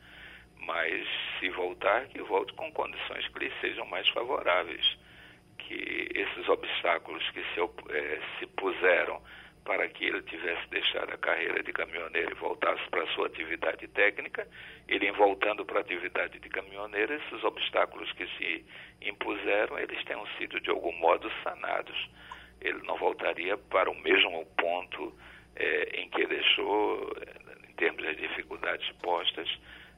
Mas 0.59 1.07
se 1.39 1.49
voltar, 1.49 2.05
que 2.09 2.21
volte 2.21 2.53
com 2.53 2.71
condições 2.71 3.27
que 3.29 3.39
lhe 3.39 3.51
sejam 3.59 3.85
mais 3.87 4.07
favoráveis, 4.09 4.85
que 5.57 6.07
esses 6.13 6.47
obstáculos 6.47 7.27
que 7.31 7.41
se, 7.41 7.59
é, 7.95 8.21
se 8.37 8.45
puseram 8.45 9.19
para 9.63 9.87
que 9.89 10.05
ele 10.05 10.21
tivesse 10.23 10.67
deixado 10.69 11.13
a 11.13 11.17
carreira 11.17 11.61
de 11.61 11.71
caminhoneiro 11.71 12.31
e 12.31 12.35
voltasse 12.35 12.81
para 12.89 13.03
a 13.03 13.07
sua 13.07 13.27
atividade 13.27 13.87
técnica. 13.89 14.47
Ele, 14.87 15.11
voltando 15.11 15.65
para 15.65 15.79
a 15.79 15.81
atividade 15.81 16.39
de 16.39 16.49
caminhoneiro, 16.49 17.13
esses 17.13 17.43
obstáculos 17.43 18.11
que 18.13 18.25
se 18.37 18.65
impuseram, 19.01 19.77
eles 19.77 20.03
tenham 20.05 20.25
sido 20.37 20.59
de 20.59 20.69
algum 20.69 20.93
modo 20.93 21.31
sanados. 21.43 22.09
Ele 22.61 22.81
não 22.83 22.97
voltaria 22.97 23.57
para 23.57 23.89
o 23.89 23.95
mesmo 24.01 24.45
ponto 24.57 25.13
é, 25.55 26.01
em 26.01 26.09
que 26.09 26.25
deixou, 26.25 27.15
em 27.69 27.73
termos 27.73 28.03
de 28.03 28.15
dificuldades 28.15 28.89
postas, 29.01 29.49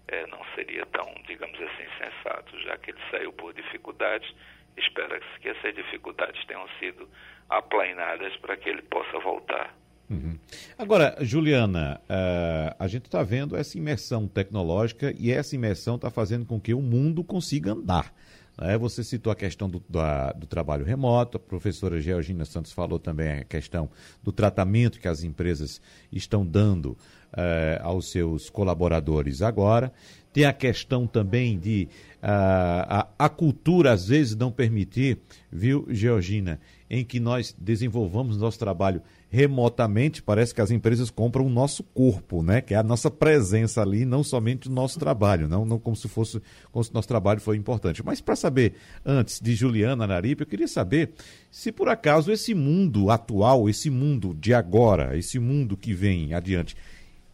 é, 0.08 0.28
não 0.28 0.44
seria 0.56 0.86
tão, 0.88 1.14
digamos 1.26 1.60
assim, 1.62 1.86
sensato, 1.98 2.60
já 2.62 2.78
que 2.78 2.92
ele 2.92 3.00
saiu 3.10 3.32
por 3.34 3.54
dificuldades. 3.54 4.30
Espera-se 4.78 5.40
que 5.40 5.50
essas 5.50 5.76
dificuldades 5.76 6.44
tenham 6.46 6.68
sido 6.80 7.08
aplainadas 7.50 8.36
para 8.38 8.56
que 8.58 8.70
ele 8.70 8.82
possa 8.84 9.20
voltar. 9.20 9.76
Uhum. 10.10 10.38
Agora, 10.78 11.16
Juliana, 11.22 12.02
uh, 12.04 12.76
a 12.78 12.88
gente 12.88 13.06
está 13.06 13.24
vendo 13.24 13.56
essa 13.56 13.78
imersão 13.78 14.28
tecnológica 14.28 15.14
e 15.18 15.32
essa 15.32 15.56
imersão 15.56 15.96
está 15.96 16.10
fazendo 16.10 16.46
com 16.46 16.60
que 16.60 16.74
o 16.74 16.82
mundo 16.82 17.24
consiga 17.24 17.72
andar. 17.72 18.14
Né? 18.60 18.78
Você 18.78 19.04
citou 19.04 19.32
a 19.32 19.36
questão 19.36 19.70
do, 19.70 19.82
da, 19.88 20.34
do 20.34 20.46
trabalho 20.46 20.84
remoto, 20.84 21.38
a 21.38 21.40
professora 21.40 22.02
Georgina 22.02 22.44
Santos 22.44 22.74
falou 22.74 23.00
também 23.00 23.40
a 23.40 23.44
questão 23.46 23.90
do 24.22 24.34
tratamento 24.34 25.00
que 25.00 25.08
as 25.08 25.24
empresas 25.24 25.82
estão 26.12 26.46
dando 26.46 26.98
uh, 27.32 27.82
aos 27.82 28.12
seus 28.12 28.50
colaboradores 28.50 29.42
agora. 29.42 29.94
Tem 30.34 30.46
a 30.46 30.54
questão 30.54 31.06
também 31.06 31.60
de 31.60 31.90
uh, 32.18 32.26
a, 32.26 33.08
a 33.20 33.30
cultura, 33.30 33.92
às 33.92 34.08
vezes, 34.08 34.36
não 34.36 34.52
permitir, 34.52 35.18
viu, 35.52 35.86
Georgina, 35.90 36.60
em 36.90 37.04
que 37.04 37.20
nós 37.20 37.56
desenvolvamos 37.60 38.38
nosso 38.38 38.58
trabalho 38.58 39.02
remotamente, 39.30 40.22
parece 40.22 40.54
que 40.54 40.60
as 40.60 40.72
empresas 40.72 41.10
compram 41.10 41.46
o 41.46 41.50
nosso 41.50 41.84
corpo, 41.84 42.44
né? 42.44 42.60
Que 42.60 42.74
é 42.74 42.78
a 42.78 42.84
nossa 42.84 43.10
presença 43.10 43.82
ali, 43.82 44.04
não 44.04 44.26
somente 44.26 44.68
o 44.68 44.72
nosso 44.72 45.00
trabalho, 45.00 45.48
não, 45.48 45.64
não 45.64 45.80
como 45.80 45.96
se 45.96 46.10
fosse 46.10 46.42
como 46.70 46.84
se 46.84 46.94
nosso 46.94 47.08
trabalho 47.08 47.40
foi 47.40 47.56
importante. 47.56 48.04
Mas 48.06 48.20
para 48.20 48.36
saber, 48.36 48.74
antes 49.06 49.40
de 49.40 49.56
Juliana 49.56 50.06
Naripe, 50.06 50.44
eu 50.44 50.48
queria 50.48 50.68
saber 50.68 51.14
se 51.50 51.72
por 51.72 51.88
acaso 51.88 52.30
esse 52.30 52.54
mundo 52.54 53.10
atual, 53.10 53.70
esse 53.70 53.90
mundo 53.90 54.36
de 54.38 54.54
agora, 54.54 55.18
esse 55.18 55.40
mundo 55.40 55.78
que 55.78 55.94
vem 55.94 56.34
adiante, 56.34 56.76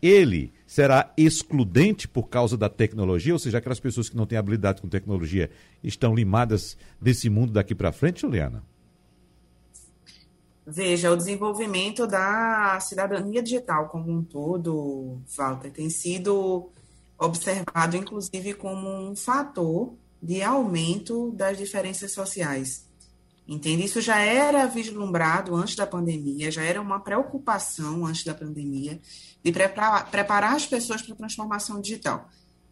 ele 0.02 0.52
será 0.66 1.14
excludente 1.18 2.08
por 2.08 2.28
causa 2.28 2.58
da 2.58 2.70
tecnologia, 2.70 3.34
ou 3.34 3.40
seja, 3.40 3.58
aquelas 3.58 3.80
pessoas 3.80 4.10
que 4.10 4.18
não 4.18 4.26
têm 4.26 4.38
habilidade 4.38 4.82
com 4.82 4.88
tecnologia 4.88 5.50
estão 5.84 6.14
limadas 6.14 6.78
desse 7.00 7.30
mundo 7.30 7.54
daqui 7.54 7.74
para 7.74 7.92
frente, 7.92 8.22
Juliana? 8.22 8.64
Veja, 10.66 11.12
o 11.12 11.16
desenvolvimento 11.16 12.06
da 12.06 12.78
cidadania 12.82 13.42
digital 13.42 13.88
como 13.88 14.12
um 14.12 14.22
todo, 14.22 15.18
Walter, 15.38 15.72
tem 15.72 15.90
sido 15.90 16.70
observado, 17.18 17.96
inclusive, 17.96 18.54
como 18.54 18.90
um 18.90 19.16
fator 19.16 19.94
de 20.22 20.42
aumento 20.44 21.32
das 21.32 21.58
diferenças 21.58 22.12
sociais. 22.12 22.87
Entende? 23.48 23.86
Isso 23.86 24.02
já 24.02 24.18
era 24.20 24.66
vislumbrado 24.66 25.56
antes 25.56 25.76
da 25.76 25.88
pandemia, 25.88 26.52
já 26.52 26.64
era 26.64 26.82
uma 26.82 27.00
preocupação 27.00 28.06
antes 28.06 28.26
da 28.26 28.34
pandemia 28.34 29.00
de 29.42 29.52
preparar, 29.54 30.12
preparar 30.12 30.56
as 30.56 30.66
pessoas 30.66 31.02
para 31.02 31.14
a 31.14 31.18
transformação 31.18 31.80
digital. 31.80 32.28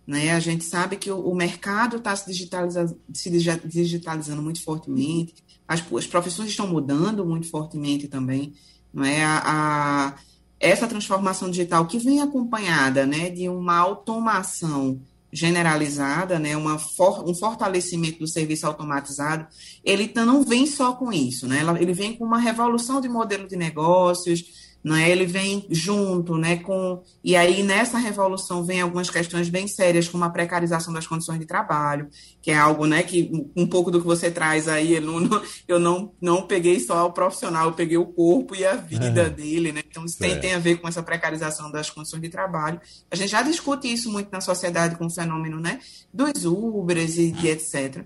Né? 0.06 0.32
A 0.32 0.40
gente 0.40 0.66
sabe 0.66 0.98
que 0.98 1.10
o, 1.10 1.20
o 1.20 1.34
mercado 1.34 1.98
está 1.98 2.14
se, 2.16 2.30
digitalizando, 2.30 3.00
se 3.14 3.30
digitalizando 3.30 4.42
muito 4.42 4.62
fortemente, 4.62 5.36
as, 5.66 5.82
as 5.94 6.08
profissões 6.08 6.50
estão 6.50 6.68
mudando 6.68 7.26
muito 7.26 7.50
fortemente 7.50 8.10
também. 8.10 8.54
Não 8.94 9.04
é? 9.04 9.24
a, 9.24 9.42
a 9.46 10.16
essa 10.60 10.88
transformação 10.88 11.50
digital 11.50 11.86
que 11.86 12.00
vem 12.00 12.22
acompanhada 12.22 13.06
né, 13.06 13.30
de 13.30 13.48
uma 13.50 13.78
automação 13.78 15.00
generalizada, 15.36 16.40
né, 16.40 16.56
uma 16.56 16.80
for, 16.80 17.30
um 17.30 17.36
fortalecimento 17.36 18.20
do 18.20 18.28
serviço 18.28 18.66
automatizado, 18.66 19.46
ele 19.84 20.12
não 20.16 20.44
vem 20.44 20.66
só 20.66 20.94
com 20.94 21.12
isso, 21.12 21.46
né, 21.46 21.62
ele 21.80 21.94
vem 21.94 22.14
com 22.16 22.24
uma 22.24 22.40
revolução 22.40 23.02
de 23.02 23.10
modelo 23.10 23.48
de 23.48 23.58
negócios, 23.58 24.65
né? 24.86 25.10
Ele 25.10 25.26
vem 25.26 25.66
junto, 25.72 26.38
né, 26.38 26.58
com 26.58 27.02
e 27.24 27.36
aí 27.36 27.64
nessa 27.64 27.98
revolução 27.98 28.64
vem 28.64 28.82
algumas 28.82 29.10
questões 29.10 29.50
bem 29.50 29.68
sérias 29.68 30.08
como 30.08 30.24
a 30.24 30.30
precarização 30.30 30.94
das 30.94 31.08
condições 31.08 31.40
de 31.40 31.48
trabalho, 31.48 32.08
que 32.40 32.52
é 32.52 32.56
algo, 32.56 32.86
né, 32.86 33.02
que 33.02 33.32
um 33.56 33.66
pouco 33.66 33.90
do 33.90 34.00
que 34.00 34.06
você 34.06 34.30
traz 34.30 34.68
aí, 34.68 34.94
eu 34.94 35.02
não, 35.02 35.42
eu 35.68 35.80
não, 35.80 36.14
não 36.22 36.44
peguei 36.44 36.80
só 36.80 37.08
o 37.08 37.12
profissional, 37.12 37.66
eu 37.66 37.74
peguei 37.74 37.98
o 37.98 38.06
corpo 38.06 38.56
e 38.56 38.64
a 38.64 38.76
vida 38.76 39.24
é. 39.24 39.30
dele, 39.30 39.72
né? 39.72 39.82
Então 39.90 40.06
isso 40.06 40.20
tem, 40.20 40.40
tem 40.40 40.54
a 40.54 40.60
ver 40.60 40.76
com 40.76 40.88
essa 40.88 41.02
precarização 41.02 41.72
das 41.72 41.90
condições 41.90 42.22
de 42.22 42.30
trabalho. 42.30 42.80
A 43.10 43.16
gente 43.16 43.32
já 43.32 43.42
discute 43.42 43.92
isso 43.92 44.12
muito 44.12 44.32
na 44.32 44.40
sociedade 44.40 44.98
com 44.98 45.08
o 45.08 45.10
fenômeno, 45.10 45.60
né, 45.60 45.80
dos 46.14 46.46
Ubers 46.46 47.18
e, 47.18 47.34
e 47.42 47.48
etc. 47.48 48.06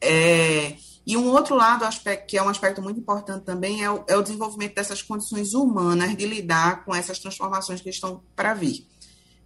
É, 0.00 0.74
e 1.06 1.16
um 1.16 1.28
outro 1.28 1.54
lado, 1.54 1.84
aspecto, 1.84 2.26
que 2.26 2.38
é 2.38 2.42
um 2.42 2.48
aspecto 2.48 2.80
muito 2.80 2.98
importante 2.98 3.44
também, 3.44 3.84
é 3.84 3.90
o, 3.90 4.04
é 4.08 4.16
o 4.16 4.22
desenvolvimento 4.22 4.74
dessas 4.74 5.02
condições 5.02 5.52
humanas 5.52 6.16
de 6.16 6.26
lidar 6.26 6.84
com 6.84 6.94
essas 6.94 7.18
transformações 7.18 7.82
que 7.82 7.90
estão 7.90 8.22
para 8.34 8.54
vir. 8.54 8.86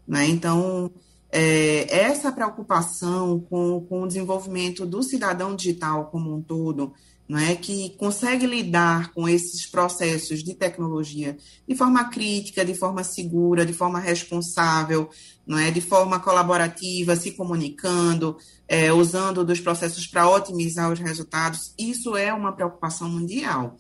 Né? 0.06 0.26
Então, 0.26 0.90
é, 1.30 1.86
essa 1.92 2.30
preocupação 2.30 3.40
com, 3.40 3.84
com 3.88 4.02
o 4.02 4.06
desenvolvimento 4.06 4.86
do 4.86 5.02
cidadão 5.02 5.56
digital 5.56 6.06
como 6.06 6.34
um 6.34 6.40
todo, 6.40 6.94
é 7.36 7.54
que 7.54 7.90
consegue 7.98 8.46
lidar 8.46 9.12
com 9.12 9.28
esses 9.28 9.66
processos 9.66 10.42
de 10.42 10.54
tecnologia 10.54 11.36
de 11.68 11.74
forma 11.74 12.08
crítica, 12.08 12.64
de 12.64 12.72
forma 12.72 13.04
segura, 13.04 13.66
de 13.66 13.74
forma 13.74 14.00
responsável, 14.00 15.10
não 15.46 15.58
é 15.58 15.70
de 15.70 15.82
forma 15.82 16.18
colaborativa, 16.18 17.16
se 17.16 17.32
comunicando, 17.32 18.38
é, 18.66 18.90
usando 18.90 19.44
dos 19.44 19.60
processos 19.60 20.06
para 20.06 20.28
otimizar 20.28 20.90
os 20.90 20.98
resultados. 20.98 21.74
Isso 21.78 22.16
é 22.16 22.32
uma 22.32 22.52
preocupação 22.52 23.10
mundial, 23.10 23.76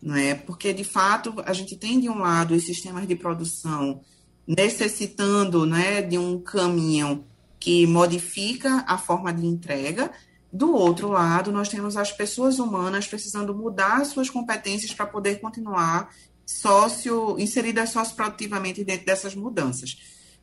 não 0.00 0.14
é? 0.14 0.36
Porque 0.36 0.72
de 0.72 0.84
fato 0.84 1.34
a 1.44 1.52
gente 1.52 1.76
tem 1.76 1.98
de 1.98 2.08
um 2.08 2.18
lado 2.18 2.54
os 2.54 2.64
sistemas 2.64 3.08
de 3.08 3.16
produção 3.16 4.00
necessitando, 4.46 5.66
né, 5.66 6.00
de 6.00 6.18
um 6.18 6.38
caminho 6.38 7.24
que 7.58 7.86
modifica 7.86 8.84
a 8.86 8.98
forma 8.98 9.32
de 9.32 9.46
entrega 9.46 10.12
do 10.54 10.72
outro 10.72 11.08
lado, 11.08 11.50
nós 11.50 11.68
temos 11.68 11.96
as 11.96 12.12
pessoas 12.12 12.60
humanas 12.60 13.08
precisando 13.08 13.52
mudar 13.52 14.06
suas 14.06 14.30
competências 14.30 14.94
para 14.94 15.04
poder 15.04 15.40
continuar 15.40 16.14
sócio, 16.46 17.36
inseridas 17.40 17.90
socioprodutivamente 17.90 18.84
dentro 18.84 19.04
dessas 19.04 19.34
mudanças. 19.34 19.96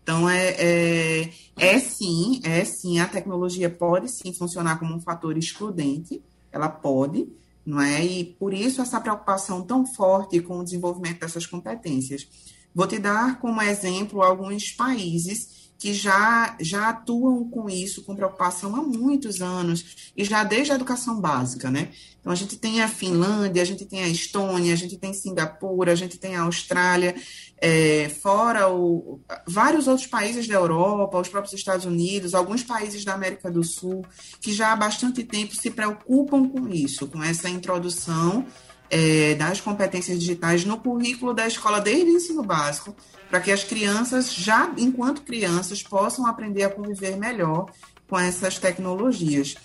Então, 0.04 0.30
é, 0.30 0.50
é, 0.58 1.30
é 1.56 1.80
sim, 1.80 2.42
é 2.44 2.66
sim, 2.66 3.00
a 3.00 3.08
tecnologia 3.08 3.70
pode 3.70 4.10
sim 4.10 4.34
funcionar 4.34 4.78
como 4.80 4.94
um 4.94 5.00
fator 5.00 5.38
excludente, 5.38 6.22
ela 6.52 6.68
pode, 6.68 7.30
não 7.66 7.80
é? 7.80 8.04
E 8.04 8.26
por 8.26 8.54
isso 8.54 8.82
essa 8.82 9.00
preocupação 9.00 9.62
tão 9.62 9.86
forte 9.96 10.42
com 10.42 10.60
o 10.60 10.64
desenvolvimento 10.66 11.22
dessas 11.22 11.46
competências. 11.46 12.28
Vou 12.76 12.86
te 12.86 13.00
dar 13.00 13.40
como 13.40 13.62
exemplo 13.62 14.22
alguns 14.22 14.72
países 14.72 15.61
que 15.82 15.96
já, 15.96 16.56
já 16.60 16.90
atuam 16.90 17.50
com 17.50 17.68
isso, 17.68 18.04
com 18.04 18.16
preocupação 18.16 18.76
há 18.76 18.84
muitos 18.84 19.42
anos, 19.42 20.12
e 20.16 20.24
já 20.24 20.44
desde 20.44 20.72
a 20.72 20.76
educação 20.76 21.20
básica, 21.20 21.72
né? 21.72 21.90
Então, 22.20 22.32
a 22.32 22.36
gente 22.36 22.56
tem 22.56 22.84
a 22.84 22.88
Finlândia, 22.88 23.64
a 23.64 23.66
gente 23.66 23.84
tem 23.84 24.04
a 24.04 24.08
Estônia, 24.08 24.74
a 24.74 24.78
gente 24.78 24.96
tem 24.96 25.12
Singapura, 25.12 25.92
a 25.92 25.96
gente 25.96 26.20
tem 26.20 26.36
a 26.36 26.44
Austrália, 26.44 27.16
é, 27.58 28.10
fora 28.22 28.72
o, 28.72 29.22
vários 29.48 29.88
outros 29.88 30.06
países 30.06 30.48
da 30.48 30.54
Europa, 30.54 31.20
os 31.20 31.30
próprios 31.30 31.56
Estados 31.56 31.84
Unidos, 31.84 32.36
alguns 32.36 32.62
países 32.62 33.04
da 33.04 33.16
América 33.16 33.50
do 33.50 33.64
Sul, 33.64 34.06
que 34.40 34.54
já 34.54 34.74
há 34.74 34.76
bastante 34.76 35.24
tempo 35.24 35.56
se 35.56 35.72
preocupam 35.72 36.48
com 36.48 36.68
isso, 36.68 37.08
com 37.08 37.24
essa 37.24 37.50
introdução 37.50 38.46
é, 38.92 39.36
das 39.36 39.62
competências 39.62 40.20
digitais 40.20 40.66
no 40.66 40.78
currículo 40.78 41.34
da 41.34 41.48
escola 41.48 41.80
desde 41.80 42.12
o 42.12 42.16
ensino 42.16 42.44
básico, 42.44 42.94
para 43.30 43.40
que 43.40 43.50
as 43.50 43.64
crianças, 43.64 44.34
já 44.34 44.70
enquanto 44.78 45.22
crianças, 45.22 45.82
possam 45.82 46.28
aprender 46.28 46.64
a 46.64 46.70
conviver 46.70 47.16
melhor 47.16 47.72
com 48.10 48.20
essas 48.20 48.60
tecnologias. 48.60 49.56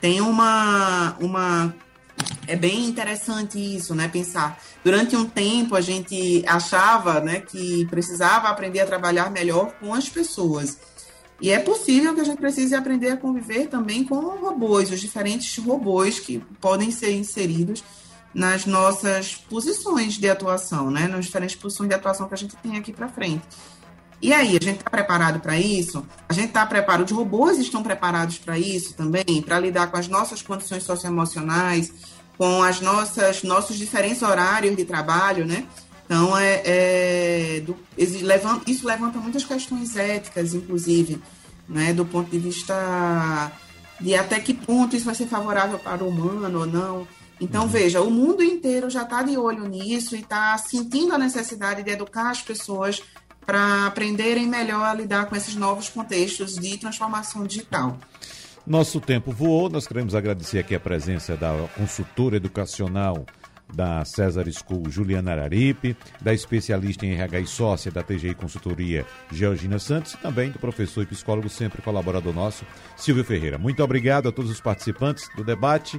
Tem 0.00 0.22
uma, 0.22 1.14
uma 1.20 1.74
é 2.48 2.56
bem 2.56 2.86
interessante 2.86 3.58
isso, 3.58 3.94
né? 3.94 4.08
Pensar. 4.08 4.58
Durante 4.82 5.14
um 5.14 5.26
tempo 5.26 5.76
a 5.76 5.80
gente 5.82 6.42
achava, 6.46 7.20
né, 7.20 7.40
que 7.40 7.86
precisava 7.86 8.48
aprender 8.48 8.80
a 8.80 8.86
trabalhar 8.86 9.30
melhor 9.30 9.72
com 9.78 9.92
as 9.92 10.08
pessoas. 10.08 10.78
E 11.40 11.50
é 11.50 11.58
possível 11.58 12.14
que 12.14 12.20
a 12.20 12.24
gente 12.24 12.38
precise 12.38 12.74
aprender 12.74 13.10
a 13.10 13.16
conviver 13.16 13.66
também 13.66 14.04
com 14.04 14.14
robôs, 14.14 14.90
os 14.90 15.00
diferentes 15.00 15.58
robôs 15.58 16.18
que 16.18 16.38
podem 16.60 16.90
ser 16.90 17.12
inseridos 17.12 17.82
nas 18.34 18.66
nossas 18.66 19.34
posições 19.34 20.14
de 20.14 20.28
atuação, 20.28 20.90
né? 20.90 21.06
Nas 21.06 21.26
diferentes 21.26 21.56
posições 21.56 21.88
de 21.88 21.94
atuação 21.94 22.28
que 22.28 22.34
a 22.34 22.38
gente 22.38 22.56
tem 22.56 22.76
aqui 22.76 22.92
para 22.92 23.08
frente. 23.08 23.42
E 24.20 24.32
aí, 24.32 24.56
a 24.56 24.64
gente 24.64 24.78
está 24.78 24.90
preparado 24.90 25.40
para 25.40 25.58
isso? 25.58 26.06
A 26.28 26.32
gente 26.32 26.48
está 26.48 26.64
preparado, 26.64 27.04
os 27.04 27.10
robôs 27.10 27.58
estão 27.58 27.82
preparados 27.82 28.38
para 28.38 28.56
isso 28.56 28.94
também, 28.94 29.42
para 29.44 29.58
lidar 29.58 29.88
com 29.88 29.96
as 29.96 30.06
nossas 30.06 30.40
condições 30.40 30.84
socioemocionais, 30.84 31.92
com 32.38 32.62
as 32.62 32.80
nossas 32.80 33.42
nossos 33.42 33.76
diferentes 33.76 34.22
horários 34.22 34.76
de 34.76 34.84
trabalho, 34.84 35.44
né? 35.44 35.66
Então, 36.04 36.36
é, 36.38 36.62
é 36.64 37.60
do, 37.60 37.76
isso 37.98 38.86
levanta 38.86 39.18
muitas 39.18 39.44
questões 39.44 39.96
éticas, 39.96 40.54
inclusive, 40.54 41.20
né, 41.68 41.92
do 41.92 42.04
ponto 42.04 42.30
de 42.30 42.38
vista 42.38 43.50
de 44.00 44.14
até 44.14 44.38
que 44.40 44.52
ponto 44.52 44.94
isso 44.94 45.06
vai 45.06 45.14
ser 45.14 45.26
favorável 45.26 45.78
para 45.78 46.04
o 46.04 46.08
humano 46.08 46.60
ou 46.60 46.66
não. 46.66 47.08
Então, 47.42 47.62
uhum. 47.62 47.68
veja, 47.68 48.00
o 48.00 48.08
mundo 48.08 48.40
inteiro 48.40 48.88
já 48.88 49.02
está 49.02 49.20
de 49.24 49.36
olho 49.36 49.66
nisso 49.66 50.14
e 50.14 50.20
está 50.20 50.56
sentindo 50.58 51.12
a 51.12 51.18
necessidade 51.18 51.82
de 51.82 51.90
educar 51.90 52.30
as 52.30 52.40
pessoas 52.40 53.02
para 53.44 53.86
aprenderem 53.86 54.46
melhor 54.46 54.84
a 54.84 54.94
lidar 54.94 55.26
com 55.26 55.34
esses 55.34 55.56
novos 55.56 55.88
contextos 55.88 56.54
de 56.54 56.78
transformação 56.78 57.44
digital. 57.44 57.98
Nosso 58.64 59.00
tempo 59.00 59.32
voou, 59.32 59.68
nós 59.68 59.88
queremos 59.88 60.14
agradecer 60.14 60.60
aqui 60.60 60.72
a 60.72 60.78
presença 60.78 61.36
da 61.36 61.52
consultora 61.76 62.36
educacional 62.36 63.26
da 63.74 64.04
César 64.04 64.44
School, 64.52 64.88
Juliana 64.88 65.32
Araripe, 65.32 65.96
da 66.20 66.32
especialista 66.32 67.04
em 67.04 67.14
RH 67.14 67.40
e 67.40 67.46
sócia 67.46 67.90
da 67.90 68.04
TGI 68.04 68.34
Consultoria, 68.34 69.04
Georgina 69.32 69.80
Santos, 69.80 70.12
e 70.12 70.18
também 70.18 70.50
do 70.50 70.60
professor 70.60 71.02
e 71.02 71.06
psicólogo, 71.06 71.48
sempre 71.48 71.82
colaborador 71.82 72.32
nosso, 72.32 72.64
Silvio 72.96 73.24
Ferreira. 73.24 73.58
Muito 73.58 73.82
obrigado 73.82 74.28
a 74.28 74.32
todos 74.32 74.50
os 74.50 74.60
participantes 74.60 75.28
do 75.34 75.42
debate. 75.42 75.98